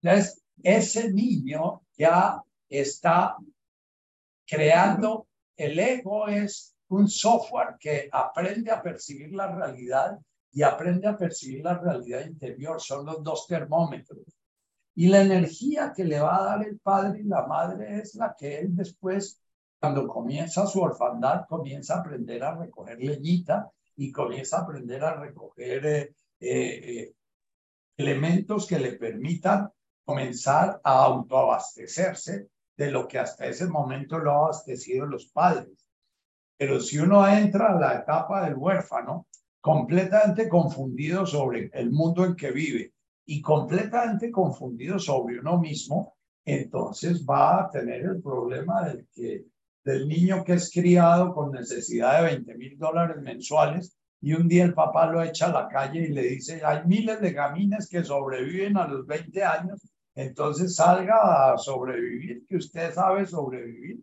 Entonces, 0.00 0.42
ese 0.62 1.10
niño 1.10 1.82
ya 1.96 2.40
está 2.68 3.36
creando, 4.46 5.26
el 5.56 5.78
ego 5.78 6.28
es 6.28 6.76
un 6.88 7.08
software 7.08 7.76
que 7.80 8.08
aprende 8.12 8.70
a 8.70 8.82
percibir 8.82 9.32
la 9.32 9.52
realidad 9.52 10.18
y 10.52 10.62
aprende 10.62 11.08
a 11.08 11.16
percibir 11.16 11.64
la 11.64 11.78
realidad 11.78 12.26
interior. 12.26 12.80
Son 12.80 13.06
los 13.06 13.22
dos 13.22 13.46
termómetros. 13.46 14.31
Y 14.94 15.08
la 15.08 15.22
energía 15.22 15.92
que 15.94 16.04
le 16.04 16.20
va 16.20 16.38
a 16.38 16.44
dar 16.44 16.66
el 16.66 16.78
padre 16.78 17.20
y 17.20 17.24
la 17.24 17.46
madre 17.46 17.98
es 18.00 18.14
la 18.14 18.34
que 18.36 18.58
él 18.58 18.76
después, 18.76 19.40
cuando 19.80 20.06
comienza 20.06 20.66
su 20.66 20.80
orfandad, 20.80 21.46
comienza 21.48 21.96
a 21.96 22.00
aprender 22.00 22.44
a 22.44 22.56
recoger 22.56 22.98
leñita 22.98 23.70
y 23.96 24.12
comienza 24.12 24.58
a 24.58 24.62
aprender 24.62 25.02
a 25.02 25.14
recoger 25.14 25.86
eh, 25.86 26.14
eh, 26.40 27.14
elementos 27.96 28.66
que 28.66 28.78
le 28.78 28.92
permitan 28.92 29.70
comenzar 30.04 30.80
a 30.84 31.04
autoabastecerse 31.04 32.48
de 32.76 32.90
lo 32.90 33.08
que 33.08 33.18
hasta 33.18 33.46
ese 33.46 33.66
momento 33.66 34.18
lo 34.18 34.32
ha 34.32 34.38
abastecido 34.38 35.06
los 35.06 35.26
padres. 35.26 35.86
Pero 36.56 36.80
si 36.80 36.98
uno 36.98 37.26
entra 37.26 37.68
a 37.68 37.80
la 37.80 37.94
etapa 37.94 38.44
del 38.44 38.56
huérfano, 38.56 39.26
completamente 39.60 40.48
confundido 40.48 41.24
sobre 41.24 41.70
el 41.72 41.90
mundo 41.90 42.24
en 42.24 42.36
que 42.36 42.50
vive 42.50 42.92
y 43.26 43.40
completamente 43.40 44.30
confundido 44.30 44.98
sobre 44.98 45.38
uno 45.40 45.58
mismo, 45.58 46.16
entonces 46.44 47.24
va 47.24 47.62
a 47.62 47.70
tener 47.70 48.02
el 48.02 48.20
problema 48.20 48.88
del, 48.88 49.06
que, 49.14 49.44
del 49.84 50.08
niño 50.08 50.44
que 50.44 50.54
es 50.54 50.70
criado 50.72 51.32
con 51.34 51.52
necesidad 51.52 52.18
de 52.22 52.34
20 52.36 52.54
mil 52.56 52.78
dólares 52.78 53.22
mensuales 53.22 53.96
y 54.20 54.34
un 54.34 54.46
día 54.48 54.64
el 54.64 54.74
papá 54.74 55.06
lo 55.06 55.22
echa 55.22 55.46
a 55.46 55.52
la 55.52 55.68
calle 55.68 56.02
y 56.02 56.12
le 56.12 56.22
dice, 56.22 56.62
hay 56.64 56.86
miles 56.86 57.20
de 57.20 57.32
gamines 57.32 57.88
que 57.88 58.04
sobreviven 58.04 58.76
a 58.76 58.86
los 58.86 59.04
20 59.04 59.42
años, 59.42 59.80
entonces 60.14 60.76
salga 60.76 61.52
a 61.52 61.58
sobrevivir, 61.58 62.46
que 62.46 62.56
usted 62.56 62.92
sabe 62.92 63.26
sobrevivir. 63.26 64.00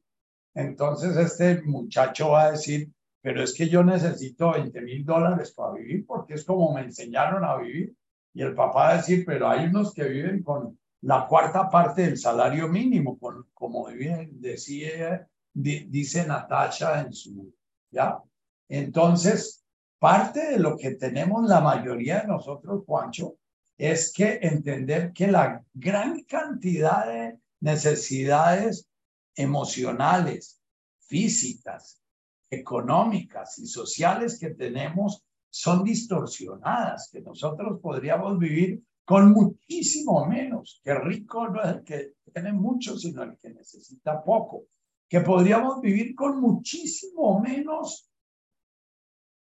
Entonces 0.53 1.15
este 1.15 1.61
muchacho 1.61 2.31
va 2.31 2.45
a 2.45 2.51
decir, 2.51 2.91
pero 3.21 3.43
es 3.43 3.53
que 3.53 3.69
yo 3.69 3.81
necesito 3.81 4.51
20 4.51 4.81
mil 4.81 5.05
dólares 5.05 5.53
para 5.53 5.73
vivir 5.73 6.05
porque 6.05 6.33
es 6.33 6.43
como 6.43 6.73
me 6.73 6.81
enseñaron 6.81 7.45
a 7.45 7.57
vivir. 7.57 7.93
Y 8.33 8.41
el 8.41 8.53
papá 8.53 8.89
a 8.89 8.97
decir, 8.97 9.23
pero 9.25 9.49
hay 9.49 9.65
unos 9.65 9.93
que 9.93 10.03
viven 10.03 10.43
con 10.43 10.77
la 11.01 11.25
cuarta 11.27 11.69
parte 11.69 12.03
del 12.03 12.17
salario 12.17 12.67
mínimo, 12.67 13.17
como 13.53 13.87
decía, 14.31 15.27
dice 15.53 16.27
Natasha 16.27 17.01
en 17.01 17.13
su, 17.13 17.53
¿ya? 17.91 18.21
Entonces, 18.67 19.59
Parte 19.99 20.51
de 20.51 20.59
lo 20.59 20.77
que 20.77 20.91
tenemos 20.91 21.45
la 21.47 21.59
mayoría 21.59 22.21
de 22.21 22.27
nosotros, 22.27 22.85
Juancho, 22.85 23.35
es 23.77 24.13
que 24.13 24.39
entender 24.41 25.11
que 25.11 25.27
la 25.27 25.61
gran 25.73 26.23
cantidad 26.23 27.05
de 27.05 27.37
necesidades 27.59 28.87
emocionales, 29.35 30.61
físicas, 31.01 32.01
económicas 32.49 33.59
y 33.59 33.67
sociales 33.67 34.39
que 34.39 34.51
tenemos 34.51 35.25
son 35.49 35.83
distorsionadas, 35.83 37.09
que 37.11 37.21
nosotros 37.21 37.79
podríamos 37.81 38.37
vivir 38.37 38.83
con 39.03 39.31
muchísimo 39.31 40.25
menos, 40.25 40.81
que 40.83 40.93
rico 40.93 41.47
no 41.49 41.63
es 41.63 41.77
el 41.77 41.83
que 41.83 42.13
tiene 42.31 42.53
mucho, 42.53 42.97
sino 42.97 43.23
el 43.23 43.37
que 43.37 43.49
necesita 43.49 44.23
poco, 44.23 44.65
que 45.07 45.21
podríamos 45.21 45.81
vivir 45.81 46.13
con 46.13 46.39
muchísimo 46.39 47.39
menos 47.39 48.07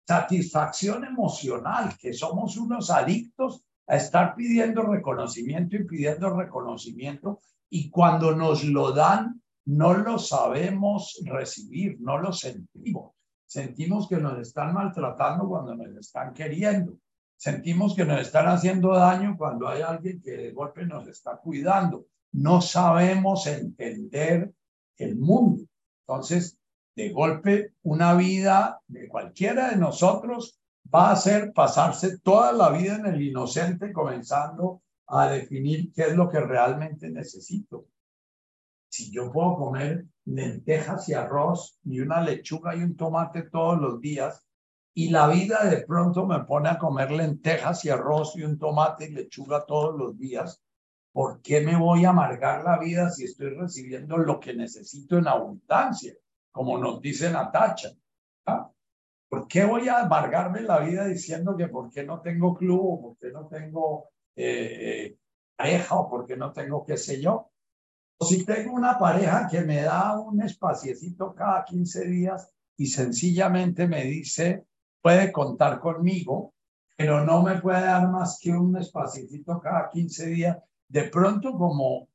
satisfacción 0.07 1.05
emocional, 1.05 1.97
que 1.97 2.13
somos 2.13 2.57
unos 2.57 2.91
adictos 2.91 3.65
a 3.87 3.97
estar 3.97 4.35
pidiendo 4.35 4.83
reconocimiento 4.83 5.77
y 5.77 5.85
pidiendo 5.85 6.31
reconocimiento 6.31 7.41
y 7.71 7.89
cuando 7.89 8.35
nos 8.35 8.65
lo 8.65 8.93
dan 8.93 9.41
no 9.65 9.95
lo 9.95 10.19
sabemos 10.19 11.21
recibir, 11.25 12.01
no 12.01 12.19
lo 12.19 12.33
sentimos. 12.33 13.13
Sentimos 13.53 14.09
que 14.09 14.17
nos 14.17 14.39
están 14.39 14.73
maltratando 14.73 15.47
cuando 15.47 15.75
nos 15.75 15.95
están 15.95 16.33
queriendo. 16.33 16.97
Sentimos 17.37 17.95
que 17.95 18.07
nos 18.07 18.23
están 18.23 18.47
haciendo 18.47 18.95
daño 18.95 19.37
cuando 19.37 19.69
hay 19.69 19.83
alguien 19.83 20.23
que 20.23 20.31
de 20.31 20.53
golpe 20.53 20.87
nos 20.87 21.07
está 21.07 21.37
cuidando. 21.37 22.07
No 22.33 22.63
sabemos 22.63 23.47
entender 23.47 24.51
el 24.97 25.17
mundo. 25.17 25.65
Entonces, 26.07 26.59
de 26.97 27.11
golpe 27.11 27.75
una 27.83 28.15
vida 28.15 28.81
de 28.87 29.07
cualquiera 29.07 29.69
de 29.69 29.77
nosotros 29.77 30.59
va 30.83 31.11
a 31.11 31.17
ser 31.17 31.53
pasarse 31.53 32.21
toda 32.21 32.53
la 32.53 32.71
vida 32.71 32.97
en 32.97 33.05
el 33.05 33.21
inocente 33.21 33.93
comenzando 33.93 34.81
a 35.09 35.29
definir 35.29 35.93
qué 35.93 36.05
es 36.05 36.17
lo 36.17 36.31
que 36.31 36.41
realmente 36.41 37.11
necesito. 37.11 37.85
Si 38.93 39.11
yo 39.11 39.33
puedo 39.33 39.57
comer 39.57 40.05
lentejas 40.27 41.09
y 41.09 41.15
arroz 41.15 41.79
y 41.83 42.01
una 42.01 42.21
lechuga 42.21 42.77
y 42.77 42.83
un 42.83 42.95
tomate 42.95 43.45
todos 43.45 43.81
los 43.81 43.99
días 44.03 44.47
y 44.93 45.09
la 45.09 45.29
vida 45.29 45.65
de 45.65 45.79
pronto 45.87 46.27
me 46.27 46.45
pone 46.45 46.69
a 46.69 46.79
comer 46.79 47.11
lentejas 47.11 47.87
y 47.87 47.89
arroz 47.89 48.37
y 48.37 48.43
un 48.43 48.59
tomate 48.59 49.07
y 49.07 49.13
lechuga 49.13 49.65
todos 49.65 49.99
los 49.99 50.19
días, 50.19 50.63
¿por 51.11 51.41
qué 51.41 51.63
me 51.63 51.75
voy 51.75 52.05
a 52.05 52.11
amargar 52.11 52.65
la 52.65 52.79
vida 52.79 53.09
si 53.09 53.25
estoy 53.25 53.55
recibiendo 53.55 54.19
lo 54.19 54.39
que 54.39 54.53
necesito 54.53 55.17
en 55.17 55.27
abundancia? 55.27 56.13
como 56.51 56.77
nos 56.77 57.01
dice 57.01 57.31
Natacha. 57.31 57.93
¿ah? 58.45 58.71
¿Por 59.31 59.49
qué 59.49 59.65
voy 59.65 59.89
a 59.89 60.01
amargarme 60.01 60.61
la 60.61 60.81
vida 60.81 61.07
diciendo 61.07 61.57
que 61.57 61.69
por 61.69 61.91
qué 61.91 62.05
no 62.05 62.21
tengo 62.21 62.55
club 62.55 62.81
o 62.85 63.01
por 63.01 63.17
qué 63.17 63.31
no 63.33 63.47
tengo 63.47 64.11
eh, 64.37 65.17
pareja 65.57 65.95
o 65.95 66.11
por 66.11 66.27
qué 66.27 66.37
no 66.37 66.53
tengo 66.53 66.85
qué 66.85 66.99
sé 66.99 67.23
yo? 67.23 67.52
Si 68.21 68.45
tengo 68.45 68.75
una 68.75 68.99
pareja 68.99 69.49
que 69.51 69.63
me 69.63 69.83
da 69.83 70.19
un 70.19 70.43
espaciecito 70.43 71.35
cada 71.35 71.65
15 71.65 72.07
días 72.07 72.51
y 72.77 72.87
sencillamente 72.87 73.87
me 73.89 74.05
dice, 74.05 74.65
puede 75.01 75.33
contar 75.33 75.81
conmigo, 75.81 76.55
pero 76.97 77.25
no 77.25 77.43
me 77.43 77.61
puede 77.61 77.81
dar 77.81 78.09
más 78.09 78.39
que 78.41 78.53
un 78.53 78.77
espaciecito 78.77 79.61
cada 79.61 79.91
15 79.91 80.27
días, 80.27 80.59
de 80.89 81.05
pronto 81.05 81.53
como 81.55 82.09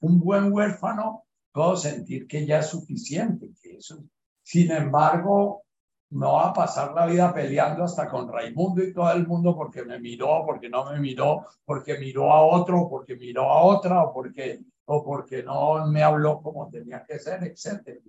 un 0.00 0.20
buen 0.20 0.52
huérfano 0.52 1.24
puedo 1.52 1.76
sentir 1.76 2.26
que 2.26 2.44
ya 2.44 2.58
es 2.58 2.66
suficiente, 2.66 3.50
que 3.62 3.76
eso. 3.78 4.04
Sin 4.42 4.70
embargo, 4.70 5.62
no 6.10 6.34
va 6.34 6.48
a 6.48 6.52
pasar 6.52 6.92
la 6.92 7.06
vida 7.06 7.32
peleando 7.32 7.84
hasta 7.84 8.08
con 8.08 8.30
Raimundo 8.30 8.82
y 8.82 8.92
todo 8.92 9.10
el 9.12 9.26
mundo 9.26 9.56
porque 9.56 9.84
me 9.84 9.98
miró, 9.98 10.44
porque 10.46 10.68
no 10.68 10.90
me 10.90 11.00
miró, 11.00 11.46
porque 11.64 11.98
miró 11.98 12.32
a 12.32 12.44
otro, 12.44 12.88
porque 12.88 13.16
miró 13.16 13.50
a 13.50 13.62
otra, 13.62 14.04
o 14.04 14.12
porque, 14.12 14.60
o 14.86 15.04
porque 15.04 15.42
no 15.42 15.86
me 15.86 16.02
habló 16.02 16.40
como 16.42 16.68
tenía 16.70 17.04
que 17.04 17.18
ser, 17.18 17.44
etc. 17.44 18.00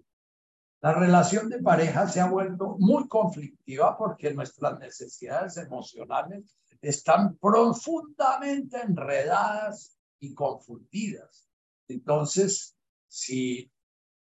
La 0.82 0.94
relación 0.94 1.50
de 1.50 1.62
pareja 1.62 2.08
se 2.08 2.20
ha 2.20 2.30
vuelto 2.30 2.78
muy 2.80 3.08
conflictiva 3.08 3.98
porque 3.98 4.34
nuestras 4.34 4.80
necesidades 4.80 5.58
emocionales 5.58 6.56
están 6.82 7.36
profundamente 7.38 8.80
enredadas 8.82 9.98
y 10.20 10.34
confundidas. 10.34 11.50
Entonces, 11.88 12.76
si 13.08 13.72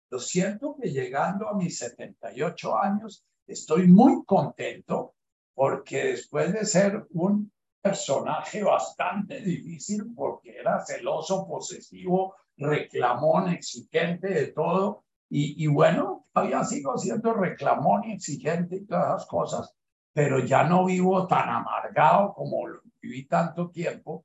lo 0.08 0.18
siento 0.18 0.76
que 0.80 0.90
llegando 0.90 1.48
a 1.48 1.54
mis 1.54 1.78
78 1.78 2.78
años 2.78 3.24
estoy 3.46 3.86
muy 3.86 4.24
contento 4.24 5.14
porque 5.54 6.04
después 6.04 6.52
de 6.52 6.64
ser 6.64 7.06
un 7.10 7.52
personaje 7.80 8.62
bastante 8.62 9.40
difícil 9.40 10.12
porque 10.14 10.56
era 10.56 10.84
celoso, 10.84 11.46
posesivo, 11.46 12.34
reclamón, 12.56 13.50
exigente 13.50 14.28
de 14.28 14.46
todo, 14.48 15.04
y, 15.28 15.66
bueno, 15.66 16.26
todavía 16.32 16.62
sigo 16.64 16.96
siendo 16.96 17.34
reclamón 17.34 18.04
y 18.04 18.12
exigente 18.12 18.76
y 18.76 18.86
todas 18.86 19.08
esas 19.08 19.26
cosas, 19.26 19.74
pero 20.12 20.38
ya 20.38 20.64
no 20.64 20.84
vivo 20.84 21.26
tan 21.26 21.48
amargado 21.48 22.32
como 22.32 22.64
viví 23.00 23.26
tanto 23.26 23.70
tiempo. 23.70 24.24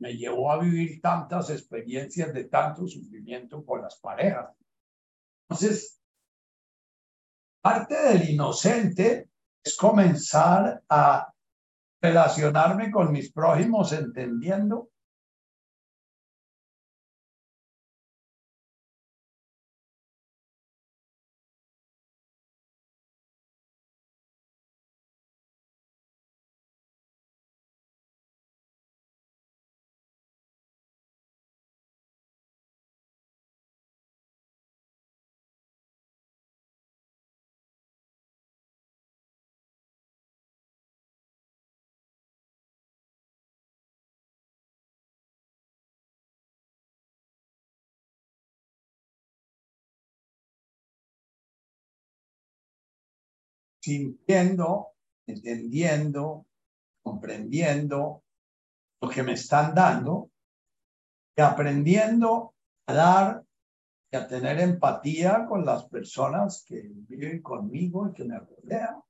Me 0.00 0.16
llevó 0.16 0.50
a 0.50 0.58
vivir 0.58 1.00
tantas 1.00 1.50
experiencias 1.50 2.34
de 2.34 2.44
tanto 2.44 2.86
sufrimiento 2.86 3.64
con 3.64 3.82
las 3.82 3.96
parejas. 3.96 4.50
Entonces, 5.48 6.00
parte 7.60 7.94
del 7.94 8.30
inocente 8.30 9.30
es 9.62 9.76
comenzar 9.76 10.82
a 10.88 11.32
relacionarme 12.02 12.90
con 12.90 13.12
mis 13.12 13.30
prójimos 13.32 13.92
entendiendo 13.92 14.89
sintiendo, 53.90 54.92
entendiendo, 55.26 56.46
comprendiendo 57.02 58.22
lo 59.00 59.08
que 59.08 59.24
me 59.24 59.32
están 59.32 59.74
dando 59.74 60.30
y 61.36 61.40
aprendiendo 61.40 62.54
a 62.86 62.94
dar 62.94 63.44
y 64.12 64.16
a 64.16 64.28
tener 64.28 64.60
empatía 64.60 65.44
con 65.48 65.64
las 65.64 65.88
personas 65.88 66.64
que 66.66 66.82
viven 67.08 67.42
conmigo 67.42 68.08
y 68.08 68.12
que 68.12 68.24
me 68.24 68.38
rodean 68.38 69.00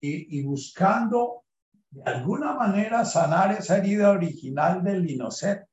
y, 0.00 0.42
buscando 0.42 1.44
de 1.90 2.02
alguna 2.02 2.52
manera 2.52 3.04
sanar 3.04 3.52
esa 3.52 3.78
herida 3.78 4.10
original 4.10 4.84
del 4.84 5.10
inocente. 5.10 5.68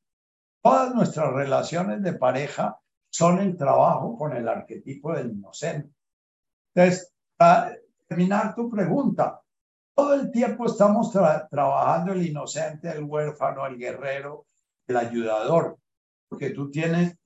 Todas 0.63 0.95
nuestras 0.95 1.31
relaciones 1.33 2.01
de 2.01 2.13
pareja 2.13 2.79
son 3.09 3.39
el 3.39 3.57
trabajo 3.57 4.17
con 4.17 4.35
el 4.35 4.47
arquetipo 4.47 5.13
del 5.13 5.31
inocente. 5.31 5.93
Entonces, 6.73 7.13
terminar 8.07 8.55
tu 8.55 8.69
pregunta. 8.69 9.41
Todo 9.93 10.13
el 10.13 10.31
tiempo 10.31 10.65
estamos 10.65 11.11
trabajando 11.11 12.11
el 12.11 12.25
inocente, 12.25 12.89
el 12.89 13.03
huérfano, 13.03 13.65
el 13.65 13.77
guerrero, 13.77 14.45
el 14.87 14.97
ayudador, 14.97 15.77
porque 16.27 16.49
tú 16.49 16.69
tienes, 16.69 17.17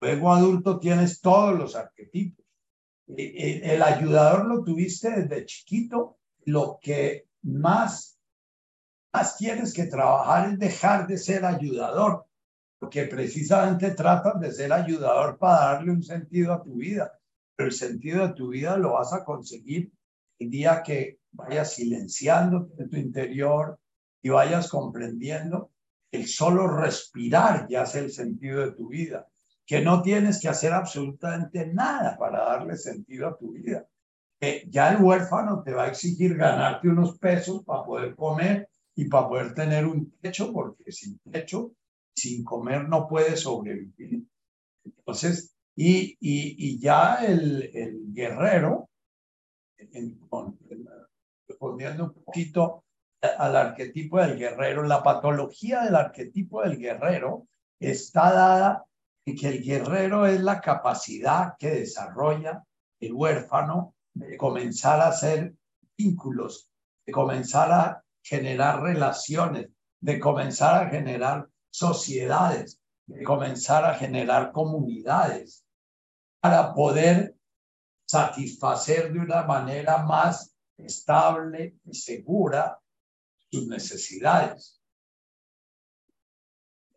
luego 0.00 0.32
adulto 0.32 0.78
tienes 0.78 1.20
todos 1.20 1.58
los 1.58 1.74
arquetipos. 1.74 2.44
E, 3.08 3.22
e, 3.22 3.74
el 3.74 3.82
ayudador 3.82 4.46
lo 4.46 4.62
tuviste 4.62 5.10
desde 5.10 5.46
chiquito, 5.46 6.18
lo 6.44 6.78
que 6.80 7.26
más, 7.42 8.18
más 9.12 9.36
tienes 9.36 9.72
que 9.72 9.84
trabajar 9.84 10.50
es 10.50 10.58
dejar 10.58 11.06
de 11.06 11.16
ser 11.16 11.44
ayudador, 11.44 12.26
porque 12.78 13.04
precisamente 13.06 13.92
tratas 13.92 14.38
de 14.40 14.52
ser 14.52 14.72
ayudador 14.72 15.38
para 15.38 15.72
darle 15.72 15.92
un 15.92 16.02
sentido 16.02 16.52
a 16.52 16.62
tu 16.62 16.74
vida 16.74 17.18
el 17.58 17.72
sentido 17.72 18.26
de 18.26 18.34
tu 18.34 18.48
vida 18.48 18.76
lo 18.76 18.94
vas 18.94 19.12
a 19.12 19.24
conseguir 19.24 19.90
el 20.38 20.50
día 20.50 20.82
que 20.82 21.18
vayas 21.32 21.74
silenciando 21.74 22.70
en 22.78 22.90
tu 22.90 22.96
interior 22.96 23.78
y 24.22 24.28
vayas 24.28 24.68
comprendiendo 24.68 25.70
el 26.12 26.26
solo 26.26 26.68
respirar 26.68 27.66
ya 27.68 27.82
es 27.82 27.94
el 27.94 28.10
sentido 28.10 28.60
de 28.60 28.72
tu 28.72 28.88
vida, 28.88 29.26
que 29.64 29.80
no 29.80 30.02
tienes 30.02 30.40
que 30.40 30.48
hacer 30.48 30.72
absolutamente 30.72 31.66
nada 31.66 32.16
para 32.16 32.44
darle 32.44 32.76
sentido 32.76 33.28
a 33.28 33.36
tu 33.36 33.52
vida. 33.52 33.86
Que 34.38 34.66
ya 34.68 34.92
el 34.92 35.02
huérfano 35.02 35.62
te 35.62 35.72
va 35.72 35.84
a 35.84 35.88
exigir 35.88 36.36
ganarte 36.36 36.88
unos 36.88 37.18
pesos 37.18 37.64
para 37.64 37.84
poder 37.84 38.14
comer 38.14 38.68
y 38.94 39.06
para 39.08 39.28
poder 39.28 39.54
tener 39.54 39.86
un 39.86 40.12
techo, 40.20 40.52
porque 40.52 40.92
sin 40.92 41.18
techo, 41.18 41.72
sin 42.14 42.44
comer 42.44 42.88
no 42.88 43.08
puedes 43.08 43.40
sobrevivir. 43.40 44.24
Entonces, 44.84 45.55
y, 45.78 46.16
y, 46.20 46.78
ya 46.80 47.16
el, 47.26 47.70
guerrero, 48.14 48.88
respondiendo 51.46 52.04
un 52.04 52.12
poquito 52.14 52.84
al 53.20 53.56
arquetipo 53.56 54.18
del 54.20 54.38
guerrero, 54.38 54.84
la 54.84 55.02
patología 55.02 55.82
del 55.82 55.96
arquetipo 55.96 56.62
del 56.62 56.78
guerrero 56.78 57.46
está 57.78 58.32
dada 58.32 58.86
en 59.26 59.36
que 59.36 59.48
el 59.48 59.62
guerrero 59.62 60.26
es 60.26 60.40
la 60.40 60.62
capacidad 60.62 61.56
que 61.58 61.70
desarrolla 61.70 62.64
el 62.98 63.12
huérfano 63.12 63.94
de 64.14 64.38
comenzar 64.38 65.00
a 65.00 65.08
hacer 65.08 65.54
vínculos, 65.98 66.70
de 67.04 67.12
comenzar 67.12 67.70
a 67.70 68.02
generar 68.22 68.80
relaciones, 68.80 69.68
de 70.00 70.18
comenzar 70.18 70.86
a 70.86 70.88
generar 70.88 71.48
sociedades, 71.68 72.80
de 73.06 73.22
comenzar 73.22 73.84
a 73.84 73.94
generar 73.94 74.52
comunidades 74.52 75.65
para 76.40 76.74
poder 76.74 77.36
satisfacer 78.06 79.12
de 79.12 79.18
una 79.18 79.42
manera 79.42 79.98
más 80.04 80.54
estable 80.76 81.76
y 81.84 81.94
segura 81.94 82.78
sus 83.50 83.66
necesidades. 83.66 84.80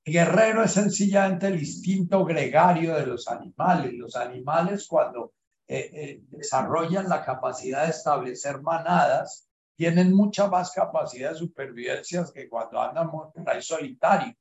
El 0.04 0.14
guerrero 0.14 0.64
es 0.64 0.72
sencillamente 0.72 1.48
el 1.48 1.60
instinto 1.60 2.26
gregario 2.26 2.96
de 2.96 3.06
los 3.06 3.28
animales. 3.28 3.94
Los 3.94 4.16
animales 4.16 4.88
cuando 4.88 5.34
eh, 5.68 5.90
eh, 5.94 6.22
desarrollan 6.30 7.08
la 7.08 7.24
capacidad 7.24 7.84
de 7.84 7.92
establecer 7.92 8.62
manadas, 8.62 9.48
tienen 9.76 10.14
mucha 10.14 10.48
más 10.48 10.72
capacidad 10.72 11.32
de 11.32 11.38
supervivencia 11.38 12.26
que 12.34 12.50
cuando 12.50 12.82
andan 12.82 13.12
por 13.12 13.32
ahí 13.46 13.62
solitarios. 13.62 14.36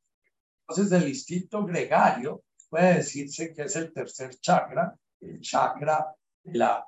Entonces 0.66 0.90
el 0.92 1.08
instinto 1.08 1.64
gregario 1.64 2.42
puede 2.68 2.96
decirse 2.96 3.52
que 3.52 3.62
es 3.62 3.76
el 3.76 3.92
tercer 3.92 4.38
chakra, 4.38 4.96
el 5.20 5.40
chakra 5.40 6.14
de 6.42 6.58
la 6.58 6.86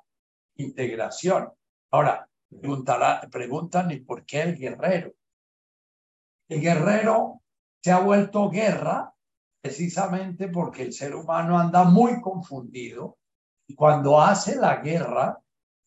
integración. 0.55 1.51
Ahora, 1.91 2.27
preguntan, 3.31 3.91
¿y 3.91 3.99
por 3.99 4.25
qué 4.25 4.41
el 4.41 4.57
guerrero? 4.57 5.13
El 6.47 6.61
guerrero 6.61 7.41
se 7.81 7.91
ha 7.91 7.99
vuelto 7.99 8.49
guerra 8.49 9.13
precisamente 9.61 10.47
porque 10.47 10.83
el 10.83 10.93
ser 10.93 11.15
humano 11.15 11.57
anda 11.57 11.83
muy 11.83 12.19
confundido 12.19 13.17
y 13.67 13.75
cuando 13.75 14.19
hace 14.19 14.55
la 14.55 14.77
guerra, 14.77 15.39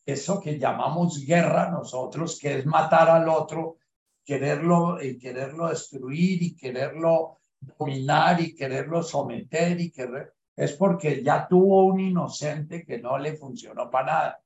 eso 0.06 0.40
que 0.40 0.58
llamamos 0.58 1.24
guerra 1.26 1.70
nosotros, 1.70 2.38
que 2.38 2.58
es 2.58 2.66
matar 2.66 3.10
al 3.10 3.28
otro, 3.28 3.78
quererlo, 4.24 5.02
y 5.02 5.18
quererlo 5.18 5.68
destruir 5.68 6.42
y 6.42 6.56
quererlo 6.56 7.40
dominar 7.78 8.40
y 8.40 8.54
quererlo 8.54 9.02
someter 9.02 9.80
y 9.80 9.90
querer, 9.90 10.34
es 10.56 10.72
porque 10.72 11.22
ya 11.22 11.46
tuvo 11.48 11.86
un 11.86 12.00
inocente 12.00 12.84
que 12.84 12.98
no 12.98 13.18
le 13.18 13.36
funcionó 13.36 13.90
para 13.90 14.06
nada. 14.06 14.42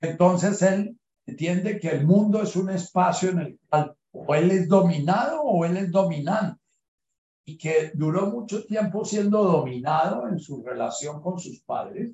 Entonces 0.00 0.62
él 0.62 0.98
entiende 1.26 1.78
que 1.78 1.88
el 1.88 2.06
mundo 2.06 2.42
es 2.42 2.56
un 2.56 2.70
espacio 2.70 3.30
en 3.30 3.38
el 3.40 3.58
cual 3.68 3.94
o 4.12 4.34
él 4.34 4.50
es 4.50 4.68
dominado 4.68 5.42
o 5.42 5.64
él 5.64 5.76
es 5.76 5.90
dominante 5.90 6.60
y 7.44 7.56
que 7.56 7.92
duró 7.94 8.26
mucho 8.26 8.64
tiempo 8.64 9.04
siendo 9.04 9.42
dominado 9.42 10.28
en 10.28 10.38
su 10.38 10.62
relación 10.62 11.20
con 11.22 11.38
sus 11.38 11.62
padres. 11.62 12.12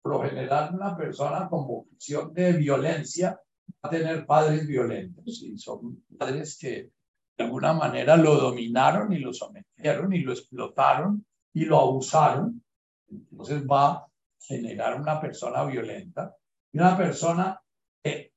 Por 0.00 0.12
lo 0.12 0.22
general, 0.22 0.74
una 0.74 0.96
persona 0.96 1.48
con 1.48 1.66
vocación 1.66 2.32
de 2.32 2.52
violencia 2.52 3.30
va 3.30 3.88
a 3.88 3.90
tener 3.90 4.24
padres 4.24 4.66
violentos 4.66 5.42
y 5.42 5.58
son 5.58 6.04
padres 6.16 6.56
que 6.56 6.92
de 7.36 7.44
alguna 7.44 7.72
manera 7.72 8.16
lo 8.16 8.36
dominaron 8.36 9.12
y 9.12 9.18
lo 9.18 9.32
sometieron 9.32 10.12
y 10.12 10.20
lo 10.20 10.32
explotaron 10.32 11.24
y 11.52 11.64
lo 11.64 11.80
abusaron. 11.80 12.62
Entonces 13.08 13.64
va 13.66 13.90
a 13.92 14.06
generar 14.38 15.00
una 15.00 15.20
persona 15.20 15.64
violenta 15.64 16.34
y 16.72 16.78
una 16.78 16.96
persona 16.96 17.60
que 18.02 18.32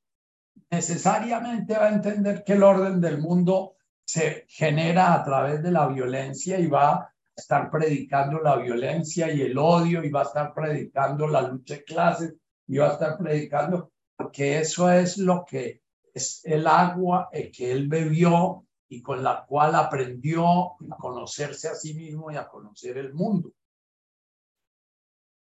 necesariamente 0.69 1.75
va 1.75 1.85
a 1.85 1.93
entender 1.93 2.43
que 2.43 2.53
el 2.53 2.63
orden 2.63 2.99
del 2.99 3.19
mundo 3.19 3.75
se 4.05 4.45
genera 4.47 5.13
a 5.13 5.23
través 5.23 5.63
de 5.63 5.71
la 5.71 5.87
violencia 5.87 6.59
y 6.59 6.67
va 6.67 6.93
a 6.93 7.13
estar 7.35 7.69
predicando 7.69 8.39
la 8.39 8.57
violencia 8.57 9.31
y 9.31 9.41
el 9.41 9.57
odio 9.57 10.03
y 10.03 10.09
va 10.09 10.21
a 10.21 10.25
estar 10.25 10.53
predicando 10.53 11.27
la 11.27 11.41
lucha 11.43 11.75
de 11.75 11.83
clases 11.83 12.35
y 12.67 12.77
va 12.77 12.89
a 12.89 12.93
estar 12.93 13.17
predicando 13.17 13.91
porque 14.15 14.59
eso 14.59 14.91
es 14.91 15.17
lo 15.17 15.45
que 15.45 15.81
es 16.13 16.41
el 16.43 16.67
agua 16.67 17.29
que 17.31 17.71
él 17.71 17.87
bebió 17.87 18.65
y 18.89 19.01
con 19.01 19.23
la 19.23 19.45
cual 19.45 19.75
aprendió 19.75 20.73
a 20.73 20.97
conocerse 20.97 21.69
a 21.69 21.75
sí 21.75 21.93
mismo 21.93 22.31
y 22.31 22.35
a 22.35 22.47
conocer 22.47 22.97
el 22.97 23.13
mundo. 23.13 23.53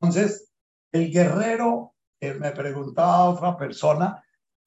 Entonces, 0.01 0.51
el 0.91 1.11
guerrero, 1.11 1.93
eh, 2.19 2.33
me 2.33 2.51
preguntaba 2.51 3.29
otra 3.29 3.57
persona, 3.57 4.23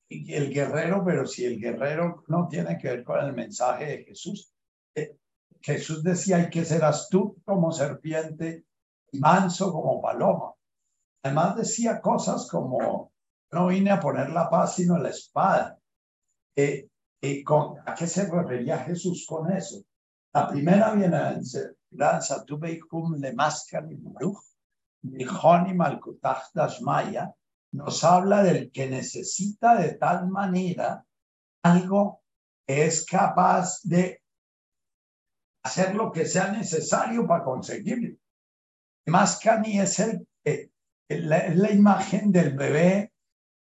el 0.08 0.52
guerrero, 0.52 1.02
pero 1.04 1.26
si 1.26 1.44
el 1.44 1.58
guerrero 1.58 2.24
no 2.28 2.48
tiene 2.48 2.78
que 2.78 2.88
ver 2.88 3.04
con 3.04 3.24
el 3.24 3.32
mensaje 3.32 3.86
de 3.86 4.04
Jesús. 4.04 4.52
Eh, 4.94 5.16
Jesús 5.60 6.02
decía, 6.02 6.36
hay 6.36 6.50
que 6.50 6.64
ser 6.64 6.84
astuto 6.84 7.40
como 7.44 7.72
serpiente 7.72 8.66
manso 9.12 9.72
como 9.72 10.00
paloma. 10.00 10.52
Además 11.22 11.56
decía 11.56 12.00
cosas 12.00 12.48
como, 12.48 13.12
no 13.50 13.66
vine 13.68 13.90
a 13.90 14.00
poner 14.00 14.30
la 14.30 14.48
paz 14.48 14.76
sino 14.76 14.98
la 14.98 15.10
espada. 15.10 15.78
Eh, 16.54 16.88
¿Y 17.26 17.42
con, 17.42 17.78
¿A 17.84 17.94
qué 17.94 18.06
se 18.06 18.30
refería 18.30 18.78
Jesús 18.84 19.26
con 19.28 19.50
eso? 19.52 19.82
La 20.32 20.48
primera 20.48 20.92
bienaventuranza, 20.92 22.44
tuve 22.44 22.78
cum 22.80 23.14
le 23.16 23.34
dashmaya, 26.54 27.34
nos 27.72 28.04
habla 28.04 28.42
del 28.42 28.70
que 28.70 28.88
necesita 28.88 29.76
de 29.76 29.94
tal 29.94 30.28
manera 30.28 31.04
algo 31.62 32.22
que 32.66 32.86
es 32.86 33.04
capaz 33.04 33.80
de 33.82 34.22
hacer 35.64 35.94
lo 35.94 36.12
que 36.12 36.26
sea 36.26 36.52
necesario 36.52 37.26
para 37.26 37.44
conseguirlo. 37.44 38.16
Mascani 39.06 39.80
es 39.80 39.98
el, 39.98 40.28
la, 41.08 41.48
la 41.48 41.70
imagen 41.72 42.30
del 42.30 42.56
bebé 42.56 43.12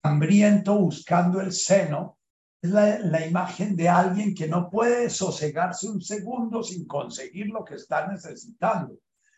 hambriento 0.02 0.78
buscando 0.78 1.40
el 1.40 1.52
seno 1.52 2.18
es 2.64 2.70
la, 2.70 3.26
imagen 3.26 3.76
de 3.76 3.90
alguien 3.90 4.34
que 4.34 4.48
no 4.48 4.70
puede 4.70 5.10
sosegarse 5.10 5.86
un 5.86 6.00
segundo 6.00 6.62
sin 6.62 6.86
conseguir 6.86 7.48
lo 7.48 7.62
que 7.62 7.74
está 7.74 8.06
necesitando. 8.06 8.94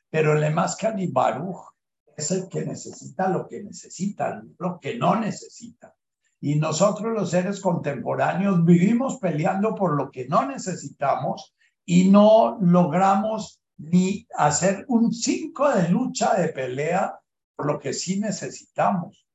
Pero 0.09 0.37
el 0.37 0.45
Emascan 0.45 0.97
Baruch 1.13 1.75
es 2.17 2.31
el 2.31 2.49
que 2.49 2.65
necesita 2.65 3.29
lo 3.29 3.49
que 3.49 3.65
necesita, 3.65 4.41
lo 4.59 4.79
que 4.79 4.97
no 4.97 5.17
necesita. 5.17 5.93
Y 6.41 6.55
nosotros 6.55 7.13
los 7.13 7.31
seres 7.31 7.59
contemporáneos 7.61 8.65
vivimos 8.65 9.19
peleando 9.19 9.75
por 9.75 9.97
lo 9.97 10.09
que 10.13 10.29
no 10.29 10.47
necesitamos 10.47 11.57
y 11.85 12.09
no 12.09 12.59
logramos 12.61 13.61
ni 13.79 14.25
hacer 14.37 14.85
un 14.87 15.13
cinco 15.13 15.69
de 15.69 15.89
lucha 15.89 16.35
de 16.35 16.51
pelea 16.51 17.19
por 17.57 17.67
lo 17.67 17.81
que 17.81 17.93
sí 17.93 18.21
necesitamos. 18.21 19.27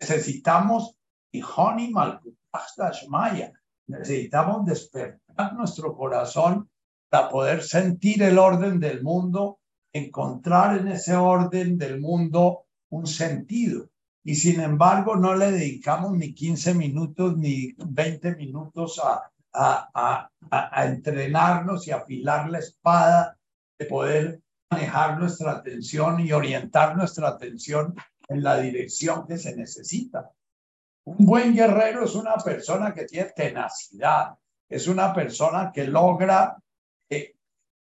Necesitamos 0.00 0.96
y 1.30 1.42
Honey 1.42 1.90
Malkut 1.90 2.38
hasta 2.54 2.92
Shmaya. 2.92 3.52
Necesitamos 3.88 4.64
despertar 4.64 5.54
nuestro 5.54 5.94
corazón 5.94 6.70
para 7.10 7.28
poder 7.28 7.62
sentir 7.62 8.22
el 8.22 8.38
orden 8.38 8.80
del 8.80 9.02
mundo, 9.02 9.58
encontrar 9.92 10.78
en 10.78 10.88
ese 10.88 11.14
orden 11.16 11.76
del 11.76 12.00
mundo 12.00 12.66
un 12.90 13.06
sentido. 13.06 13.90
Y 14.22 14.36
sin 14.36 14.60
embargo, 14.60 15.16
no 15.16 15.34
le 15.34 15.52
dedicamos 15.52 16.16
ni 16.16 16.32
15 16.32 16.74
minutos 16.74 17.36
ni 17.36 17.74
20 17.76 18.36
minutos 18.36 19.00
a, 19.04 19.30
a, 19.52 19.90
a, 19.92 20.30
a 20.50 20.86
entrenarnos 20.86 21.86
y 21.86 21.90
afilar 21.90 22.48
la 22.48 22.60
espada, 22.60 23.38
de 23.78 23.86
poder 23.86 24.40
manejar 24.70 25.18
nuestra 25.18 25.52
atención 25.52 26.20
y 26.20 26.32
orientar 26.32 26.96
nuestra 26.96 27.28
atención 27.28 27.94
en 28.28 28.42
la 28.42 28.58
dirección 28.58 29.26
que 29.26 29.36
se 29.36 29.54
necesita. 29.56 30.30
Un 31.06 31.26
buen 31.26 31.54
guerrero 31.54 32.04
es 32.04 32.14
una 32.14 32.36
persona 32.36 32.94
que 32.94 33.04
tiene 33.04 33.30
tenacidad, 33.30 34.34
es 34.68 34.88
una 34.88 35.12
persona 35.12 35.70
que 35.72 35.86
logra 35.86 36.56
eh, 37.10 37.36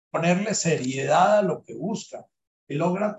ponerle 0.09 0.53
seriedad 0.53 1.39
a 1.39 1.41
lo 1.41 1.61
que 1.61 1.75
busca, 1.75 2.25
que 2.65 2.75
logra 2.75 3.17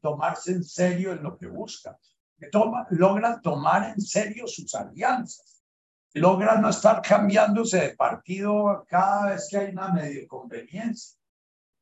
tomarse 0.00 0.52
en 0.52 0.62
serio 0.62 1.12
en 1.12 1.22
lo 1.24 1.36
que 1.36 1.48
busca, 1.48 1.98
que 2.38 2.48
toma, 2.48 2.86
logra 2.90 3.40
tomar 3.40 3.90
en 3.90 4.00
serio 4.00 4.46
sus 4.46 4.72
alianzas, 4.74 5.64
logra 6.12 6.56
no 6.58 6.68
estar 6.68 7.02
cambiándose 7.02 7.80
de 7.80 7.96
partido 7.96 8.84
cada 8.88 9.30
vez 9.30 9.48
que 9.50 9.58
hay 9.58 9.72
una 9.72 9.88
medio 9.88 10.28
conveniencia. 10.28 11.18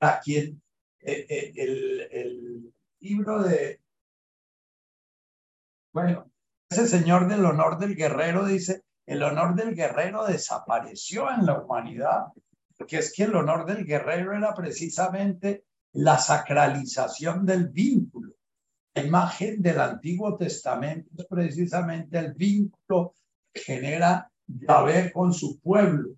A 0.00 0.18
quien 0.18 0.60
eh, 0.98 1.26
eh, 1.28 1.52
el, 1.54 2.00
el 2.10 2.74
libro 2.98 3.40
de, 3.42 3.80
bueno, 5.92 6.31
ese 6.72 6.88
señor 6.88 7.28
del 7.28 7.44
honor 7.44 7.78
del 7.78 7.94
guerrero 7.94 8.46
dice, 8.46 8.82
el 9.04 9.22
honor 9.22 9.54
del 9.54 9.74
guerrero 9.74 10.24
desapareció 10.24 11.30
en 11.30 11.44
la 11.44 11.60
humanidad, 11.60 12.28
porque 12.78 12.98
es 12.98 13.12
que 13.12 13.24
el 13.24 13.36
honor 13.36 13.66
del 13.66 13.84
guerrero 13.84 14.32
era 14.32 14.54
precisamente 14.54 15.64
la 15.92 16.16
sacralización 16.16 17.44
del 17.44 17.68
vínculo. 17.68 18.32
La 18.94 19.04
imagen 19.04 19.60
del 19.60 19.80
Antiguo 19.80 20.34
Testamento 20.36 21.10
es 21.18 21.26
precisamente 21.26 22.18
el 22.18 22.32
vínculo 22.32 23.14
que 23.52 23.60
genera 23.60 24.30
Yahvé 24.46 25.12
con 25.12 25.34
su 25.34 25.60
pueblo. 25.60 26.14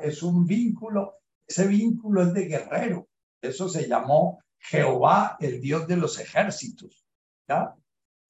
Es 0.00 0.22
un 0.22 0.44
vínculo, 0.44 1.20
ese 1.46 1.66
vínculo 1.66 2.22
es 2.24 2.34
de 2.34 2.44
guerrero. 2.44 3.08
Eso 3.40 3.66
se 3.70 3.88
llamó 3.88 4.40
Jehová, 4.58 5.38
el 5.40 5.58
Dios 5.62 5.86
de 5.86 5.96
los 5.96 6.20
ejércitos. 6.20 7.06
¿ya? 7.48 7.74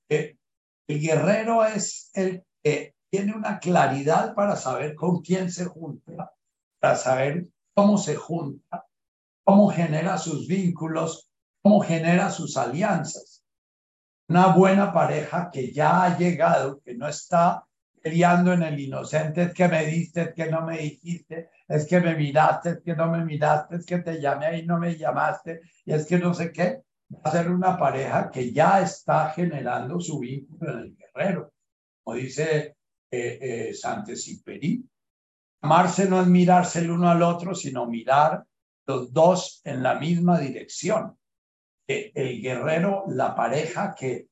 Eh, 0.08 0.36
el 0.90 1.00
guerrero 1.00 1.64
es 1.64 2.10
el 2.14 2.44
que 2.62 2.94
tiene 3.10 3.34
una 3.34 3.58
claridad 3.58 4.34
para 4.34 4.56
saber 4.56 4.94
con 4.94 5.20
quién 5.20 5.50
se 5.50 5.64
junta, 5.64 6.32
para 6.78 6.96
saber 6.96 7.48
cómo 7.74 7.98
se 7.98 8.16
junta, 8.16 8.86
cómo 9.44 9.68
genera 9.68 10.18
sus 10.18 10.46
vínculos, 10.46 11.28
cómo 11.62 11.80
genera 11.80 12.30
sus 12.30 12.56
alianzas. 12.56 13.44
Una 14.28 14.48
buena 14.48 14.92
pareja 14.92 15.50
que 15.52 15.72
ya 15.72 16.04
ha 16.04 16.16
llegado, 16.16 16.80
que 16.80 16.94
no 16.94 17.08
está 17.08 17.64
peleando 18.00 18.52
en 18.52 18.62
el 18.62 18.78
inocente, 18.78 19.42
es 19.42 19.54
que 19.54 19.68
me 19.68 19.84
diste, 19.86 20.22
es 20.22 20.34
que 20.34 20.50
no 20.50 20.62
me 20.62 20.78
dijiste, 20.78 21.50
es 21.68 21.86
que 21.86 22.00
me 22.00 22.14
miraste, 22.14 22.70
es 22.70 22.80
que 22.80 22.94
no 22.94 23.10
me 23.10 23.24
miraste, 23.24 23.76
es 23.76 23.86
que 23.86 23.98
te 23.98 24.20
llamé 24.20 24.58
y 24.58 24.66
no 24.66 24.78
me 24.78 24.96
llamaste, 24.96 25.60
y 25.84 25.92
es 25.92 26.06
que 26.06 26.18
no 26.18 26.32
sé 26.32 26.52
qué 26.52 26.82
va 27.12 27.20
a 27.24 27.32
ser 27.32 27.50
una 27.50 27.76
pareja 27.76 28.30
que 28.30 28.52
ya 28.52 28.80
está 28.80 29.30
generando 29.30 30.00
su 30.00 30.18
vínculo 30.18 30.70
en 30.72 30.78
el 30.78 30.96
guerrero. 30.96 31.52
Como 32.02 32.16
dice 32.16 32.76
eh, 33.10 33.38
eh, 33.40 33.74
Santesiperi, 33.74 34.84
amarse 35.62 36.08
no 36.08 36.20
es 36.20 36.26
mirarse 36.28 36.80
el 36.80 36.90
uno 36.90 37.10
al 37.10 37.22
otro, 37.22 37.54
sino 37.54 37.86
mirar 37.86 38.44
los 38.86 39.12
dos 39.12 39.60
en 39.64 39.82
la 39.82 39.98
misma 39.98 40.38
dirección. 40.38 41.16
el 41.86 42.40
guerrero, 42.40 43.04
la 43.08 43.34
pareja 43.34 43.94
que 43.98 44.28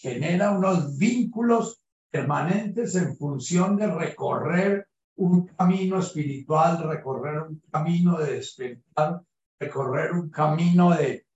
genera 0.00 0.50
unos 0.50 0.98
vínculos 0.98 1.80
permanentes 2.10 2.96
en 2.96 3.16
función 3.16 3.76
de 3.76 3.86
recorrer 3.86 4.88
un 5.16 5.46
camino 5.46 6.00
espiritual, 6.00 6.82
recorrer 6.82 7.42
un 7.42 7.62
camino 7.70 8.18
de 8.18 8.34
despertar, 8.34 9.22
recorrer 9.60 10.12
un 10.12 10.30
camino 10.30 10.90
de, 10.90 11.26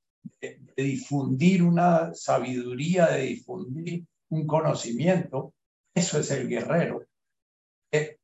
de, 0.77 0.83
difundir 0.83 1.63
una 1.63 2.15
sabiduría, 2.15 3.07
de 3.07 3.23
difundir 3.23 4.05
un 4.31 4.47
conocimiento, 4.47 5.55
eso 5.95 6.19
es 6.19 6.31
el 6.31 6.49
guerrero. 6.49 7.05
Eh, 7.93 8.19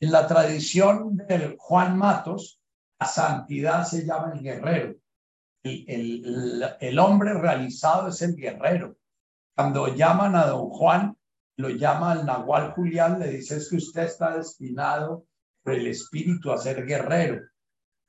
en 0.00 0.12
la 0.12 0.26
tradición 0.26 1.16
del 1.16 1.56
Juan 1.58 1.96
Matos, 1.96 2.60
la 3.00 3.06
santidad 3.06 3.84
se 3.84 4.04
llama 4.04 4.32
el 4.34 4.42
guerrero. 4.42 4.94
El, 5.62 5.84
el, 5.88 6.64
el, 6.80 6.98
hombre 6.98 7.34
realizado 7.34 8.08
es 8.08 8.22
el 8.22 8.36
guerrero. 8.36 8.96
Cuando 9.54 9.94
llaman 9.94 10.36
a 10.36 10.46
don 10.46 10.68
Juan, 10.70 11.16
lo 11.56 11.70
llama 11.70 12.12
al 12.12 12.24
Nahual 12.24 12.72
Julián, 12.72 13.18
le 13.18 13.30
dice 13.30 13.56
es 13.56 13.68
que 13.68 13.76
usted 13.76 14.04
está 14.04 14.36
destinado 14.36 15.26
por 15.64 15.74
el 15.74 15.88
espíritu 15.88 16.52
a 16.52 16.58
ser 16.58 16.86
guerrero. 16.86 17.42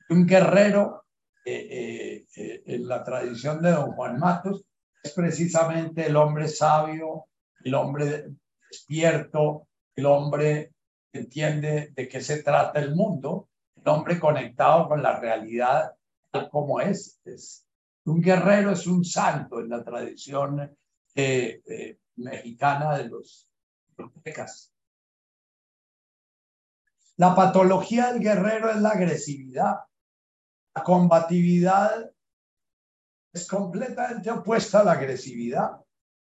Un 0.10 0.28
guerrero 0.28 1.06
eh, 1.52 1.68
eh, 1.72 2.26
eh, 2.36 2.64
en 2.66 2.88
la 2.88 3.04
tradición 3.04 3.62
de 3.62 3.72
don 3.72 3.94
Juan 3.94 4.20
Matos, 4.20 4.64
es 5.02 5.12
precisamente 5.14 6.06
el 6.06 6.16
hombre 6.16 6.48
sabio, 6.48 7.26
el 7.64 7.74
hombre 7.74 8.26
despierto, 8.70 9.68
el 9.96 10.06
hombre 10.06 10.74
que 11.12 11.20
entiende 11.20 11.92
de 11.96 12.08
qué 12.08 12.22
se 12.22 12.44
trata 12.44 12.80
el 12.80 12.94
mundo, 12.94 13.50
el 13.76 13.90
hombre 13.90 14.20
conectado 14.20 14.88
con 14.88 15.02
la 15.02 15.20
realidad 15.20 15.92
tal 16.32 16.50
como 16.50 16.80
es. 16.80 17.20
Un 18.06 18.22
guerrero 18.22 18.72
es 18.72 18.86
un 18.86 19.04
santo 19.04 19.60
en 19.60 19.70
la 19.70 19.84
tradición 19.84 20.78
mexicana 22.16 22.98
de 22.98 23.10
los 23.10 23.50
aztecas. 23.98 24.72
La 27.18 27.36
patología 27.36 28.14
del 28.14 28.22
guerrero 28.22 28.70
es 28.70 28.78
la 28.78 28.92
agresividad. 28.92 29.76
La 30.76 30.84
combatividad 30.84 32.12
es 33.34 33.48
completamente 33.48 34.32
opuesta 34.32 34.80
a 34.80 34.84
la 34.84 34.92
agresividad. 34.94 35.72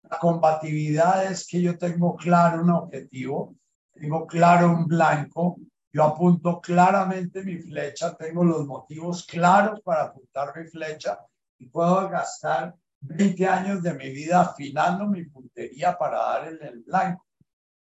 La 0.04 0.20
combatividad 0.20 1.32
es 1.32 1.48
que 1.48 1.62
yo 1.62 1.78
tengo 1.78 2.16
claro 2.16 2.62
un 2.62 2.70
objetivo, 2.70 3.56
tengo 3.92 4.28
claro 4.28 4.72
un 4.72 4.86
blanco, 4.86 5.58
yo 5.92 6.04
apunto 6.04 6.60
claramente 6.60 7.44
mi 7.44 7.58
flecha, 7.58 8.16
tengo 8.16 8.44
los 8.44 8.66
motivos 8.66 9.26
claros 9.26 9.82
para 9.82 10.04
apuntar 10.04 10.54
mi 10.58 10.68
flecha 10.68 11.20
y 11.58 11.68
puedo 11.68 12.10
gastar 12.10 12.76
20 13.00 13.48
años 13.48 13.82
de 13.82 13.94
mi 13.94 14.10
vida 14.10 14.42
afinando 14.42 15.08
mi 15.08 15.24
puntería 15.26 15.98
para 15.98 16.18
dar 16.18 16.48
el 16.48 16.84
blanco. 16.84 17.26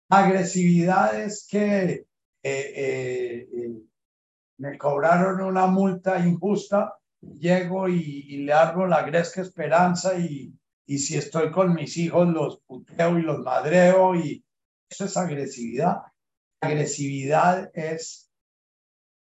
Agresividad 0.09 1.19
es 1.19 1.47
que 1.49 1.91
eh, 1.91 2.05
eh, 2.43 3.49
eh, 3.51 3.81
me 4.57 4.77
cobraron 4.77 5.41
una 5.41 5.67
multa 5.67 6.19
injusta, 6.19 6.97
llego 7.21 7.89
y, 7.89 8.43
le 8.45 8.53
armo 8.53 8.85
la 8.87 9.03
gresca 9.03 9.41
esperanza 9.41 10.17
y, 10.17 10.53
y 10.85 10.97
si 10.99 11.17
estoy 11.17 11.51
con 11.51 11.73
mis 11.73 11.97
hijos 11.97 12.27
los 12.27 12.59
puteo 12.61 13.17
y 13.17 13.23
los 13.23 13.39
madreo 13.39 14.15
y 14.15 14.45
eso 14.89 15.05
es 15.05 15.17
agresividad. 15.17 16.01
Agresividad 16.61 17.71
es 17.73 18.31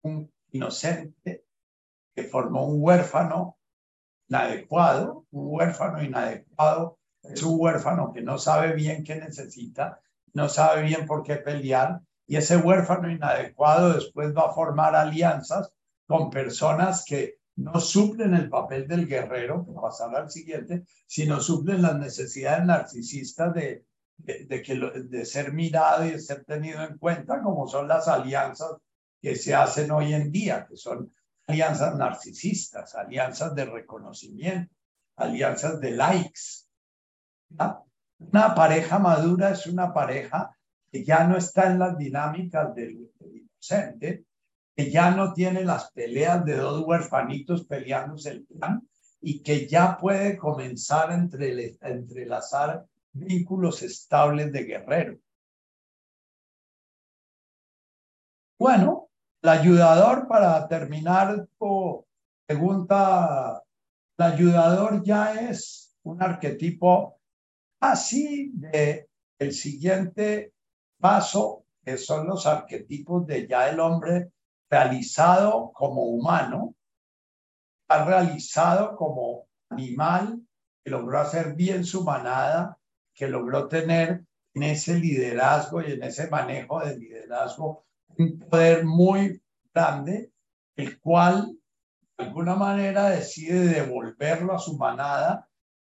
un 0.03 0.31
inocente 0.51 1.45
que 2.15 2.23
formó 2.23 2.67
un 2.67 2.81
huérfano 2.81 3.57
inadecuado, 4.27 5.25
un 5.31 5.47
huérfano 5.47 6.03
inadecuado 6.03 6.99
es 7.23 7.43
un 7.43 7.59
huérfano 7.59 8.13
que 8.13 8.21
no 8.21 8.37
sabe 8.37 8.73
bien 8.73 9.03
qué 9.03 9.15
necesita, 9.15 10.01
no 10.33 10.49
sabe 10.49 10.83
bien 10.83 11.05
por 11.05 11.23
qué 11.23 11.35
pelear 11.35 12.01
y 12.29 12.35
ese 12.35 12.57
huérfano 12.57 13.09
inadecuado 13.09 13.93
después 13.93 14.37
va 14.37 14.49
a 14.49 14.53
formar 14.53 14.95
alianzas 14.95 15.73
con 16.05 16.29
personas 16.29 17.03
que 17.03 17.39
no 17.55 17.79
suplen 17.79 18.35
el 18.35 18.49
papel 18.49 18.87
del 18.87 19.07
guerrero, 19.07 19.65
que 19.65 19.71
pasar 19.71 20.15
al 20.15 20.29
siguiente, 20.29 20.83
sino 21.07 21.41
suplen 21.41 21.81
las 21.81 21.97
necesidades 21.97 22.63
narcisistas 22.65 23.51
de, 23.55 23.83
de, 24.17 24.61
que 24.61 24.75
de 24.75 25.25
ser 25.25 25.53
mirado 25.53 26.05
y 26.05 26.11
de 26.11 26.19
ser 26.19 26.45
tenido 26.45 26.83
en 26.83 26.99
cuenta, 26.99 27.41
como 27.41 27.67
son 27.67 27.87
las 27.87 28.07
alianzas 28.07 28.73
que 29.19 29.35
se 29.35 29.55
hacen 29.55 29.89
hoy 29.89 30.13
en 30.13 30.31
día, 30.31 30.67
que 30.69 30.77
son 30.77 31.11
alianzas 31.47 31.95
narcisistas, 31.95 32.93
alianzas 32.93 33.55
de 33.55 33.65
reconocimiento, 33.65 34.71
alianzas 35.15 35.79
de 35.79 35.91
likes. 35.91 36.67
Una 38.19 38.53
pareja 38.53 38.99
madura 38.99 39.49
es 39.49 39.65
una 39.65 39.91
pareja 39.91 40.55
que 40.91 41.03
ya 41.03 41.25
no 41.27 41.37
está 41.37 41.71
en 41.71 41.79
las 41.79 41.97
dinámicas 41.97 42.73
del, 42.75 43.11
del 43.19 43.37
inocente, 43.37 44.25
que 44.75 44.89
ya 44.89 45.11
no 45.11 45.33
tiene 45.33 45.63
las 45.63 45.91
peleas 45.91 46.45
de 46.45 46.55
dos 46.55 46.83
huerfanitos 46.85 47.65
peleándose 47.65 48.31
el 48.31 48.45
plan 48.45 48.87
y 49.21 49.41
que 49.43 49.67
ya 49.67 49.97
puede 49.97 50.37
comenzar 50.37 51.11
a 51.11 51.89
entrelazar 51.89 52.85
vínculos 53.11 53.81
estables 53.83 54.51
de 54.51 54.63
guerrero. 54.63 55.17
Bueno, 58.57 59.09
el 59.41 59.49
ayudador, 59.49 60.27
para 60.27 60.67
terminar 60.67 61.47
pregunta, 62.45 63.63
el 64.17 64.25
ayudador 64.25 65.03
ya 65.03 65.49
es 65.49 65.95
un 66.03 66.21
arquetipo 66.21 67.19
así 67.79 68.51
de 68.53 69.07
el 69.39 69.53
siguiente 69.53 70.53
paso, 70.99 71.65
que 71.83 71.97
son 71.97 72.27
los 72.27 72.45
arquetipos 72.45 73.25
de 73.25 73.47
ya 73.47 73.69
el 73.69 73.79
hombre 73.79 74.31
realizado 74.69 75.71
como 75.73 76.03
humano, 76.03 76.75
ha 77.87 78.05
realizado 78.05 78.95
como 78.95 79.47
animal, 79.69 80.41
que 80.83 80.91
logró 80.91 81.19
hacer 81.19 81.55
bien 81.55 81.83
su 81.83 82.03
manada, 82.03 82.77
que 83.13 83.27
logró 83.27 83.67
tener 83.67 84.23
en 84.53 84.63
ese 84.63 84.95
liderazgo 84.95 85.81
y 85.81 85.93
en 85.93 86.03
ese 86.03 86.29
manejo 86.29 86.79
de 86.79 86.97
liderazgo 86.97 87.85
un 88.17 88.39
poder 88.39 88.85
muy 88.85 89.41
grande, 89.73 90.31
el 90.75 90.99
cual 90.99 91.57
de 92.17 92.25
alguna 92.25 92.55
manera 92.55 93.09
decide 93.09 93.67
devolverlo 93.67 94.53
a 94.53 94.59
su 94.59 94.77
manada, 94.77 95.47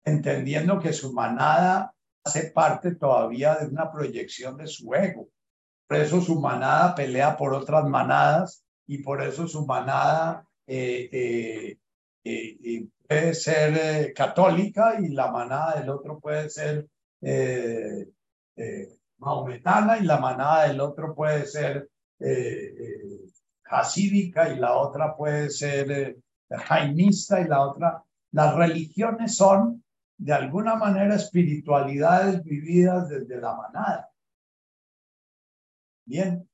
entendiendo 0.04 0.80
que 0.80 0.92
su 0.92 1.12
manada 1.12 1.93
hace 2.24 2.50
parte 2.50 2.94
todavía 2.94 3.56
de 3.56 3.66
una 3.66 3.92
proyección 3.92 4.56
de 4.56 4.66
su 4.66 4.92
ego. 4.94 5.28
Por 5.86 5.98
eso 5.98 6.20
su 6.20 6.40
manada 6.40 6.94
pelea 6.94 7.36
por 7.36 7.52
otras 7.52 7.84
manadas 7.84 8.64
y 8.86 8.98
por 8.98 9.22
eso 9.22 9.46
su 9.46 9.66
manada 9.66 10.46
eh, 10.66 11.08
eh, 11.12 11.78
eh, 12.24 12.86
puede 13.06 13.34
ser 13.34 14.14
católica 14.14 14.96
y 14.98 15.08
la 15.08 15.30
manada 15.30 15.78
del 15.78 15.90
otro 15.90 16.18
puede 16.18 16.48
ser 16.48 16.88
maometana 19.18 19.98
y 19.98 20.04
la 20.04 20.18
manada 20.18 20.68
del 20.68 20.80
otro 20.80 21.14
puede 21.14 21.46
ser 21.46 21.90
hasídica 23.66 24.48
y 24.48 24.58
la 24.58 24.74
otra 24.74 25.14
puede 25.14 25.50
ser 25.50 26.16
jaimista 26.48 27.40
y 27.40 27.48
la 27.48 27.60
otra. 27.60 28.02
Las 28.32 28.56
religiones 28.56 29.36
son 29.36 29.83
de 30.16 30.32
alguna 30.32 30.76
manera 30.76 31.16
espiritualidades 31.16 32.42
vividas 32.42 33.08
desde 33.08 33.40
la 33.40 33.54
manada. 33.54 34.10
Bien, 36.06 36.48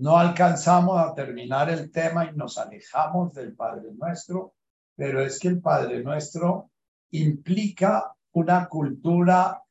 No 0.00 0.16
alcanzamos 0.16 0.98
a 0.98 1.14
terminar 1.14 1.68
el 1.68 1.90
tema 1.90 2.24
y 2.24 2.34
nos 2.34 2.56
alejamos 2.56 3.34
del 3.34 3.54
Padre 3.54 3.90
Nuestro, 3.92 4.54
pero 4.96 5.20
es 5.20 5.38
que 5.38 5.48
el 5.48 5.60
Padre 5.60 6.02
Nuestro 6.02 6.70
implica 7.10 8.10
una 8.32 8.66
cultura 8.66 9.62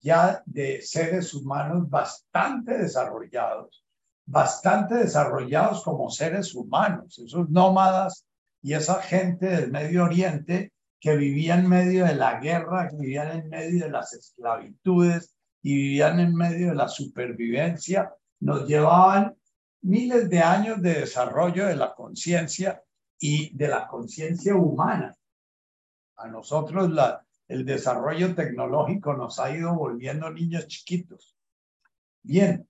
ya 0.00 0.40
de 0.46 0.82
seres 0.82 1.34
humanos 1.34 1.90
bastante 1.90 2.78
desarrollados, 2.78 3.84
bastante 4.24 4.94
desarrollados 4.94 5.82
como 5.82 6.10
seres 6.10 6.54
humanos, 6.54 7.18
esos 7.18 7.50
nómadas 7.50 8.24
y 8.62 8.74
esa 8.74 9.02
gente 9.02 9.46
del 9.46 9.70
Medio 9.70 10.04
Oriente 10.04 10.72
que 11.00 11.16
vivía 11.16 11.56
en 11.56 11.68
medio 11.68 12.04
de 12.04 12.14
la 12.14 12.38
guerra, 12.38 12.88
que 12.88 12.96
vivían 12.96 13.40
en 13.40 13.48
medio 13.48 13.84
de 13.84 13.90
las 13.90 14.12
esclavitudes 14.12 15.34
y 15.60 15.74
vivían 15.74 16.20
en 16.20 16.32
medio 16.32 16.68
de 16.68 16.74
la 16.76 16.86
supervivencia, 16.86 18.14
nos 18.38 18.68
llevaban 18.68 19.36
miles 19.82 20.30
de 20.30 20.38
años 20.40 20.80
de 20.80 21.00
desarrollo 21.00 21.66
de 21.66 21.74
la 21.74 21.92
conciencia 21.92 22.82
y 23.18 23.54
de 23.56 23.66
la 23.68 23.88
conciencia 23.88 24.54
humana. 24.54 25.16
A 26.16 26.28
nosotros 26.28 26.88
el 27.48 27.64
desarrollo 27.64 28.34
tecnológico 28.36 29.14
nos 29.14 29.40
ha 29.40 29.50
ido 29.50 29.74
volviendo 29.74 30.30
niños 30.30 30.68
chiquitos. 30.68 31.36
Bien, 32.22 32.68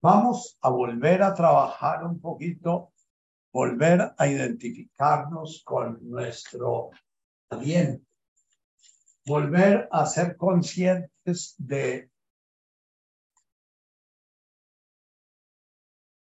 vamos 0.00 0.56
a 0.60 0.70
volver 0.70 1.24
a 1.24 1.34
trabajar 1.34 2.04
un 2.04 2.20
poquito, 2.20 2.92
volver 3.52 4.14
a 4.16 4.26
identificarnos 4.26 5.62
con 5.64 5.98
nuestro 6.08 6.90
aliento, 7.50 8.06
volver 9.26 9.88
a 9.90 10.06
ser 10.06 10.36
conscientes 10.36 11.54
de 11.58 12.10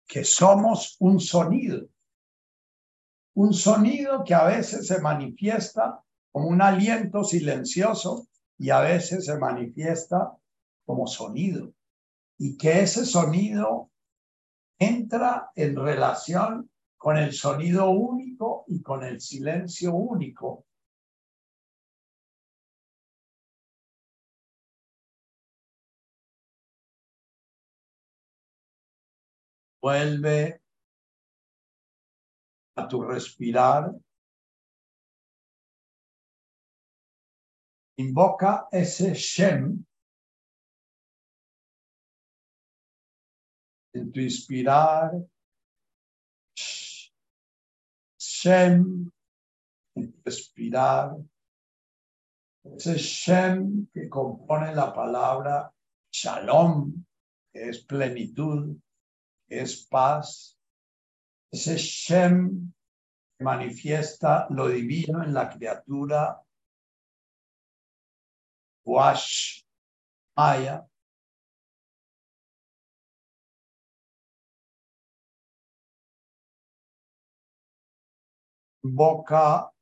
que 0.07 0.25
somos 0.25 0.97
un 0.99 1.21
sonido, 1.21 1.89
un 3.35 3.55
sonido 3.55 4.25
que 4.25 4.35
a 4.35 4.45
veces 4.45 4.87
se 4.87 5.01
manifiesta 5.01 6.03
como 6.33 6.49
un 6.49 6.63
aliento 6.63 7.25
silencioso 7.25 8.29
y 8.59 8.71
a 8.71 8.81
veces 8.81 9.27
se 9.27 9.39
manifiesta 9.39 10.37
como 10.85 11.07
sonido, 11.07 11.73
y 12.39 12.57
que 12.57 12.81
ese 12.81 13.07
sonido 13.07 13.91
entra 14.79 15.51
en 15.55 15.77
relación 15.77 16.71
con 17.01 17.17
el 17.17 17.33
sonido 17.33 17.89
único 17.89 18.65
y 18.69 18.83
con 18.83 19.03
el 19.03 19.23
silencio 19.23 19.95
único 19.95 20.67
Vuelve 29.83 30.61
a 32.77 32.87
tu 32.87 33.01
respirar. 33.03 33.91
Invoca 37.97 38.69
ese 38.71 39.15
Shem 39.15 39.87
en 43.95 44.13
tu 44.13 44.21
inspirar. 44.21 45.13
Shem, 48.43 49.13
respirar, 50.25 51.15
ese 52.65 52.97
Shem 52.97 53.87
que 53.93 54.09
compone 54.09 54.75
la 54.75 54.95
palabra 54.95 55.71
Shalom, 56.11 57.05
que 57.53 57.69
es 57.69 57.85
plenitud, 57.85 58.79
que 59.47 59.61
es 59.61 59.87
paz, 59.87 60.57
ese 61.53 61.77
Shem 61.77 62.73
que 63.37 63.45
manifiesta 63.45 64.47
lo 64.49 64.69
divino 64.69 65.23
en 65.23 65.35
la 65.35 65.51
criatura, 65.51 66.41
Wash 68.87 69.65
Maya, 70.35 70.90
boca 78.83 79.73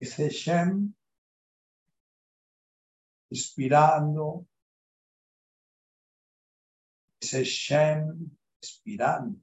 ese 0.00 0.30
Shem, 0.30 0.92
inspirando, 3.30 4.46
ese 7.22 7.44
Shem, 7.44 8.30
inspirando. 8.62 9.40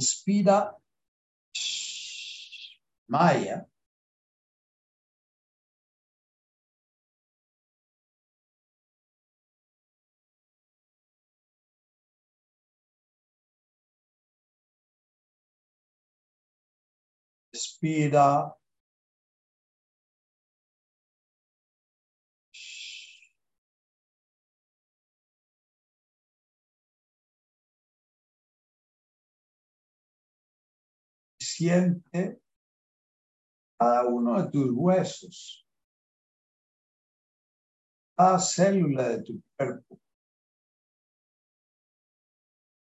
sfida 0.00 0.76
mai. 3.08 3.48
Eh? 3.48 3.66
Sfida 17.54 18.56
siente 31.60 32.40
cada 33.78 34.06
uno 34.06 34.42
de 34.42 34.50
tus 34.50 34.70
huesos, 34.72 35.68
cada 38.16 38.38
célula 38.38 39.10
de 39.10 39.22
tu 39.22 39.42
cuerpo, 39.54 40.00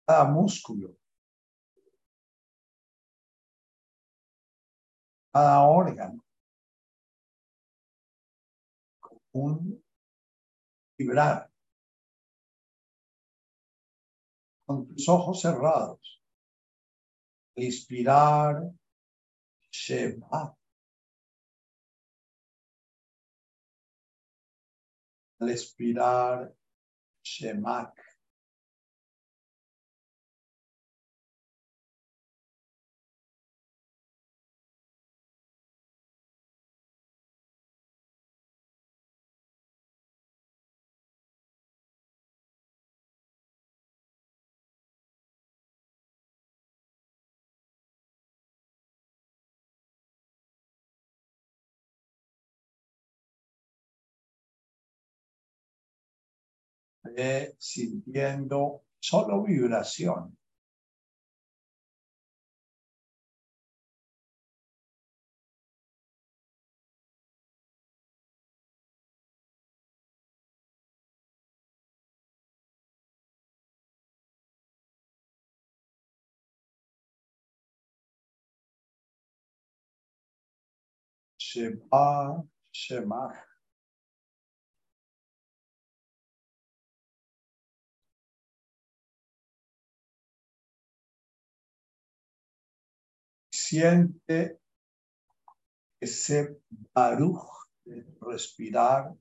cada 0.07 0.25
músculo, 0.27 0.95
cada 5.33 5.63
órgano, 5.63 6.23
un 9.33 9.83
vibrar 10.99 11.51
con 14.67 14.87
tus 14.89 15.09
ojos 15.09 15.41
cerrados 15.41 16.18
inspirar 17.63 18.63
Shema. 19.71 20.57
Al 25.41 25.51
expirar 25.51 26.53
Shemak. 27.23 28.08
Sintiendo 57.59 58.83
solo 59.01 59.43
vibración. 59.45 60.37
Shema, 81.39 82.45
Shema. 82.73 83.48
Siente 93.69 94.61
ese 96.01 96.63
baruj 96.95 97.69
de 97.85 98.17
respirar. 98.23 99.15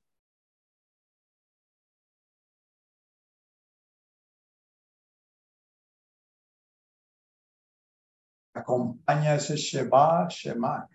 Acompaña 8.53 9.35
ese 9.35 9.57
Sheba, 9.57 10.27
Shemak, 10.29 10.89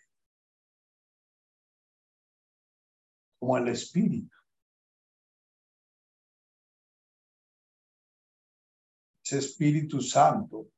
como 3.39 3.59
el 3.59 3.69
espíritu. 3.69 4.37
Espíritu 9.25 10.03
Santo 10.03 10.69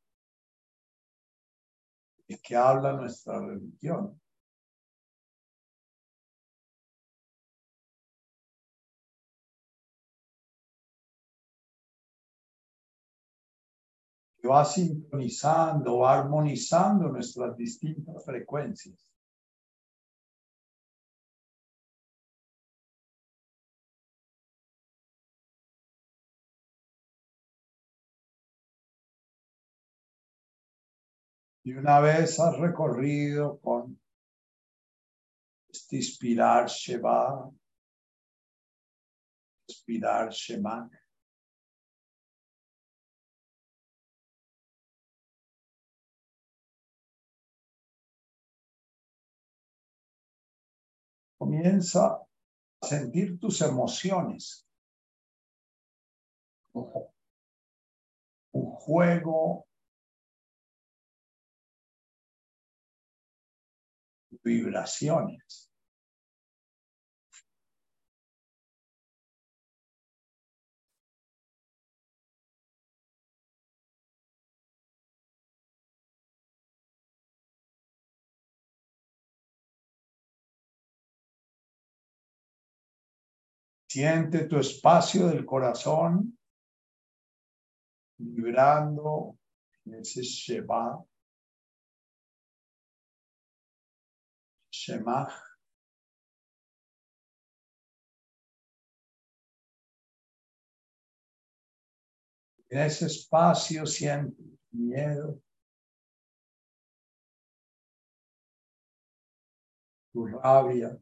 es 2.28 2.40
que 2.42 2.56
habla 2.56 2.92
nuestra 2.92 3.40
religión. 3.40 4.20
Que 14.40 14.48
va 14.48 14.64
sintonizando, 14.64 15.98
va 15.98 16.18
armonizando 16.20 17.09
nuestras 17.09 17.56
distintas 17.56 18.24
frecuencias. 18.24 19.14
Y 31.66 31.73
una 31.73 31.99
vez 31.99 32.39
has 32.41 32.59
recorrido 32.59 33.59
con 33.59 33.99
este 35.66 35.97
inspirar 35.97 36.69
Sheba, 36.69 37.51
inspirar 39.66 40.31
Shemak, 40.31 40.93
comienza 51.39 52.07
a 52.09 52.86
sentir 52.86 53.39
tus 53.41 53.62
emociones. 53.62 54.69
Un 58.53 58.70
juego 58.70 59.66
vibraciones. 64.44 65.70
Siente 83.88 84.48
tu 84.48 84.58
espacio 84.58 85.28
del 85.28 85.46
corazón 85.46 86.36
vibrando 88.18 89.38
en 89.84 89.94
ese 89.94 90.22
Sheba 90.22 91.04
Shemach. 94.85 95.32
En 102.69 102.81
ese 102.81 103.06
espacio 103.06 103.86
siente 103.86 104.43
miedo, 104.73 105.40
tu 110.12 110.27
rabia, 110.27 110.98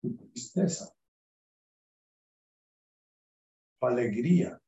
tu 0.00 0.16
tristeza, 0.16 0.92
tu 3.78 3.86
alegría. 3.86 4.60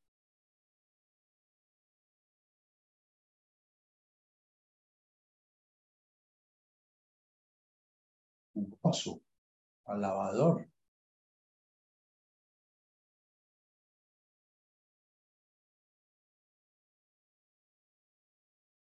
Tu 8.83 8.89
gozo, 8.89 9.21
alabador. 9.87 10.67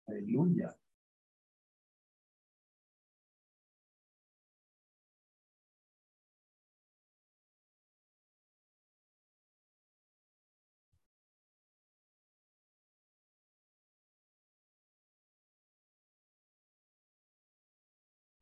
Aleluya. 0.09 0.77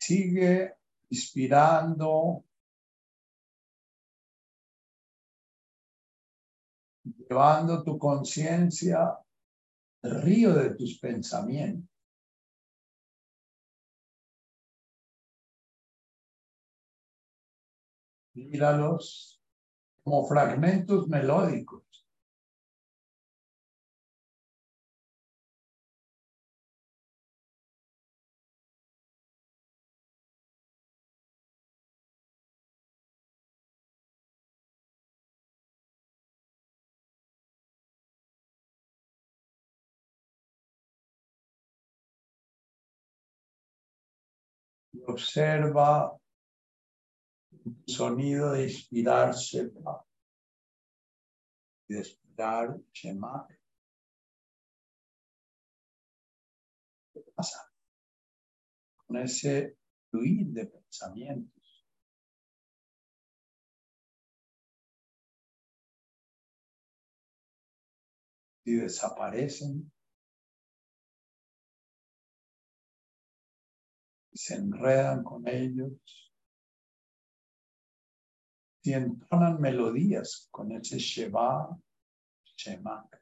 Sigue 0.00 0.77
inspirando, 1.10 2.44
llevando 7.02 7.82
tu 7.82 7.98
conciencia 7.98 9.18
río 10.02 10.54
de 10.54 10.74
tus 10.74 10.98
pensamientos. 10.98 11.88
Míralos 18.34 19.40
como 20.04 20.26
fragmentos 20.26 21.08
melódicos. 21.08 21.87
Observa 45.08 46.18
el 47.50 47.82
sonido 47.86 48.52
de 48.52 48.64
inspirarse 48.64 49.72
y 51.88 51.94
de 51.94 52.00
expirar 52.00 52.78
Shema. 52.92 53.46
¿Qué 57.12 57.20
pasa 57.34 57.70
con 59.06 59.16
ese 59.16 59.78
fluir 60.10 60.46
de 60.48 60.66
pensamientos? 60.66 61.86
Y 68.64 68.74
desaparecen 68.74 69.90
se 74.48 74.54
enredan 74.54 75.22
con 75.24 75.46
ellos, 75.46 75.92
y 78.82 78.94
entonan 78.94 79.60
melodías 79.60 80.48
con 80.50 80.72
ese 80.72 80.98
Sheba, 80.98 81.78
Shemak. 82.56 83.17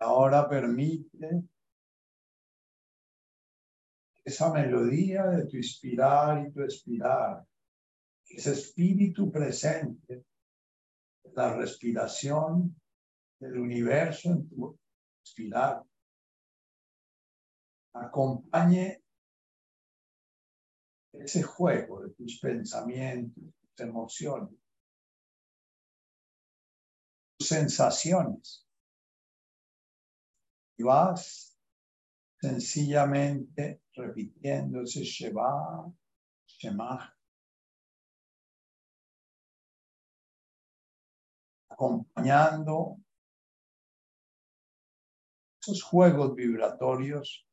Ahora 0.00 0.48
permite 0.48 1.42
esa 4.24 4.52
melodía 4.52 5.26
de 5.26 5.46
tu 5.46 5.56
inspirar 5.56 6.46
y 6.46 6.52
tu 6.52 6.62
expirar, 6.62 7.44
ese 8.28 8.52
espíritu 8.52 9.32
presente, 9.32 10.24
la 11.34 11.56
respiración 11.56 12.80
del 13.40 13.58
universo 13.58 14.30
en 14.30 14.48
tu 14.48 14.78
expirar, 15.22 15.82
acompañe 17.94 19.02
ese 21.12 21.42
juego 21.42 22.02
de 22.02 22.10
tus 22.10 22.38
pensamientos, 22.38 23.42
tus 23.74 23.86
emociones, 23.86 24.54
tus 27.38 27.48
sensaciones 27.48 28.67
y 30.78 30.84
vas 30.84 31.58
sencillamente 32.40 33.82
repitiendo 33.94 34.82
ese 34.82 35.02
Sheba, 35.02 35.92
Shema, 36.46 37.16
acompañando 41.68 42.96
esos 45.60 45.82
juegos 45.82 46.36
vibratorios 46.36 47.47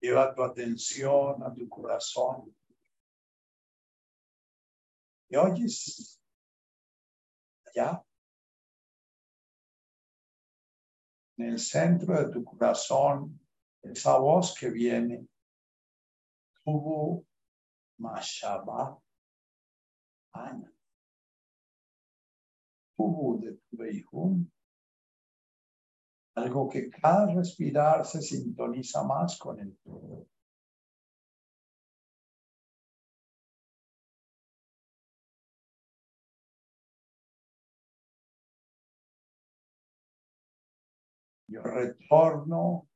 Lleva 0.00 0.34
tu 0.34 0.42
atención 0.42 1.42
a 1.42 1.52
tu 1.52 1.68
corazón. 1.68 2.54
¿Y 5.28 5.36
oyes? 5.36 6.20
Allá. 7.66 8.02
En 11.36 11.46
el 11.46 11.58
centro 11.58 12.18
de 12.18 12.32
tu 12.32 12.44
corazón, 12.44 13.40
esa 13.82 14.18
voz 14.18 14.54
que 14.58 14.70
viene. 14.70 15.26
Tuvo 16.64 17.26
Mashaba 17.98 18.98
Ana. 20.32 20.72
Tuvo 22.96 23.38
de 23.38 23.52
tu 23.52 23.76
algo 26.34 26.68
que 26.68 26.90
cada 26.90 27.26
respirar 27.34 28.06
se 28.06 28.22
sintoniza 28.22 29.02
más 29.04 29.38
con 29.38 29.58
el 29.60 29.76
todo. 29.84 30.26
Yo 41.48 41.62
retorno 41.62 42.88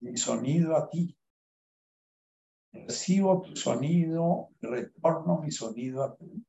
mi 0.00 0.16
sonido 0.16 0.76
a 0.76 0.88
ti. 0.88 1.14
Recibo 2.72 3.42
tu 3.42 3.56
sonido, 3.56 4.50
retorno 4.60 5.40
mi 5.42 5.50
sonido 5.50 6.02
a 6.04 6.16
ti. 6.16 6.44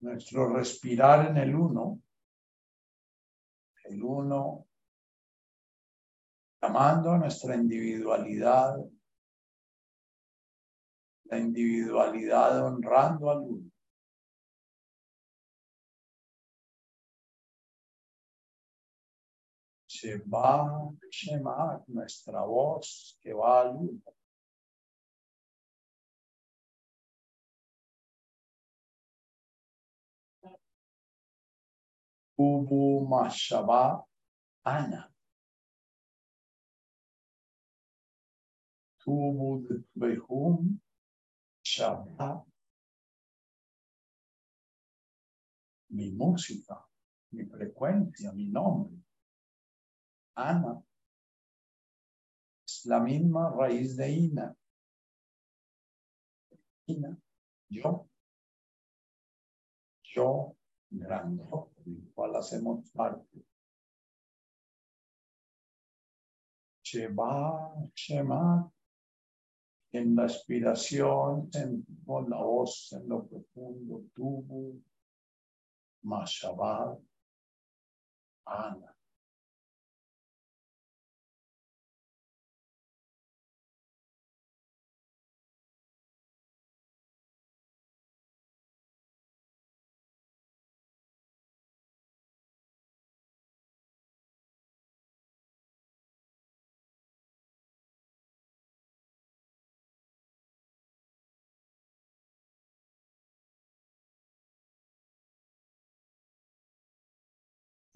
Nuestro 0.00 0.48
respirar 0.54 1.30
en 1.30 1.36
el 1.36 1.54
uno, 1.54 2.00
el 3.84 4.02
uno 4.02 4.66
llamando 6.60 7.12
a 7.12 7.18
nuestra 7.18 7.54
individualidad, 7.54 8.76
la 11.24 11.38
individualidad 11.38 12.64
honrando 12.64 13.30
al 13.30 13.38
uno. 13.38 13.70
Se 19.86 20.18
va, 20.18 20.92
Shema, 21.10 21.82
nuestra 21.88 22.42
voz 22.42 23.18
que 23.20 23.32
va 23.32 23.62
al 23.62 23.76
uno. 23.76 24.17
Ubu 32.38 33.06
Mashaba 33.08 34.04
Ana. 34.64 35.10
Tubu 39.00 39.66
Behum 39.98 40.78
Shabbat. 41.64 42.44
Mi 45.90 46.12
música, 46.12 46.86
mi 47.32 47.44
frecuencia, 47.46 48.32
mi 48.32 48.48
nombre. 48.50 49.02
Ana. 50.36 50.82
Es 52.66 52.84
la 52.84 53.00
misma 53.00 53.50
raíz 53.50 53.96
de 53.96 54.10
Ina. 54.10 54.54
Ina, 56.86 57.18
yo. 57.70 58.08
Yo, 60.04 60.57
grande 60.90 61.44
del 61.84 62.12
cual 62.14 62.36
hacemos 62.36 62.90
parte. 62.90 63.44
Shema, 66.82 67.74
Shema, 67.94 68.72
en 69.92 70.16
la 70.16 70.24
aspiración 70.24 71.50
sentimos 71.52 72.28
la 72.28 72.38
voz 72.38 72.92
en 72.92 73.08
lo 73.08 73.26
profundo, 73.26 74.04
tubu, 74.14 74.82
Mashabat, 76.02 76.98
Ana. 78.46 78.97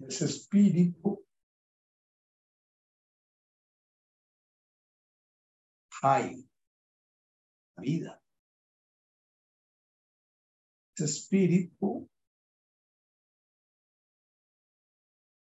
Ese 0.07 0.25
espíritu 0.25 1.25
hay 6.01 6.49
vida. 7.77 8.21
Ese 10.95 11.05
espíritu 11.05 12.09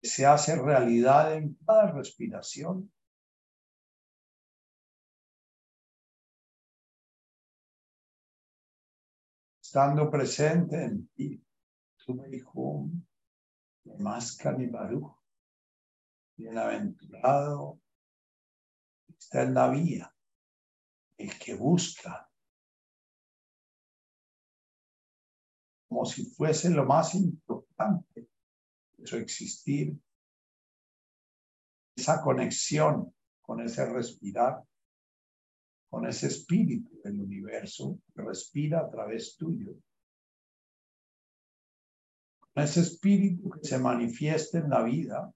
se 0.03 0.26
hace 0.26 0.56
realidad 0.61 1.34
en 1.36 1.56
cada 1.65 1.91
respiración. 1.91 2.91
Estando 9.64 10.10
presente 10.10 10.84
en 10.84 11.07
ti, 11.10 11.44
tu 12.06 12.26
hijo, 12.26 12.90
más 13.98 14.38
Baruch, 14.72 15.16
bienaventurado, 16.38 17.80
está 19.07 19.44
en 19.44 19.53
la 19.53 19.70
vía, 19.70 20.16
el 21.18 21.38
que 21.38 21.56
busca, 21.56 22.30
como 25.88 26.06
si 26.06 26.26
fuese 26.26 26.70
lo 26.70 26.86
más 26.86 27.16
importante 27.16 28.30
de 28.98 29.07
su 29.07 29.18
existir, 29.18 29.99
esa 31.95 32.22
conexión 32.22 33.14
con 33.41 33.61
ese 33.61 33.86
respirar, 33.86 34.64
con 35.90 36.06
ese 36.07 36.28
espíritu 36.28 37.02
del 37.03 37.20
universo 37.20 37.99
que 38.14 38.22
respira 38.22 38.82
a 38.82 38.90
través 38.90 39.36
tuyo 39.36 39.76
ese 42.64 42.81
espíritu 42.81 43.49
que 43.49 43.68
se 43.68 43.80
manifiesta 43.80 44.60
en 44.60 44.69
la 44.69 44.84
vida. 44.84 45.34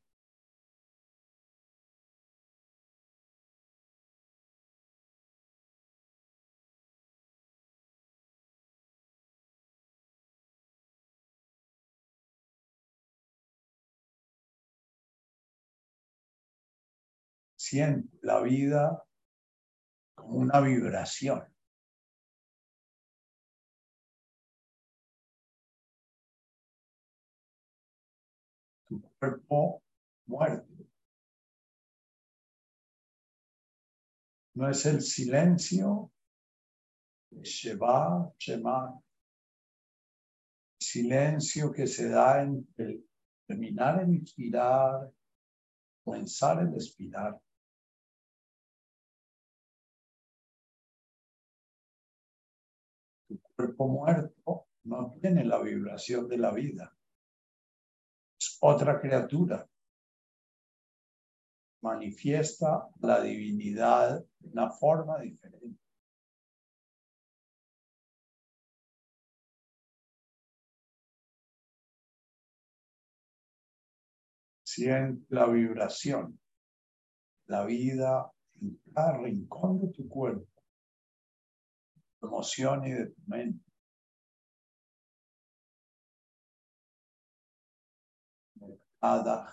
Siente 17.55 18.17
la 18.21 18.41
vida 18.41 19.03
como 20.15 20.39
una 20.39 20.59
vibración. 20.59 21.52
Cuerpo 29.23 29.81
muerto. 30.27 30.85
No 34.55 34.69
es 34.69 34.85
el 34.85 35.01
silencio 35.01 36.11
de 37.31 37.43
Sheba, 37.43 38.33
Shema, 38.37 39.01
silencio 40.77 41.71
que 41.71 41.87
se 41.87 42.09
da 42.09 42.43
en 42.43 42.67
el 42.77 43.07
terminar 43.47 44.03
en 44.03 44.15
inspirar, 44.15 45.09
comenzar 46.03 46.61
en 46.61 46.73
expirar. 46.73 47.39
Tu 53.27 53.39
cuerpo 53.39 53.87
muerto 53.87 54.67
no 54.83 55.17
tiene 55.21 55.45
la 55.45 55.61
vibración 55.61 56.27
de 56.27 56.37
la 56.37 56.51
vida 56.51 56.93
otra 58.65 58.99
criatura. 59.02 59.68
Manifiesta 61.81 62.88
la 63.02 63.22
divinidad 63.22 64.23
de 64.40 64.49
una 64.49 64.72
forma 64.72 65.19
diferente. 65.19 65.81
Siente 74.64 75.26
la 75.27 75.45
vibración, 75.48 76.40
la 77.48 77.65
vida 77.65 78.31
en 78.61 78.80
cada 78.94 79.18
rincón 79.18 79.81
de 79.81 79.90
tu 79.90 80.07
cuerpo, 80.07 80.48
emoción 82.22 82.85
y 82.85 82.91
de 82.91 83.07
tu 83.07 83.22
mente. 83.27 83.72
Adach, 89.03 89.51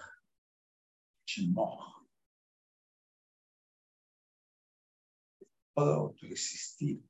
Todo 5.74 6.14
tu 6.14 6.26
existir 6.26 7.02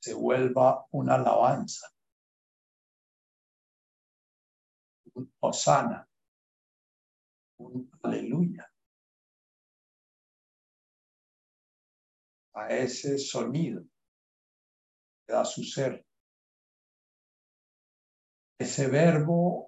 se 0.00 0.14
vuelva 0.14 0.86
una 0.92 1.14
alabanza, 1.14 1.88
un 5.14 5.32
osana, 5.40 6.06
un 7.58 7.90
aleluya. 8.02 8.70
A 12.54 12.68
ese 12.68 13.18
sonido 13.18 13.82
que 15.26 15.32
da 15.32 15.44
su 15.44 15.62
ser. 15.62 16.04
Ese 18.58 18.88
verbo 18.88 19.67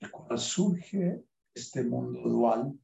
el 0.00 0.10
cual 0.10 0.38
surge 0.38 1.24
este 1.54 1.82
mundo 1.82 2.20
dual 2.28 2.78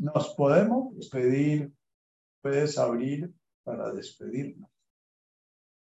Nos 0.00 0.28
podemos 0.34 0.94
despedir, 0.94 1.72
puedes 2.40 2.78
abrir 2.78 3.34
para 3.64 3.92
despedirnos. 3.92 4.70